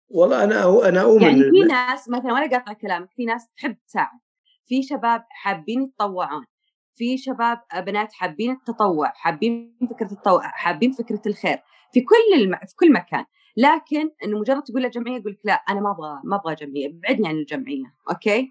والله 0.09 0.45
أنا 0.45 0.89
أنا 0.89 1.03
أؤمن 1.03 1.23
يعني 1.23 1.43
في 1.51 1.61
ناس 1.69 2.09
مثلا 2.09 2.33
وأنا 2.33 2.51
قاطع 2.51 2.73
كلامك 2.73 3.11
في 3.17 3.25
ناس 3.25 3.49
تحب 3.57 3.77
تساعد 3.87 4.21
في 4.67 4.83
شباب 4.83 5.25
حابين 5.31 5.83
يتطوعون 5.83 6.45
في 6.95 7.19
شباب 7.19 7.61
بنات 7.87 8.13
حابين 8.13 8.51
التطوع 8.51 9.13
حابين 9.15 9.77
فكرة 9.91 10.13
التطوع 10.13 10.43
حابين 10.43 10.93
فكرة 10.93 11.23
الخير 11.27 11.59
في 11.93 12.01
كل 12.01 12.41
الم... 12.43 12.57
في 12.57 12.77
كل 12.77 12.93
مكان. 12.93 13.25
لكن 13.57 14.11
إنه 14.25 14.39
مجرد 14.39 14.63
تقول 14.63 14.83
له 14.83 14.89
جمعيه 14.89 15.17
يقول 15.17 15.33
لك 15.33 15.41
لا 15.45 15.53
أنا 15.53 15.81
ما 15.81 15.91
أبغى 15.91 16.21
ما 16.25 16.37
أبغى 16.37 16.55
جمعية 16.55 16.87
ابعدني 16.87 17.29
عن 17.29 17.35
الجمعية 17.35 17.95
أوكي؟ 18.11 18.51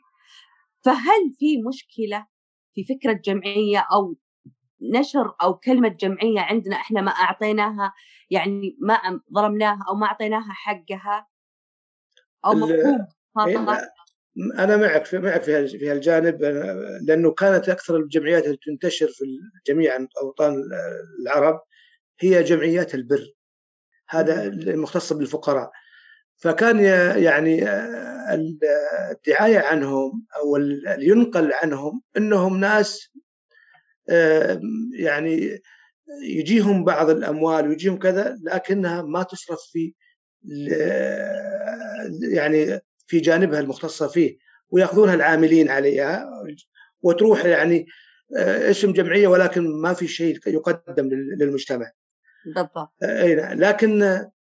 فهل 0.86 1.34
في 1.40 1.62
مشكلة 1.68 2.28
في 2.74 2.84
فكرة 2.84 3.14
جمعية 3.14 3.88
أو 3.94 4.16
نشر 4.82 5.36
أو 5.42 5.54
كلمة 5.54 5.88
جمعية 5.88 6.40
عندنا 6.40 6.76
إحنا 6.76 7.02
ما 7.02 7.12
أعطيناها 7.12 7.94
يعني 8.30 8.78
ما 8.82 9.22
ظلمناها 9.36 9.80
أو 9.90 9.96
ما 9.96 10.08
أعطيناها 10.08 10.54
حقها 10.54 11.28
أو 12.46 12.54
مفهوم 12.54 13.08
إيه، 13.48 13.92
أنا 14.60 14.78
معك 14.78 15.06
في 15.06 15.20
معك 15.20 15.44
في 15.44 15.68
في 15.68 15.92
هالجانب 15.92 16.42
لأنه 17.08 17.32
كانت 17.32 17.70
أكثر 17.70 17.96
الجمعيات 17.98 18.46
اللي 18.46 18.58
تنتشر 18.66 19.08
في 19.08 19.26
جميع 19.68 20.08
أوطان 20.22 20.64
العرب 21.22 21.62
هي 22.20 22.44
جمعيات 22.44 22.96
البر. 22.96 23.34
هذا 24.10 24.48
المختصه 24.48 25.18
بالفقراء. 25.18 25.72
فكان 26.38 26.80
يعني 27.24 27.70
الدعاية 28.34 29.60
عنهم 29.60 30.26
أو 30.38 30.56
اللي 30.56 31.08
ينقل 31.08 31.54
عنهم 31.54 32.02
إنهم 32.18 32.60
ناس 32.60 33.12
يعني 34.94 35.62
يجيهم 36.24 36.84
بعض 36.84 37.10
الأموال 37.10 37.68
ويجيهم 37.68 38.00
كذا 38.00 38.38
لكنها 38.44 39.02
ما 39.02 39.24
تصرف 39.24 39.60
في 39.72 39.94
يعني 42.22 42.80
في 43.08 43.20
جانبها 43.20 43.60
المختصة 43.60 44.08
فيه 44.08 44.38
ويأخذونها 44.70 45.14
العاملين 45.14 45.70
عليها 45.70 46.30
وتروح 47.02 47.46
يعني 47.46 47.86
آه، 48.38 48.70
اسم 48.72 48.94
جمعية 48.94 49.28
ولكن 49.28 49.82
ما 49.82 49.94
في 49.94 50.08
شيء 50.08 50.40
يقدم 50.48 51.10
للمجتمع. 51.40 51.92
بالضبط. 52.46 52.90
إي 53.04 53.36
لكن 53.36 54.04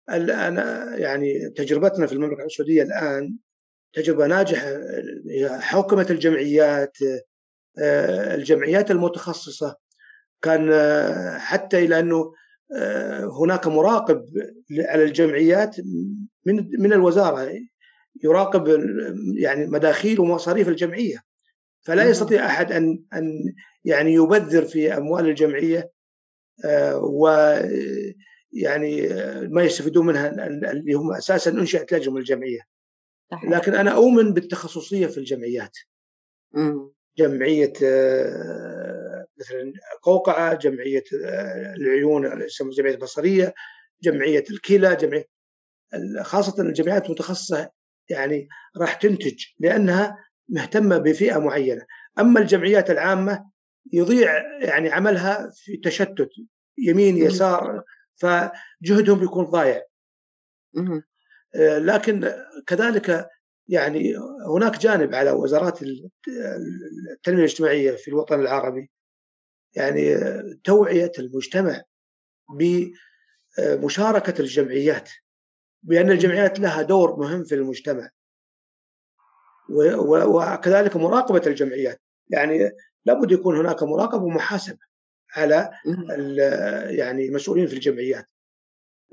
أنا 0.09 0.97
يعني 0.97 1.51
تجربتنا 1.51 2.07
في 2.07 2.13
المملكة 2.13 2.45
السعودية 2.45 2.83
الآن 2.83 3.37
تجربة 3.93 4.27
ناجحة 4.27 4.81
حوكمه 5.61 6.07
الجمعيات 6.11 6.97
آه، 7.03 7.21
الجمعيات 7.79 8.91
المتخصصة 8.91 9.77
كان 10.43 10.71
آه، 10.73 11.39
حتى 11.39 11.79
إلى 11.79 11.99
أنه 11.99 12.33
هناك 13.41 13.67
مراقب 13.67 14.25
على 14.79 15.05
الجمعيات 15.05 15.77
من 16.47 16.71
من 16.79 16.93
الوزارة 16.93 17.61
يراقب 18.25 18.69
يعني 19.35 19.67
مداخيل 19.67 20.21
ومصاريف 20.21 20.69
الجمعية. 20.69 21.23
فلا 21.81 22.05
يستطيع 22.05 22.47
أحد 22.47 22.73
أن 22.73 23.05
أن 23.15 23.55
يعني 23.85 24.15
يبذر 24.15 24.65
في 24.65 24.97
أموال 24.97 25.29
الجمعية 25.29 25.91
آه، 26.65 26.97
و 26.97 27.29
يعني 28.53 29.09
ما 29.49 29.63
يستفيدون 29.63 30.07
منها 30.07 30.47
اللي 30.47 30.93
هم 30.93 31.13
أساسا 31.13 31.51
انشئت 31.51 31.93
لجنه 31.93 32.17
الجمعية. 32.17 32.61
لكن 33.49 33.75
أنا 33.75 33.91
أؤمن 33.91 34.33
بالتخصصية 34.33 35.07
في 35.07 35.19
الجمعيات. 35.19 35.77
جمعية 37.19 37.73
آه، 37.85 39.27
مثلا 39.41 39.73
قوقعة 40.03 40.55
جمعية 40.55 41.05
آه، 41.25 41.75
العيون 41.77 42.43
يسمى 42.43 42.71
جمعية 42.71 42.95
البصرية 42.95 43.55
جمعية 44.03 44.45
الكلى 44.51 44.97
جمعية 44.97 45.25
خاصة 46.23 46.63
الجمعيات 46.63 47.07
المتخصصة 47.07 47.71
يعني 48.11 48.49
راح 48.77 48.95
تنتج 48.95 49.45
لأنها 49.59 50.17
مهتمة 50.49 50.99
بفئة 50.99 51.39
معينة. 51.39 51.87
أما 52.19 52.41
الجمعيات 52.41 52.91
العامة 52.91 53.51
يضيع 53.93 54.33
يعني 54.61 54.91
عملها 54.91 55.51
في 55.55 55.77
تشتت 55.77 56.29
يمين 56.79 57.17
يسار 57.17 57.85
فجهدهم 58.17 59.21
بيكون 59.21 59.45
ضايع. 59.45 59.83
آه، 61.55 61.79
لكن 61.79 62.33
كذلك 62.67 63.29
يعني 63.71 64.17
هناك 64.47 64.79
جانب 64.79 65.15
على 65.15 65.31
وزارات 65.31 65.79
التنمية 65.83 67.39
الاجتماعية 67.39 67.93
في 67.93 68.09
الوطن 68.09 68.41
العربي 68.41 68.91
يعني 69.75 70.17
توعية 70.65 71.13
المجتمع 71.19 71.83
بمشاركة 73.69 74.41
الجمعيات 74.41 75.11
بأن 75.83 76.11
الجمعيات 76.11 76.61
لها 76.61 76.83
دور 76.83 77.17
مهم 77.17 77.45
في 77.45 77.55
المجتمع. 77.55 78.11
وكذلك 80.27 80.97
مراقبة 80.97 81.43
الجمعيات 81.47 82.01
يعني 82.29 82.71
لابد 83.05 83.33
يكون 83.33 83.57
هناك 83.57 83.83
مراقبة 83.83 84.23
ومحاسبة 84.25 84.79
على 85.37 85.71
يعني 86.91 87.25
المسؤولين 87.27 87.67
في 87.67 87.75
الجمعيات. 87.75 88.27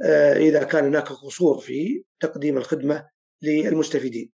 آه، 0.05 0.34
إذا 0.34 0.64
كان 0.64 0.86
هناك 0.86 1.08
قصور 1.08 1.60
في 1.60 2.03
تقديم 2.20 2.58
الخدمة 2.58 3.10
للمستفيدين. 3.41 4.36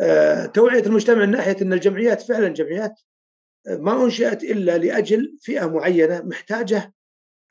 آه، 0.00 0.46
توعية 0.46 0.82
المجتمع 0.82 1.24
من 1.24 1.30
ناحية 1.30 1.56
أن 1.62 1.72
الجمعيات 1.72 2.22
فعلا 2.22 2.48
جمعيات 2.48 3.00
ما 3.66 4.04
أنشئت 4.04 4.44
إلا 4.44 4.78
لأجل 4.78 5.38
فئة 5.40 5.66
معينة 5.66 6.22
محتاجة 6.22 6.94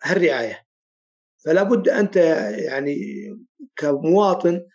هالرعاية. 0.03 0.65
فلا 1.45 1.63
بد 1.63 1.89
أنت 1.89 2.15
يعني 2.55 2.97
كمواطن 3.75 4.65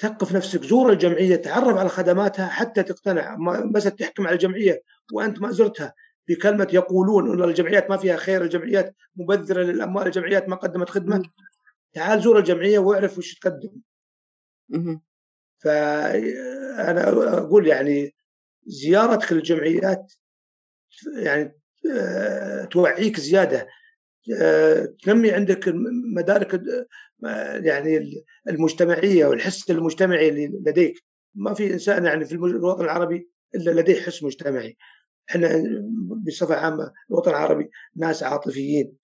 ثقف 0.00 0.36
نفسك 0.36 0.62
زور 0.62 0.92
الجمعية 0.92 1.36
تعرف 1.36 1.76
على 1.76 1.88
خدماتها 1.88 2.46
حتى 2.46 2.82
تقتنع. 2.82 3.36
بس 3.74 3.84
تحكم 3.84 4.26
على 4.26 4.34
الجمعية 4.34 4.82
وأنت 5.12 5.40
ما 5.40 5.50
زرتها 5.50 5.94
بكلمة 6.28 6.68
يقولون 6.72 7.42
أن 7.42 7.48
الجمعيات 7.48 7.90
ما 7.90 7.96
فيها 7.96 8.16
خير 8.16 8.42
الجمعيات 8.42 8.96
مبذرة 9.16 9.62
للأموال 9.62 10.06
الجمعيات 10.06 10.48
ما 10.48 10.56
قدمت 10.56 10.90
خدمة. 10.90 11.22
تعال 11.92 12.20
زور 12.22 12.38
الجمعية 12.38 12.78
واعرف 12.78 13.18
وش 13.18 13.34
تقدم. 13.34 13.70
فأنا 15.66 17.08
أقول 17.38 17.66
يعني 17.66 18.14
زيارتك 18.66 19.32
للجمعيات 19.32 20.12
يعني 21.16 21.60
آه، 21.94 22.64
توعيك 22.64 23.20
زيادة. 23.20 23.68
تنمي 25.02 25.30
عندك 25.30 25.72
مدارك 26.16 26.60
يعني 27.64 28.24
المجتمعية 28.48 29.26
والحس 29.26 29.70
المجتمعي 29.70 30.28
اللي 30.28 30.46
لديك. 30.46 31.04
ما 31.34 31.54
في 31.54 31.72
إنسان 31.72 32.04
يعني 32.04 32.24
في 32.24 32.34
الوطن 32.34 32.84
العربي 32.84 33.30
إلا 33.54 33.80
لديه 33.80 34.00
حس 34.00 34.22
مجتمعي. 34.22 34.76
إحنا 35.30 35.62
بصفة 36.26 36.54
عامة 36.54 36.92
الوطن 37.10 37.30
العربي 37.30 37.70
ناس 37.96 38.22
عاطفيين 38.22 38.96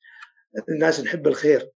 الناس 0.68 1.00
نحب 1.00 1.26
الخير. 1.26 1.70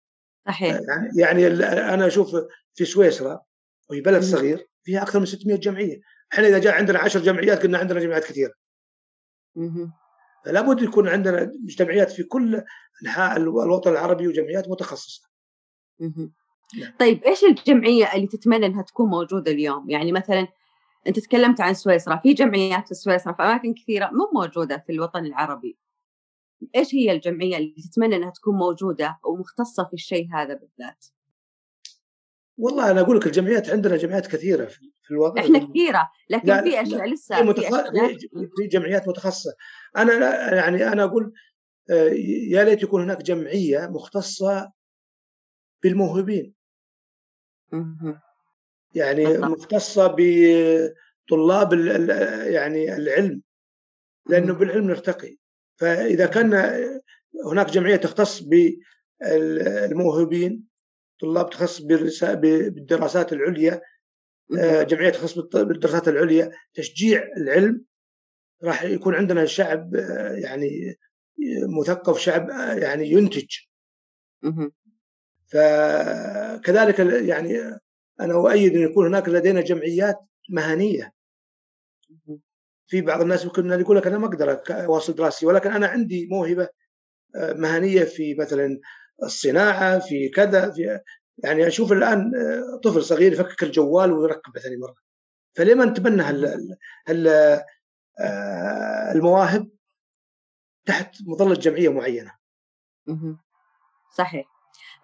صحيح. 0.47 0.79
يعني 0.89 1.09
يعني 1.15 1.47
أنا 1.93 2.07
أشوف 2.07 2.35
في 2.73 2.85
سويسرا 2.85 3.41
وهي 3.89 4.01
بلد 4.01 4.21
صغير 4.21 4.67
فيها 4.85 5.01
أكثر 5.01 5.19
من 5.19 5.25
600 5.25 5.57
جمعية 5.57 6.01
إحنا 6.33 6.47
إذا 6.47 6.59
جاء 6.59 6.73
عندنا 6.73 6.99
10 6.99 7.21
جمعيات 7.21 7.61
كنا 7.61 7.77
عندنا 7.77 7.99
جمعيات 7.99 8.23
كثيرة 8.23 8.53
لابد 10.45 10.81
يكون 10.81 11.07
عندنا 11.07 11.51
مجتمعيات 11.63 12.11
في 12.11 12.23
كل 12.23 12.63
أنحاء 13.03 13.37
الوطن 13.37 13.91
العربي 13.91 14.27
وجمعيات 14.27 14.69
متخصصة. 14.69 15.29
نعم. 15.99 16.93
طيب 16.99 17.23
إيش 17.23 17.43
الجمعية 17.43 18.13
اللي 18.13 18.27
تتمنى 18.27 18.65
إنها 18.65 18.81
تكون 18.81 19.09
موجودة 19.09 19.51
اليوم؟ 19.51 19.89
يعني 19.89 20.11
مثلا 20.11 20.47
أنت 21.07 21.19
تكلمت 21.19 21.61
عن 21.61 21.73
سويسرا، 21.73 22.15
في 22.15 22.33
جمعيات 22.33 22.87
في 22.87 22.93
سويسرا 22.93 23.33
في 23.33 23.43
أماكن 23.43 23.73
كثيرة 23.73 24.09
مو 24.13 24.41
موجودة 24.41 24.83
في 24.87 24.91
الوطن 24.91 25.25
العربي. 25.25 25.77
إيش 26.75 26.95
هي 26.95 27.11
الجمعية 27.11 27.57
اللي 27.57 27.75
تتمنى 27.91 28.15
إنها 28.15 28.29
تكون 28.29 28.55
موجودة 28.55 29.19
ومختصة 29.23 29.83
في 29.83 29.93
الشيء 29.93 30.27
هذا 30.33 30.53
بالذات؟ 30.53 31.05
والله 32.57 32.91
أنا 32.91 33.01
أقول 33.01 33.17
لك 33.17 33.25
الجمعيات 33.25 33.69
عندنا 33.69 33.97
جمعيات 33.97 34.27
كثيرة 34.27 34.65
في 34.65 35.11
الوطن 35.11 35.39
إحنا 35.39 35.69
كثيرة 35.69 36.09
لكن 36.29 36.63
في 36.63 36.81
أشياء 36.81 37.05
لسه 37.05 37.35
في, 37.35 37.43
متخ... 37.43 37.91
في 38.57 38.67
جمعيات 38.67 39.07
متخصصة 39.07 39.55
أنا 39.97 40.11
لا 40.11 40.55
يعني 40.55 40.87
أنا 40.87 41.03
أقول 41.03 41.33
آه، 41.89 42.09
يا 42.49 42.63
ليت 42.63 42.83
يكون 42.83 43.01
هناك 43.01 43.21
جمعية 43.21 43.87
مختصة 43.87 44.71
بالموهوبين. 45.83 46.53
يعني. 48.95 49.37
مختصة 49.37 50.15
بطلاب 50.17 51.73
يعني 52.47 52.95
العلم 52.95 53.41
لأنه. 54.29 54.53
بالعلم 54.53 54.87
نرتقي 54.87 55.37
فإذا 55.75 56.25
كان 56.25 56.53
هناك 57.45 57.69
جمعية 57.69 57.95
تختص 57.95 58.43
بالموهوبين 59.21 60.74
طلاب 61.21 61.49
تخص 61.49 61.81
بالرسا- 61.81 62.33
بالدراسات 62.35 63.33
العليا 63.33 63.81
آه،. 64.59 64.83
جمعية 64.83 65.09
تخص 65.09 65.33
بالط- 65.39 65.57
بالدراسات 65.57 66.07
العليا 66.07 66.51
تشجيع 66.73 67.23
العلم 67.37 67.85
راح 68.63 68.83
يكون 68.83 69.15
عندنا 69.15 69.45
شعب 69.45 69.95
آه، 69.95 70.33
يعني 70.33 70.95
مثقف 71.79 72.17
شعب 72.19 72.49
آه، 72.49 72.73
يعني 72.73 73.11
ينتج. 73.11 73.47
فكذلك 75.47 76.99
يعني 76.99 77.79
أنا 78.19 78.33
أؤيد 78.33 78.75
أن 78.75 78.81
يكون 78.81 79.05
هناك 79.07 79.29
لدينا 79.29 79.61
جمعيات 79.61 80.19
مهنية. 80.49 81.13
في 82.87 83.01
بعض 83.01 83.21
الناس 83.21 83.43
يمكن 83.45 83.71
أن 83.71 83.79
يقول 83.79 83.97
لك 83.97 84.07
أنا 84.07 84.17
ما 84.17 84.25
أقدر 84.27 84.61
أواصل 84.71 85.15
دراستي 85.15 85.45
ولكن 85.45 85.71
أنا 85.71 85.87
عندي 85.87 86.27
موهبة 86.27 86.67
مهنية 87.35 88.03
في 88.03 88.35
مثلا 88.35 88.79
الصناعة 89.23 89.99
في 89.99 90.29
كذا 90.29 90.71
في 90.71 90.99
يعني 91.43 91.67
أشوف 91.67 91.91
الآن 91.91 92.31
آه، 92.35 92.79
طفل 92.83 93.03
صغير 93.03 93.33
يفكك 93.33 93.63
الجوال 93.63 94.11
ويركبه 94.11 94.59
ثاني 94.59 94.77
مرة. 94.77 94.95
فلما 95.57 95.85
نتبنى 95.85 96.21
هال 96.23 96.75
هال- 97.07 97.63
آه، 98.19 99.11
المواهب 99.11 99.69
تحت 100.85 101.15
مظلة 101.27 101.53
جمعية 101.55 101.89
معينة. 101.89 102.31
صحيح. 104.17 104.45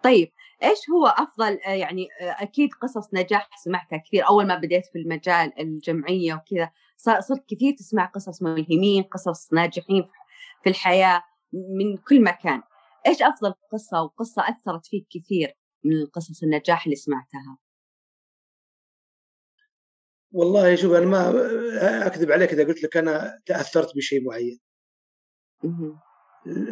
طيب 0.03 0.31
إيش 0.63 0.79
هو 0.89 1.07
أفضل 1.07 1.59
آه، 1.65 1.69
يعني 1.69 2.07
أكيد 2.21 2.69
قصص 2.81 3.13
نجاح 3.13 3.49
سمعتها 3.63 3.97
كثير. 4.07 4.27
أول 4.27 4.47
ما 4.47 4.55
بديت 4.55 4.85
في 4.85 4.99
المجال 4.99 5.59
الجمعية 5.59 6.33
وكذا 6.33 6.71
صرت 7.19 7.43
كثير 7.49 7.75
تسمع 7.77 8.05
قصص 8.05 8.41
ملهمين 8.41 9.03
قصص 9.03 9.53
ناجحين 9.53 10.09
في 10.63 10.69
الحياة 10.69 11.23
من 11.53 11.97
كل 11.97 12.23
مكان. 12.23 12.61
إيش 13.07 13.21
أفضل 13.21 13.53
قصة 13.71 14.03
وقصه 14.03 14.49
أثرت 14.49 14.85
فيك 14.85 15.07
كثير 15.09 15.57
من 15.83 16.05
قصص 16.05 16.43
النجاح 16.43 16.85
اللي 16.85 16.95
سمعتها 16.95 17.57
والله 20.31 20.75
شوف 20.75 20.93
أنا 20.93 21.05
ما 21.05 21.29
أكذب 22.07 22.31
عليك 22.31 22.53
إذا 22.53 22.63
قلت 22.63 22.83
لك 22.83 22.97
أنا 22.97 23.39
تأثرت 23.45 23.95
بشيء 23.95 24.23
معين. 24.23 24.59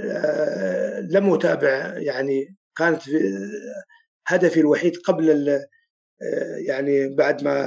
آه، 0.05 0.99
لم 0.99 1.33
أتابع 1.33 1.97
يعني 1.97 2.55
كانت 2.75 3.01
في 3.01 3.19
هدفي 4.27 4.59
الوحيد 4.59 4.97
قبل 4.97 5.49
آه، 5.49 6.55
يعني 6.67 7.15
بعد 7.15 7.43
ما 7.43 7.65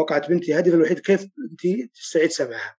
وقعت 0.00 0.28
بنتي 0.28 0.58
هدفي 0.58 0.76
الوحيد 0.76 0.98
كيف 0.98 1.26
بنتي 1.50 1.90
تستعيد 1.94 2.30
سمعها. 2.30 2.76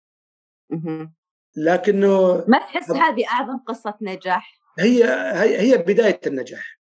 لكنه 1.57 2.45
ما 2.49 2.59
تحس 2.59 2.91
هذه 2.91 3.29
أعظم 3.29 3.59
قصة 3.59 3.95
نجاح 4.03 4.64
هي 4.79 5.05
هي 5.35 5.61
هي 5.61 5.79
بداية 5.79 6.21
النجاح. 6.27 6.79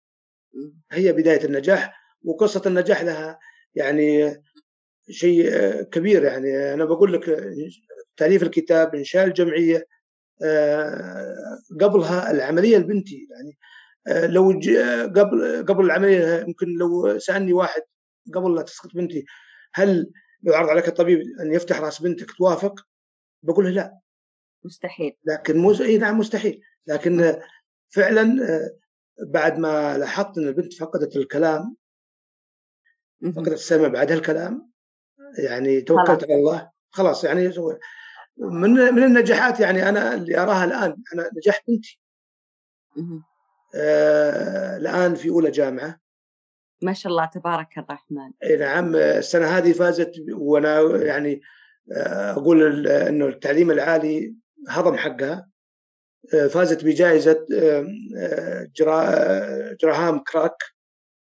هي 0.93 1.13
بداية 1.13 1.45
النجاح 1.45 2.01
وقصة 2.25 2.63
النجاح 2.67 3.03
لها 3.03 3.39
يعني 3.75 4.37
شيء 5.11 5.51
كبير. 5.83 6.25
يعني 6.25 6.75
أنا 6.75 6.85
بقول 6.85 7.13
لك 7.13 7.25
تأليف 8.17 8.43
الكتاب 8.43 8.95
إنشاء 8.95 9.27
الجمعية 9.27 9.87
آه، 10.45 11.59
قبلها 11.81 12.31
العملية 12.31 12.77
البنتي. 12.77 13.29
يعني 13.31 13.59
آه، 14.07 14.27
لو 14.27 14.51
آه، 14.51 15.07
قبل 15.07 15.67
قبل 15.69 15.85
العملية 15.85 16.41
يمكن 16.41 16.67
لو 16.69 17.19
سألني 17.19 17.53
واحد 17.53 17.83
قبل 18.35 18.55
لا 18.55 18.63
تسقط 18.63 18.95
بنتي 18.95 19.25
هل 19.75 20.11
لو 20.43 20.55
عرض 20.55 20.69
عليك 20.69 20.89
الطبيب 20.89 21.21
أن 21.41 21.55
يفتح 21.55 21.81
رأس 21.81 22.03
بنتك 22.03 22.31
توافق؟ 22.39 22.87
بقول 23.43 23.65
له 23.65 23.71
لا. 23.71 23.99
مستحيل. 24.65 25.13
لكن 25.25 25.59
مو 25.59 25.73
إي 25.73 25.99
نعم 25.99 26.19
مستحيل. 26.19 26.61
لكن 26.87 27.37
فعلا 27.95 28.23
آه، 28.23 28.77
بعد 29.27 29.59
ما 29.59 29.99
لاحظت 29.99 30.39
إن 30.39 30.49
البنت 30.49 30.73
فقدت 30.73 31.17
الكلام. 31.17 31.77
فقدت 33.37 33.53
السمع 33.53 33.89
بعد 33.89 34.13
هالكلام 34.13 34.73
يعني 35.39 35.81
توكلت. 35.81 36.25
على 36.25 36.35
الله 36.35 36.71
خلاص 36.91 37.25
يعني 37.25 37.53
من 38.37 38.71
من 38.71 39.05
النجاحات 39.05 39.61
يعني 39.61 39.89
أنا 39.89 40.15
اللي 40.15 40.39
أراها 40.39 40.65
الآن 40.65 40.97
أنا 41.15 41.31
نجاح 41.37 41.65
بنتي. 41.69 42.01
آه 43.75 44.77
الآن 44.77 45.15
في 45.15 45.29
أولى 45.29 45.51
جامعة 45.51 46.01
ما 46.83 46.93
شاء 46.93 47.13
الله 47.13 47.27
تبارك 47.27 47.79
الرحمن 47.79 48.31
إي 48.43 48.57
نعم 48.57 48.97
السنة 48.97 49.47
هذه 49.47 49.73
فازت 49.73 50.13
وأنا 50.33 50.81
يعني 51.05 51.41
آه، 51.93 52.33
أقول 52.33 52.87
إنه 52.87 53.27
التعليم 53.27 53.71
العالي 53.71 54.35
هضم 54.69 54.97
حقها 54.97 55.52
فازت 56.31 56.85
بجائزة 56.85 57.47
آه، 57.55 57.87
آه، 58.19 58.69
جرا- 58.77 59.05
آه، 59.09 59.77
جراهام 59.83 60.19
كراك 60.19 60.57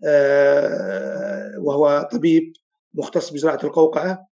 آه، 0.05 1.55
وهو 1.59 2.09
طبيب 2.11 2.53
مختص 2.93 3.29
بزراعة 3.33 3.59
القوقعة 3.63 4.27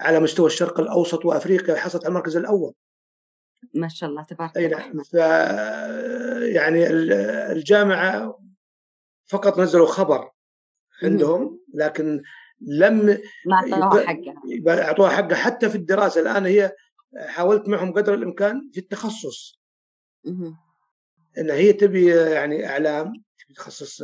على 0.00 0.20
مستوى 0.20 0.46
الشرق 0.46 0.80
الأوسط 0.80 1.24
وأفريقيا 1.24 1.74
حصلت 1.74 2.04
على 2.04 2.10
المركز 2.12 2.36
الأول. 2.36 2.72
ما 3.74 3.88
شاء 3.88 4.10
الله 4.10 4.22
تبارك 4.24 4.56
الرحمن 4.56 4.94
نعم. 4.96 5.04
ف 5.04 5.14
يعني 6.54 6.86
ال- 6.86 7.12
الجامعة 7.56 8.38
فقط 9.26 9.58
نزلوا 9.58 9.86
خبر 9.86 10.30
عندهم 11.02 11.60
لكن 11.74 12.22
لم 12.60 13.06
ما 13.46 13.72
أعطوها 13.82 14.06
حقها. 14.06 14.82
أعطوها 14.84 15.10
حقها. 15.10 15.34
حتى 15.34 15.68
في 15.68 15.74
الدراسة 15.74 16.20
الآن 16.20 16.46
هي 16.46 16.72
حاولت 17.26 17.68
معهم 17.68 17.92
قدر 17.92 18.14
الإمكان 18.14 18.70
في 18.72 18.80
التخصص. 18.80 19.61
إن 21.38 21.50
هي 21.50 21.72
تبي 21.72 22.16
يعني 22.16 22.66
إعلام 22.66 23.06
تبي 23.38 23.54
تخصص 23.54 24.02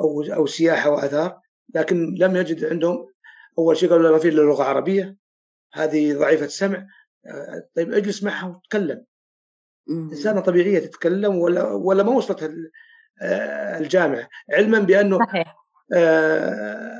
أو 0.00 0.22
أو 0.22 0.46
سياحة 0.46 0.90
واثار 0.90 1.40
لكن 1.74 2.14
لم 2.14 2.36
يجد 2.36 2.64
عندهم 2.64 3.12
أول 3.58 3.76
شيء 3.76 3.90
قالوا 3.90 4.10
ما 4.10 4.18
في 4.18 4.28
إلا 4.28 4.40
لغة 4.40 4.64
عربية. 4.64 5.16
هذه 5.72 6.18
ضعيفة 6.18 6.44
السمع. 6.44 6.86
آه، 7.26 7.68
طيب 7.76 7.92
اجلس 7.92 8.22
معها 8.22 8.46
وتكلم. 8.46 9.04
إنسانة 9.90 10.40
طبيعية 10.40 10.78
تتكلم 10.78 11.36
ولا 11.36 11.72
ولا 11.72 12.02
ما 12.02 12.10
وصلت 12.10 12.42
آه، 13.22 13.78
الجامعة. 13.78 14.28
علما 14.52 14.78
بأنه 14.78 15.18
صحيح. 15.18 15.56
آه، 15.94 16.98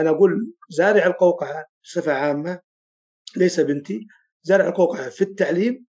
أنا 0.00 0.10
أقول 0.10 0.52
زارع 0.70 1.06
القوقعة 1.06 1.66
بصفة 1.84 2.12
عامة 2.12 2.60
ليس 3.36 3.60
بنتي 3.60 4.06
زارع 4.42 4.68
القوقعة 4.68 5.08
في 5.08 5.22
التعليم 5.22 5.86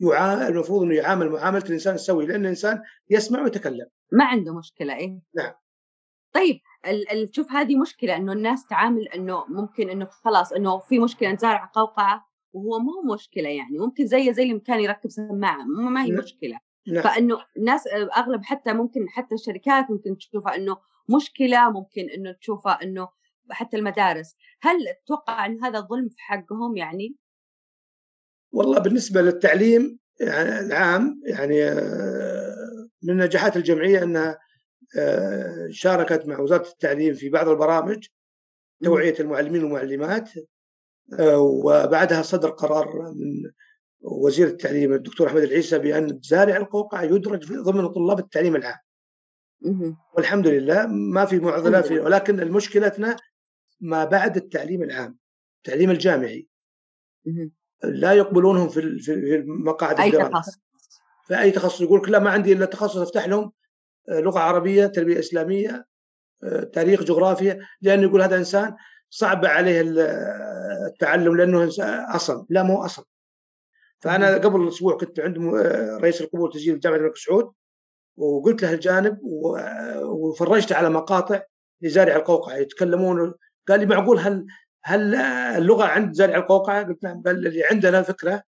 يعامل 0.00 0.42
المفروض 0.42 0.82
إنه 0.82 0.94
يعامل 0.94 1.30
معاملة 1.30 1.64
الإنسان 1.64 1.94
السوي 1.94 2.26
لأن 2.26 2.40
الإنسان 2.40 2.82
يسمع 3.10 3.42
ويتكلم. 3.42 3.86
ما 4.12 4.24
عنده 4.24 4.54
مشكلة 4.58 4.96
إيه؟ 4.96 5.20
نعم. 5.36 5.52
طيب 6.34 6.60
ال- 6.86 7.10
ال- 7.12 7.30
شوف 7.34 7.52
هذه 7.52 7.76
مشكلة 7.76 8.16
إنه 8.16 8.32
الناس 8.32 8.66
تعامل 8.66 9.08
إنه 9.08 9.44
ممكن 9.48 9.90
إنه 9.90 10.04
خلاص 10.10 10.52
إنه 10.52 10.78
في 10.78 10.98
مشكلة 10.98 11.32
نزارع 11.32 11.70
قوقعة 11.74 12.28
وهو 12.52 12.78
ما 12.78 12.92
هو 12.92 13.14
مشكلة 13.14 13.48
يعني 13.48 13.78
ممكن 13.78 14.06
زي 14.06 14.32
زي 14.32 14.42
اللي 14.42 14.60
كان 14.60 14.80
يركب 14.80 15.10
سماعة 15.10 15.62
ما 15.64 15.90
ما 15.90 16.04
هي 16.04 16.10
نعم. 16.10 16.18
مشكلة. 16.18 16.58
نعم. 16.88 17.02
فإنه 17.02 17.38
الناس 17.56 17.86
أغلب 18.16 18.44
حتى 18.44 18.72
ممكن 18.72 19.08
حتى 19.08 19.34
الشركات 19.34 19.90
ممكن 19.90 20.16
تشوفها 20.16 20.56
إنه 20.56 20.76
مشكلة 21.16 21.70
ممكن 21.70 22.02
إنه 22.16 22.32
تشوفها 22.32 22.82
إنه 22.82 23.08
حتى 23.50 23.76
المدارس. 23.76 24.36
هل 24.62 24.76
تتوقع 25.04 25.46
إن 25.46 25.64
هذا 25.64 25.80
ظلم 25.80 26.08
في 26.08 26.16
حقهم 26.18 26.76
يعني؟ 26.76 27.16
والله 28.52 28.78
بالنسبة 28.78 29.22
للتعليم 29.22 29.98
يعني 30.20 30.60
العام 30.60 31.20
يعني 31.24 31.64
آه، 31.64 32.88
من 33.02 33.16
نجاحات 33.16 33.56
الجمعية 33.56 34.02
أنها 34.02 34.38
آه، 34.98 35.68
شاركت 35.70 36.26
مع 36.26 36.40
وزارة 36.40 36.68
التعليم 36.68 37.14
في 37.14 37.28
بعض 37.28 37.48
البرامج 37.48 38.06
توعية 38.84 39.14
المعلمين 39.20 39.64
والمعلمات 39.64 40.30
وبعدها 41.38 42.22
صدر 42.22 42.50
قرار 42.50 43.12
من 43.12 43.50
وزير 44.00 44.46
التعليم 44.48 44.92
الدكتور 44.92 45.26
أحمد 45.26 45.42
العيسى 45.42 45.78
بأن 45.78 46.20
زارع 46.22 46.56
القوقعة 46.56 47.02
يدرج 47.02 47.52
ضمن 47.52 47.88
طلاب 47.88 48.18
التعليم 48.18 48.56
العام. 48.56 48.78
والحمد 50.16 50.46
لله 50.46 50.86
ما 50.86 51.24
في 51.24 51.36
الحمد 51.36 51.80
في 51.80 51.98
ولكن 52.00 52.40
المشكلتنا 52.40 53.16
ما 53.80 54.04
بعد 54.04 54.36
التعليم 54.36 54.82
العام 54.82 55.18
التعليم 55.58 55.90
الجامعي. 55.90 56.48
لا 57.84 58.12
يقبلونهم 58.12 58.68
في 58.68 58.80
في 58.98 59.20
في 59.20 59.44
مقاعد 59.46 60.00
أي 60.00 60.06
الدراسه 60.06 60.28
تخصص؟ 60.30 60.58
في 61.26 61.40
اي 61.40 61.50
تخصص؟ 61.50 61.80
يقول 61.80 62.00
لك 62.00 62.08
لا 62.08 62.18
ما 62.18 62.30
عندي 62.30 62.52
إلا 62.52 62.66
تخصص 62.66 62.96
أفتح 62.96 63.26
لهم 63.28 63.52
آه، 64.08 64.20
لغة 64.20 64.38
عربية 64.40 64.86
تربية 64.86 65.18
إسلامية 65.18 65.86
آه، 66.44 66.62
تاريخ 66.64 67.02
جغرافيا 67.02 67.66
لأنه 67.82 68.02
يقول 68.02 68.22
هذا 68.22 68.36
إنسان 68.36 68.76
صعب 69.10 69.44
عليه 69.46 69.80
ال- 69.80 69.98
التعلم 70.86 71.36
لأنه 71.36 71.68
اصل 72.14 72.46
لا 72.50 72.62
مو 72.62 72.84
اصل 72.84 73.04
فأنا. 74.00 74.34
قبل 74.34 74.68
أسبوع 74.68 74.96
كنت 74.96 75.20
عند 75.20 75.38
آه، 75.38 75.96
رئيس 75.96 76.20
القبول 76.20 76.52
تسجيل 76.52 76.80
جامعة 76.80 76.96
الملك 76.96 77.16
سعود 77.16 77.52
وقلت 78.16 78.62
له 78.62 78.72
الجانب 78.74 79.18
وفرجت 80.04 80.72
على 80.72 80.90
مقاطع 80.90 81.42
لزارع 81.82 82.16
القوقعة 82.16 82.54
يتكلمون 82.56 83.34
قال 83.68 83.80
لي 83.80 83.86
معقول 83.86 84.18
هل 84.18 84.46
هل 84.88 85.14
اللغة 85.14 85.84
عند 85.84 86.12
زارع 86.12 86.36
القوقعة؟ 86.36 86.82
قلت 86.82 87.04
نعم 87.04 87.22
قال 87.22 87.40
لي 87.40 87.64
عندنا 87.70 88.02
فكرة 88.02 88.42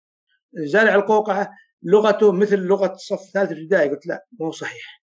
زارع 0.54 0.96
القوقعة 0.96 1.50
لغته 1.84 2.32
مثل 2.32 2.60
لغة 2.60 2.94
الصف 2.94 3.22
الثالث 3.22 3.52
الابتدائي 3.52 3.90
قلت 3.90 4.08
لا 4.08 4.26
مو 4.40 4.52
صحيح 4.52 5.02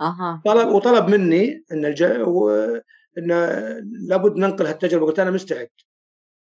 أها 0.00 0.42
طلب 0.44 0.68
وطلب 0.68 1.08
مني 1.08 1.64
إن 1.72 1.84
الج... 1.84 2.02
و... 2.20 2.50
إن 3.18 3.28
لابد 4.08 4.36
ننقل 4.36 4.66
هالتجربة 4.66 5.06
قلت 5.06 5.18
أنا 5.18 5.30
مستعد 5.30 5.68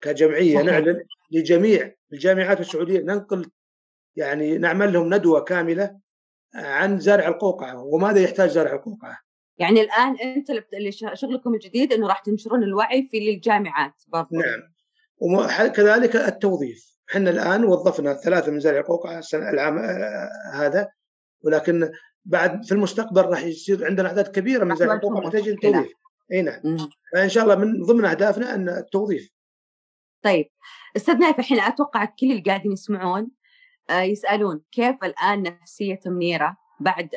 كجمعية 0.01 0.55
صحيح. 0.55 0.65
نعلن 0.65 1.03
لجميع 1.31 1.95
الجامعات 2.13 2.59
السعودية 2.59 2.99
ننقل 2.99 3.51
يعني 4.15 4.57
نعمل 4.57 4.93
لهم 4.93 5.13
ندوة 5.13 5.39
كاملة 5.39 5.99
عن 6.55 6.99
زرع 6.99 7.27
القوقعة 7.27 7.83
وماذا 7.83 8.19
يحتاج 8.19 8.49
زرع 8.49 8.73
القوقعة. 8.73 9.19
يعني 9.59 9.81
الآن 9.81 10.17
أنت 10.17 10.49
اللي 10.49 10.91
شغلكم 10.91 11.53
الجديد 11.53 11.93
إنه 11.93 12.07
راح 12.07 12.19
تنشرون 12.19 12.63
الوعي 12.63 13.07
في 13.11 13.19
للجامعات 13.19 14.03
برضه. 14.07 14.29
نعم. 14.31 14.73
وكذلك 15.21 16.15
التوظيف. 16.15 16.89
إحنا 17.11 17.29
الآن 17.29 17.63
وظفنا 17.63 18.13
ثلاثة 18.13 18.51
من 18.51 18.59
زرع 18.59 18.83
السنة 19.17 19.49
العام 19.49 19.77
آه، 19.77 20.29
هذا 20.53 20.87
ولكن 21.41 21.91
بعد 22.25 22.65
في 22.65 22.71
المستقبل 22.71 23.25
راح 23.25 23.43
يصير 23.43 23.85
عندنا 23.85 24.07
أعداد 24.07 24.27
كبيرة 24.27 24.63
من 24.63 24.75
زرع 24.75 24.93
القوقعه 24.93 25.19
محتاجين 25.19 25.55
توظيف. 25.59 25.93
إي 26.33 26.41
نعم. 26.41 26.89
فإن 27.13 27.29
شاء 27.29 27.43
الله 27.43 27.55
من 27.55 27.83
ضمن 27.83 28.05
أهدافنا 28.05 28.55
أن 28.55 28.69
التوظيف. 28.69 29.29
طيب. 30.23 30.45
أستاذ 30.95 31.17
نايف 31.17 31.39
الحين 31.39 31.59
أتوقع 31.59 32.05
كل 32.05 32.31
اللي 32.31 32.41
قاعدين 32.41 32.71
يسمعون 32.71 33.31
آه، 33.89 34.01
يسألون 34.01 34.61
كيف 34.71 34.95
الآن 35.03 35.43
نفسية 35.43 35.99
منيرة؟ 36.05 36.57
بعد 36.79 37.09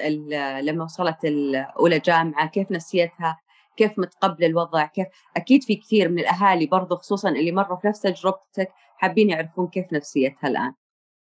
لما 0.62 0.84
وصلت 0.84 1.24
الأولى 1.24 1.98
جامعة 1.98 2.50
كيف 2.50 2.70
نفسيتها 2.70 3.40
كيف 3.76 3.98
متقبله 3.98 4.46
الوضع؟ 4.46 4.86
كيف؟ 4.86 5.06
أكيد 5.36 5.62
في 5.62 5.76
كثير 5.76 6.08
من 6.08 6.18
الأهالي 6.18 6.66
برضو 6.66 6.96
خصوصا 6.96 7.28
اللي 7.28 7.52
مروا 7.52 7.76
في 7.76 7.88
نفس 7.88 8.00
تجربتك 8.00 8.68
حابين 8.96 9.30
يعرفون 9.30 9.68
كيف 9.68 9.86
نفسيتها 9.92 10.48
الآن. 10.48 10.72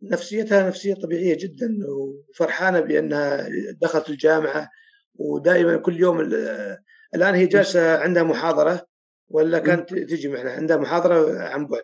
نفسيتها 0.02 0.68
نفسية 0.68 0.94
طبيعية 0.94 1.36
جدا 1.40 1.78
وفرحانة 1.88 2.80
بأنها 2.80 3.48
دخلت 3.80 4.10
الجامعة 4.10 4.68
ودائما 5.14 5.76
كل 5.76 6.00
يوم 6.00 6.20
الآن 7.14 7.34
هي 7.34 7.46
جالسة 7.46 7.98
عندها 8.02 8.22
محاضرة 8.22 8.86
ولا 9.28 9.58
كانت 9.58 9.94
تجي 9.94 10.28
معنا 10.28 10.50
عندها 10.50 10.76
محاضرة 10.76 11.38
عن 11.38 11.66
بعد. 11.66 11.82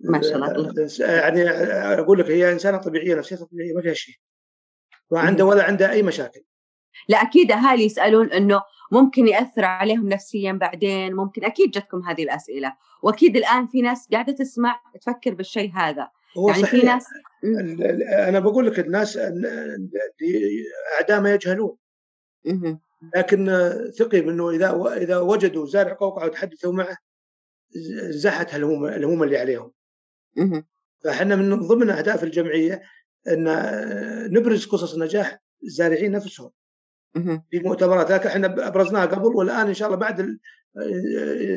ما 0.00 0.22
شاء 0.22 0.36
الله. 0.36 0.88
يعني 1.00 1.50
أقول 2.00 2.18
لك 2.18 2.30
هي 2.30 2.52
إنسانة 2.52 2.78
طبيعية 2.78 3.14
نفسيتها 3.14 3.44
طبيعية 3.44 3.74
ما 3.74 3.82
فيها 3.82 3.94
شيء. 3.94 4.14
ما 5.10 5.20
عنده 5.20 5.44
ولا 5.44 5.64
عنده 5.64 5.90
أي 5.90 6.02
مشاكل. 6.02 6.40
لا 7.08 7.22
أكيد 7.22 7.52
أهالي 7.52 7.84
يسألون 7.84 8.32
إنه 8.32 8.62
ممكن 8.92 9.28
يأثر 9.28 9.64
عليهم 9.64 10.08
نفسيا 10.08 10.52
بعدين 10.52 11.14
ممكن 11.14 11.44
أكيد 11.44 11.70
جتكم 11.70 12.02
هذه 12.02 12.22
الأسئلة. 12.22 12.76
وأكيد 13.02 13.36
الآن 13.36 13.66
في 13.66 13.82
ناس 13.82 14.08
قاعدة 14.12 14.32
تسمع 14.32 14.80
تفكر 15.00 15.34
بالشيء 15.34 15.72
هذا. 15.74 16.08
هو 16.38 16.48
يعني 16.48 16.62
صحيح. 16.62 16.80
في 16.80 16.86
ناس 16.86 17.06
أنا 18.28 18.40
بقول 18.40 18.66
لك 18.66 18.78
الناس 18.78 19.18
أعداء 20.98 21.20
ما 21.20 21.34
يجهلون. 21.34 21.76
لكن 23.16 23.70
ثقي 23.98 24.18
انه 24.18 24.50
إذا 24.50 24.94
إذا 24.96 25.18
وجدوا 25.18 25.66
زارع 25.66 25.92
قوقعة 25.92 26.26
وتحدثوا 26.26 26.72
معه 26.72 26.96
زحت 28.10 28.54
الهموم 28.54 28.86
الهموم 28.86 29.22
اللي 29.22 29.38
عليهم. 29.38 29.72
فإحنا 31.04 31.36
من 31.36 31.60
ضمن 31.60 31.90
أهداف 31.90 32.24
الجمعية 32.24 32.82
أن 33.28 33.44
نبرز 34.32 34.66
قصص 34.66 34.98
نجاح 34.98 35.42
الزارعين 35.64 36.12
نفسهم. 36.12 36.50
في 37.50 37.58
مؤتمرات 37.58 38.10
لكن 38.10 38.28
إحنا 38.28 38.68
أبرزناها 38.68 39.06
قبل 39.06 39.26
والآن 39.36 39.66
إن 39.66 39.74
شاء 39.74 39.88
الله 39.88 39.98
بعد 40.00 40.38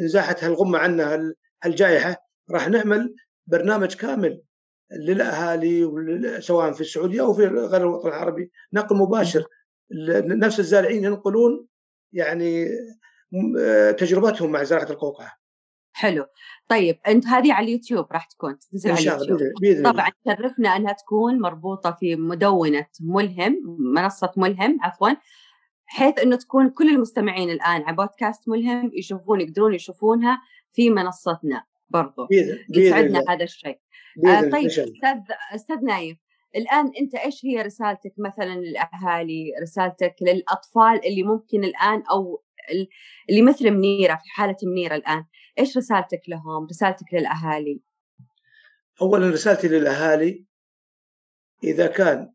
زاحت 0.06 0.44
هالغمة 0.44 0.78
عنا 0.80 1.34
الجائحه 1.66 2.16
راح 2.52 2.70
نعمل 2.70 3.16
برنامج 3.48 3.94
كامل 3.96 4.42
للأهالي 4.92 5.92
سواء 6.42 6.72
في 6.72 6.82
السعودية 6.82 7.22
أو 7.22 7.34
في 7.34 7.46
غير 7.48 7.82
الوطن 7.82 8.08
العربي 8.08 8.52
نقل 8.74 8.96
مباشر 8.96 9.46
نفس 10.26 10.60
الزارعين 10.60 11.04
ينقلون 11.04 11.68
يعني 12.14 12.68
تجربتهم 13.98 14.52
مع 14.52 14.64
زراعة 14.64 14.90
القوقعة. 14.90 15.32
حلو. 15.98 16.26
طيب 16.68 17.00
أنت 17.08 17.26
هذه 17.28 17.54
على 17.54 17.66
اليوتيوب 17.66 18.06
راح 18.12 18.26
تكون 18.26 18.60
تنزل 18.60 18.92
على 18.92 19.00
اليوتيوب. 19.00 19.40
بإذن 19.62 19.92
طبعا 19.92 20.10
شرفنا 20.28 20.76
أنها 20.76 20.94
تكون 20.94 21.40
مربوطة 21.40 21.92
في 21.92 22.16
مدونة 22.16 22.86
ملهم 23.02 23.78
منصة 23.80 24.32
ملهم 24.38 24.78
عفوا 24.82 25.10
حيث 25.86 26.20
إنه 26.20 26.36
تكون 26.36 26.70
كل 26.70 26.90
المستمعين 26.90 27.50
الآن 27.50 27.82
على 27.82 27.96
بودكاست 27.96 28.50
ملهم 28.50 28.92
يشوفون 28.94 29.42
يقدرون 29.42 29.74
يشوفونها 29.74 30.42
في 30.74 30.90
منصتنا 30.90 31.64
برضو. 31.90 32.28
يسعدنا 32.70 33.24
هذا 33.30 33.44
الشيء. 33.44 33.80
آه 34.26 34.42
طيب 34.42 34.66
أستاذ 34.66 35.18
أستاذ 35.56 35.84
نايف 35.84 36.18
الآن 36.56 36.92
أنت 37.02 37.16
إيش 37.16 37.46
هي 37.46 37.62
رسالتك 37.62 38.14
مثلا 38.18 38.56
للأهالي؟ 38.56 39.52
رسالتك 39.62 40.16
للأطفال 40.22 41.06
اللي 41.06 41.24
ممكن 41.24 41.64
الآن 41.64 42.04
أو 42.12 42.44
اللي 43.30 43.42
مثل 43.42 43.72
منيرة 43.72 44.16
في 44.16 44.30
حالة 44.30 44.56
منيرة 44.64 44.96
الآن 44.96 45.26
إيش 45.60 45.78
رسالتك 45.78 46.22
لهم 46.28 46.66
رسالتك 46.66 47.14
للأهالي؟ 47.14 47.82
اولا 49.02 49.30
رسالتي 49.30 49.68
للأهالي 49.68 50.46
إذا 51.64 51.88
كان 51.88 52.34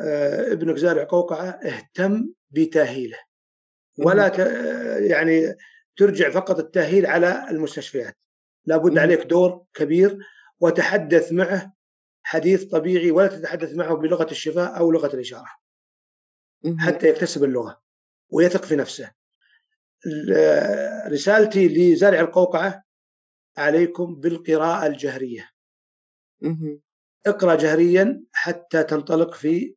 آه، 0.00 0.52
ابنك 0.52 0.76
زارع 0.76 1.04
قوقعه 1.04 1.48
اهتم 1.48 2.32
بتأهيله. 2.50 3.18
ولا 3.98 4.32
يعني 4.98 5.56
ترجع 5.96 6.30
فقط 6.30 6.58
التأهيل 6.58 7.06
على 7.06 7.46
المستشفيات. 7.50 8.16
لابد 8.66 8.98
عليك 8.98 9.22
دور 9.22 9.64
كبير 9.74 10.18
وتحدث 10.60 11.32
معه 11.32 11.72
حديث 12.22 12.64
طبيعي 12.64 13.10
ولا 13.10 13.26
تتحدث 13.26 13.74
معه 13.74 13.94
بلغة 13.94 14.30
الشفاء 14.30 14.78
أو 14.78 14.90
لغة 14.90 15.14
الإشارة. 15.14 15.50
حتى 16.78 17.08
يكتسب 17.08 17.44
اللغة 17.44 17.80
ويثق 18.30 18.64
في 18.64 18.76
نفسه. 18.76 19.17
رسالتي 21.08 21.68
لزارع 21.68 22.20
القوقعة 22.20 22.84
عليكم 23.56 24.14
بالقراءة 24.14 24.86
الجهرية. 24.86 25.50
اقرأ 27.26 27.54
جهريا 27.54 28.24
حتى 28.32 28.84
تنطلق 28.84 29.34
في 29.34 29.74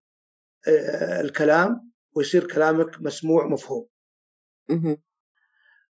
آه، 0.68 1.22
الكلام 1.22 1.92
ويصير 2.16 2.48
كلامك 2.48 3.02
مسموع 3.02 3.48
مفهوم. 3.48 3.88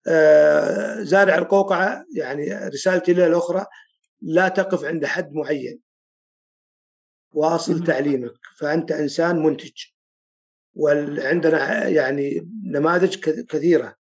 آه، 0.08 1.02
زارع 1.02 1.38
القوقعة 1.38 2.04
يعني 2.16 2.68
رسالتي 2.68 3.12
له 3.12 3.26
الاخرى 3.26 3.66
لا 4.22 4.48
تقف 4.48 4.84
عند 4.84 5.04
حد 5.06 5.32
معين. 5.32 5.80
واصل 7.32 7.84
تعليمك 7.84 8.34
فأنت 8.58 8.92
إنسان 8.92 9.36
منتج. 9.42 9.84
وعندنا 10.74 11.88
يعني 11.88 12.50
نماذج 12.64 13.18
كثيرة. 13.48 13.96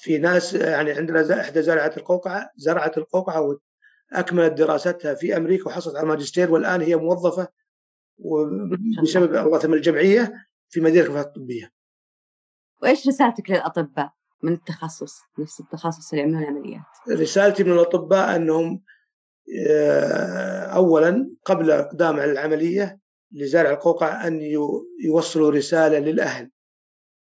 في 0.00 0.18
ناس 0.18 0.54
يعني 0.54 0.92
عندنا 0.92 1.40
إحدى 1.40 1.62
زارعه 1.62 1.92
القوقعة 1.96 2.50
زرعت 2.56 2.98
القوقعة 2.98 3.58
واكملت 4.12 4.52
دراستها 4.52 5.14
في 5.14 5.36
أمريكا 5.36 5.66
وحصلت 5.66 5.96
على 5.96 6.06
ماجستير 6.06 6.52
والآن 6.52 6.80
هي 6.80 6.96
موظفة 6.96 7.48
بسبب 9.02 9.34
الله 9.34 9.58
ثم 9.58 9.74
الجمعية 9.74 10.46
في 10.68 10.80
مدينة 10.80 11.04
الكفاءات 11.04 11.26
الطبية. 11.26 11.72
وإيش 12.82 13.08
رسالتك 13.08 13.50
للأطباء 13.50 14.12
من 14.42 14.52
التخصص 14.52 15.20
نفس 15.38 15.60
التخصص 15.60 16.12
اللي 16.12 16.22
يعملون 16.22 16.42
العمليات؟ 16.42 16.82
رسالتي 17.10 17.64
من 17.64 17.72
الأطباء 17.72 18.36
أنهم 18.36 18.82
آه، 19.68 20.62
اولا 20.62 21.30
قبل 21.44 21.70
إقدام 21.70 22.20
على 22.20 22.32
العملية 22.32 22.98
لزارع 23.32 23.70
القوقعة 23.70 24.26
أن 24.26 24.40
يوصلوا 25.04 25.50
رسالة 25.50 25.98
للأهل 25.98 26.50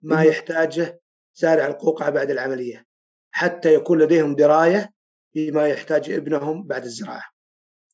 ما 0.03 0.23
يحتاجه 0.23 1.01
زارع 1.37 1.67
القوقعة 1.67 2.11
بعد 2.11 2.31
العملية 2.31 2.87
حتى 3.31 3.75
يكون 3.75 3.99
لديهم 3.99 4.35
دراية 4.35 4.93
بما 5.35 5.67
يحتاج 5.67 6.11
ابنهم 6.11 6.63
بعد 6.63 6.85
الزراعة. 6.85 7.25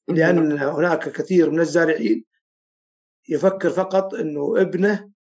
لأن 0.09 0.59
هناك 0.59 1.09
كثير 1.09 1.51
من 1.51 1.61
الزارعين 1.61 2.25
يفكر 3.29 3.71
فقط 3.71 4.15
إنه 4.15 4.61
ابنه 4.61 5.11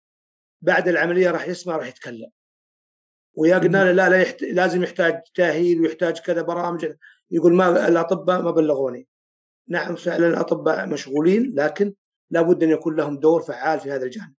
بعد 0.60 0.88
العملية 0.88 1.30
راح 1.30 1.48
يسمع 1.48 1.76
راح 1.76 1.86
يتكلم. 1.86 2.30
ويا 3.34 3.58
قلنا 3.58 3.84
له 3.84 3.92
لا 3.92 4.08
لا 4.08 4.22
يحت... 4.22 4.42
لازم 4.42 4.82
يحتاج 4.82 5.22
تأهيل 5.34 5.80
ويحتاج 5.80 6.18
كذا 6.18 6.42
برامج. 6.42 6.94
يقول 7.30 7.54
ما 7.54 7.88
الأطباء 7.88 8.42
ما 8.42 8.50
بلغوني. 8.50 9.08
نعم 9.68 9.96
فعلا 9.96 10.26
الأطباء 10.26 10.86
مشغولين 10.86 11.54
لكن 11.54 11.94
لابد 12.30 12.62
أن 12.62 12.70
يكون 12.70 12.96
لهم 12.96 13.18
دور 13.18 13.42
فعال 13.42 13.80
في 13.80 13.90
هذا 13.90 14.04
الجانب. 14.04 14.34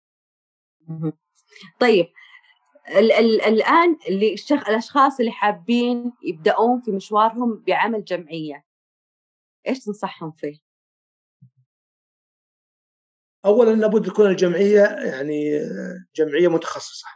طيب 1.80 2.06
ال 2.90 3.12
ال 3.12 3.42
الآن 3.42 3.98
اللي 4.08 4.34
الشخ... 4.34 4.70
الأشخاص 4.70 5.20
اللي 5.20 5.32
حابين 5.32 6.14
يبدأون 6.24 6.82
في 6.82 6.92
مشوارهم 6.92 7.64
بعمل 7.68 8.04
جمعية. 8.04 8.66
إيش 9.68 9.80
تنصحهم 9.80 10.32
فيه؟ 10.32 10.60
اولا 13.46 13.72
لابد 13.72 14.06
تكون 14.06 14.28
الجمعية 14.28 14.84
يعني 14.84 15.60
جمعية 16.16 16.48
متخصصة. 16.48 17.08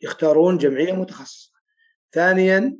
يختارون 0.00 0.58
جمعية 0.58 0.92
متخصصة. 0.92 1.52
ثانيا 2.12 2.78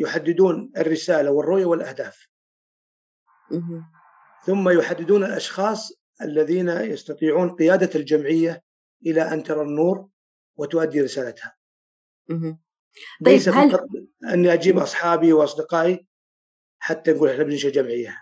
يحددون 0.00 0.72
الرسالة 0.76 1.30
والرؤية 1.30 1.64
والأهداف. 1.64 2.28
ثم 4.46 4.68
يحددون 4.68 5.24
الأشخاص 5.24 5.92
الذين 6.22 6.68
يستطيعون 6.68 7.56
قيادة 7.56 7.90
الجمعية 7.94 8.62
إلى 9.06 9.22
أن 9.22 9.42
ترى 9.42 9.62
النور 9.62 10.08
وتؤدي 10.56 11.00
رسالتها. 11.00 11.56
طيب 12.28 12.58
ليس 13.20 13.48
هل... 13.48 13.70
فقط 13.70 13.88
أني 14.32 14.52
أجيب 14.52 14.78
أصحابي 14.78 15.32
وأصدقائي 15.32 16.06
حتى 16.78 17.12
نقول 17.12 17.30
إحنا 17.30 17.44
بننشأ 17.44 17.70
جمعية. 17.70 18.18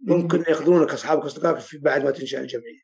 ممكن 0.00 0.38
يأخذونك 0.38 0.90
أصحابك 0.90 1.24
وأصدقائك 1.24 1.58
في 1.58 1.78
بعد 1.78 2.04
ما 2.04 2.10
تنشأ 2.10 2.40
الجمعية. 2.40 2.82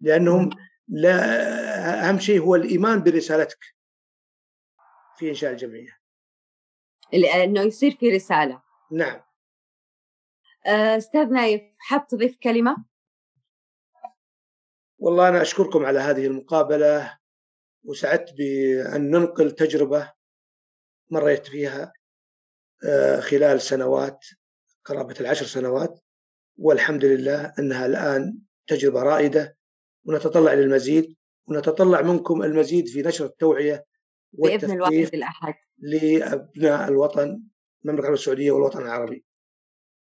لأنهم 0.00 0.50
لا 0.88 2.08
أهم 2.08 2.18
شيء 2.18 2.40
هو 2.40 2.54
الإيمان 2.54 3.02
برسالتك 3.02 3.58
في 5.16 5.28
إنشاء 5.28 5.52
الجمعية. 5.52 6.00
انه 7.14 7.62
يصير 7.62 7.96
في 7.96 8.10
رسالة. 8.10 8.62
نعم. 8.92 9.20
آه، 10.66 10.96
أستاذ 10.96 11.26
نايف 11.26 11.62
حاب 11.78 12.06
تضيف 12.06 12.36
كلمة؟ 12.42 12.84
والله 14.98 15.28
أنا 15.28 15.42
أشكركم 15.42 15.86
على 15.86 15.98
هذه 15.98 16.26
المقابلة 16.26 17.19
وسعدت 17.84 18.34
بأن 18.38 19.10
ننقل 19.10 19.50
تجربة 19.50 20.12
مريت 21.10 21.46
فيها 21.46 21.92
آه، 22.88 23.20
خلال 23.20 23.60
سنوات 23.60 24.26
قرابة 24.84 25.14
العشر 25.20 25.46
سنوات 25.46 26.00
والحمد 26.56 27.04
لله 27.04 27.52
أنها 27.58 27.86
الآن 27.86 28.38
تجربة 28.66 29.02
رائدة 29.02 29.56
ونتطلع 30.04 30.54
للمزيد 30.54 31.16
ونتطلع 31.46 32.02
منكم 32.02 32.42
المزيد 32.42 32.88
في 32.88 33.02
نشر 33.02 33.24
التوعية 33.24 33.84
بإذن 34.32 34.70
الواحد 34.70 35.14
الأحد 35.14 35.54
لأبناء 35.78 36.88
الوطن 36.88 37.42
المملكة 37.84 38.00
العربية 38.00 38.14
السعودية 38.14 38.50
والوطن 38.50 38.82
العربي. 38.82 39.24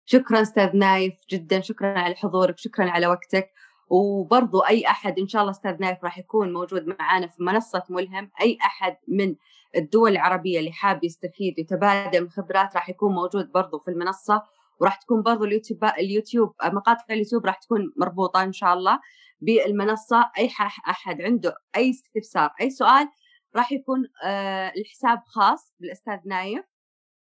شكرا 0.05 0.43
أستاذ 0.43 0.77
نايف 0.77 1.15
جدا 1.31 1.61
شكرا 1.61 1.99
على 1.99 2.15
حضورك 2.15 2.59
شكرا 2.59 2.91
على 2.91 3.07
وقتك 3.07 3.51
وبرضو 3.89 4.61
أي 4.61 4.87
أحد 4.87 5.19
إن 5.19 5.29
شاء 5.29 5.43
الله 5.43 5.51
أستاذ 5.53 5.77
نايف 5.81 6.05
راح 6.05 6.19
يكون 6.19 6.53
موجود 6.53 6.87
معنا 6.87 7.27
في 7.27 7.43
منصة 7.43 7.83
ملهم 7.91 8.31
أي 8.41 8.59
أحد 8.65 8.97
من 9.09 9.35
الدول 9.77 10.11
العربية 10.13 10.59
اللي 10.59 10.73
حاب 10.73 11.05
يستفيد 11.05 11.55
ويتبادل 11.59 12.21
من 12.21 12.31
خبرات 12.31 12.75
راح 12.75 12.89
يكون 12.89 13.15
موجود 13.15 13.53
برضو 13.53 13.79
في 13.79 13.91
المنصة 13.91 14.43
وراح 14.81 14.97
تكون 14.97 15.23
برضو 15.23 15.45
اليوتيوب 15.45 15.85
اليوتيوب 15.85 16.55
مقاطع 16.65 17.05
اليوتيوب 17.11 17.47
راح 17.47 17.59
تكون 17.59 17.93
مربوطة 17.97 18.43
إن 18.43 18.53
شاء 18.53 18.75
الله 18.75 19.01
بالمنصة. 19.41 20.31
أي 20.39 20.47
أحد 20.89 21.23
عنده 21.23 21.57
أي 21.77 21.91
استفسار 21.91 22.51
أي 22.61 22.71
سؤال 22.71 23.09
راح 23.57 23.73
يكون 23.73 24.05
آه 24.25 24.73
الحساب 24.77 25.23
خاص 25.27 25.75
بالأستاذ 25.81 26.19
نايف. 26.27 26.74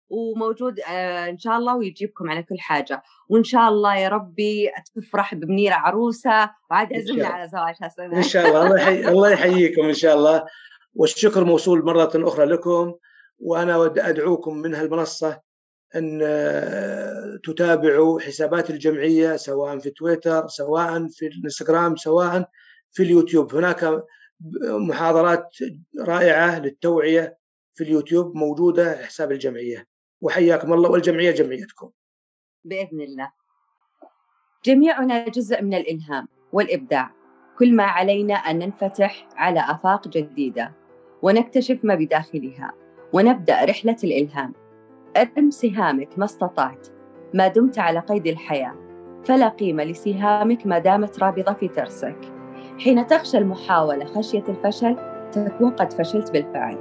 وموجود 0.10 0.80
آه 0.80 1.30
إن 1.30 1.38
شاء 1.38 1.58
الله 1.58 1.76
ويجيبكم 1.76 2.30
على 2.30 2.44
كل 2.44 2.60
حاجة. 2.60 3.04
وإن 3.30 3.44
شاء 3.44 3.70
الله 3.70 3.98
يا 3.98 4.10
ربي 4.10 4.72
تفرح 4.96 5.36
بمنيره 5.36 5.74
عروسة 5.74 6.50
وعاد 6.72 6.94
عزمنا 6.94 7.28
على 7.28 7.48
زواجها 7.48 7.90
سنه 7.90 8.18
إن 8.18 8.24
شاء 8.24 8.48
الله. 8.48 8.64
الله 8.64 8.78
يحيي 8.82 9.08
الله 9.12 9.30
يحييكم 9.30 9.82
إن 9.86 9.94
شاء 9.94 10.16
الله. 10.16 10.46
والشكر 10.96 11.44
موصول 11.44 11.86
مرة 11.86 12.12
أخرى 12.16 12.46
لكم 12.46 12.94
وأنا 13.40 13.86
أدعوكم 13.86 14.58
من 14.58 14.76
هالمنصة 14.76 15.42
أن 15.96 16.20
آه، 16.24 17.40
تتابعوا 17.44 18.20
حسابات 18.20 18.70
الجمعية 18.70 19.36
سواء 19.36 19.80
في 19.80 19.90
تويتر 19.90 20.48
سواء 20.48 21.08
في 21.08 21.28
الإنستغرام 21.28 21.96
سواء 21.96 22.50
في 22.92 23.04
اليوتيوب. 23.04 23.56
هناك 23.56 24.04
محاضرات 24.64 25.50
رائعة 26.02 26.60
للتوعية 26.60 27.38
في 27.76 27.84
اليوتيوب 27.84 28.36
موجودة 28.36 29.06
حساب 29.06 29.32
الجمعية. 29.32 29.95
وحياكم 30.22 30.74
الله 30.74 30.92
والجمعية 30.92 31.32
جمعيتكم. 31.32 31.90
بإذن 32.64 33.02
الله. 33.02 33.32
جميعنا 34.66 35.30
جزء 35.30 35.62
من 35.62 35.74
الإلهام 35.74 36.28
والإبداع، 36.54 37.12
كل 37.58 37.76
ما 37.76 37.84
علينا 37.84 38.34
أن 38.34 38.60
ننفتح 38.60 39.28
على 39.36 39.60
آفاق 39.60 40.08
جديدة 40.08 40.74
ونكتشف 41.22 41.80
ما 41.84 41.96
بداخلها 41.96 42.74
ونبدأ 43.14 43.66
رحلة 43.66 43.98
الإلهام. 44.04 44.54
أرم 45.18 45.50
سهامك 45.50 46.20
ما 46.20 46.26
استطعت 46.26 46.88
ما 47.34 47.48
دمت 47.48 47.80
على 47.80 48.00
قيد 48.00 48.28
الحياة 48.28 48.76
فلا 49.26 49.48
قيمة 49.48 49.84
لسهامك 49.84 50.68
ما 50.68 50.80
دامت 50.80 51.20
رابضه 51.20 51.54
في 51.54 51.68
ترسك. 51.68 52.18
حين 52.80 53.08
تخشى 53.08 53.38
المحاولة 53.38 54.06
خشية 54.06 54.44
الفشل 54.50 54.98
تكون 55.32 55.72
قد 55.72 55.94
فشلت 55.94 56.32
بالفعل. 56.32 56.78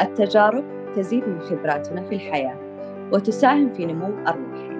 التجارب 0.00 0.92
تزيد 0.96 1.28
من 1.28 1.40
خبراتنا 1.40 2.08
في 2.08 2.14
الحياة 2.14 2.63
وتساهم 3.14 3.72
في 3.72 3.86
نمو 3.86 4.06
أرواحنا 4.06 4.73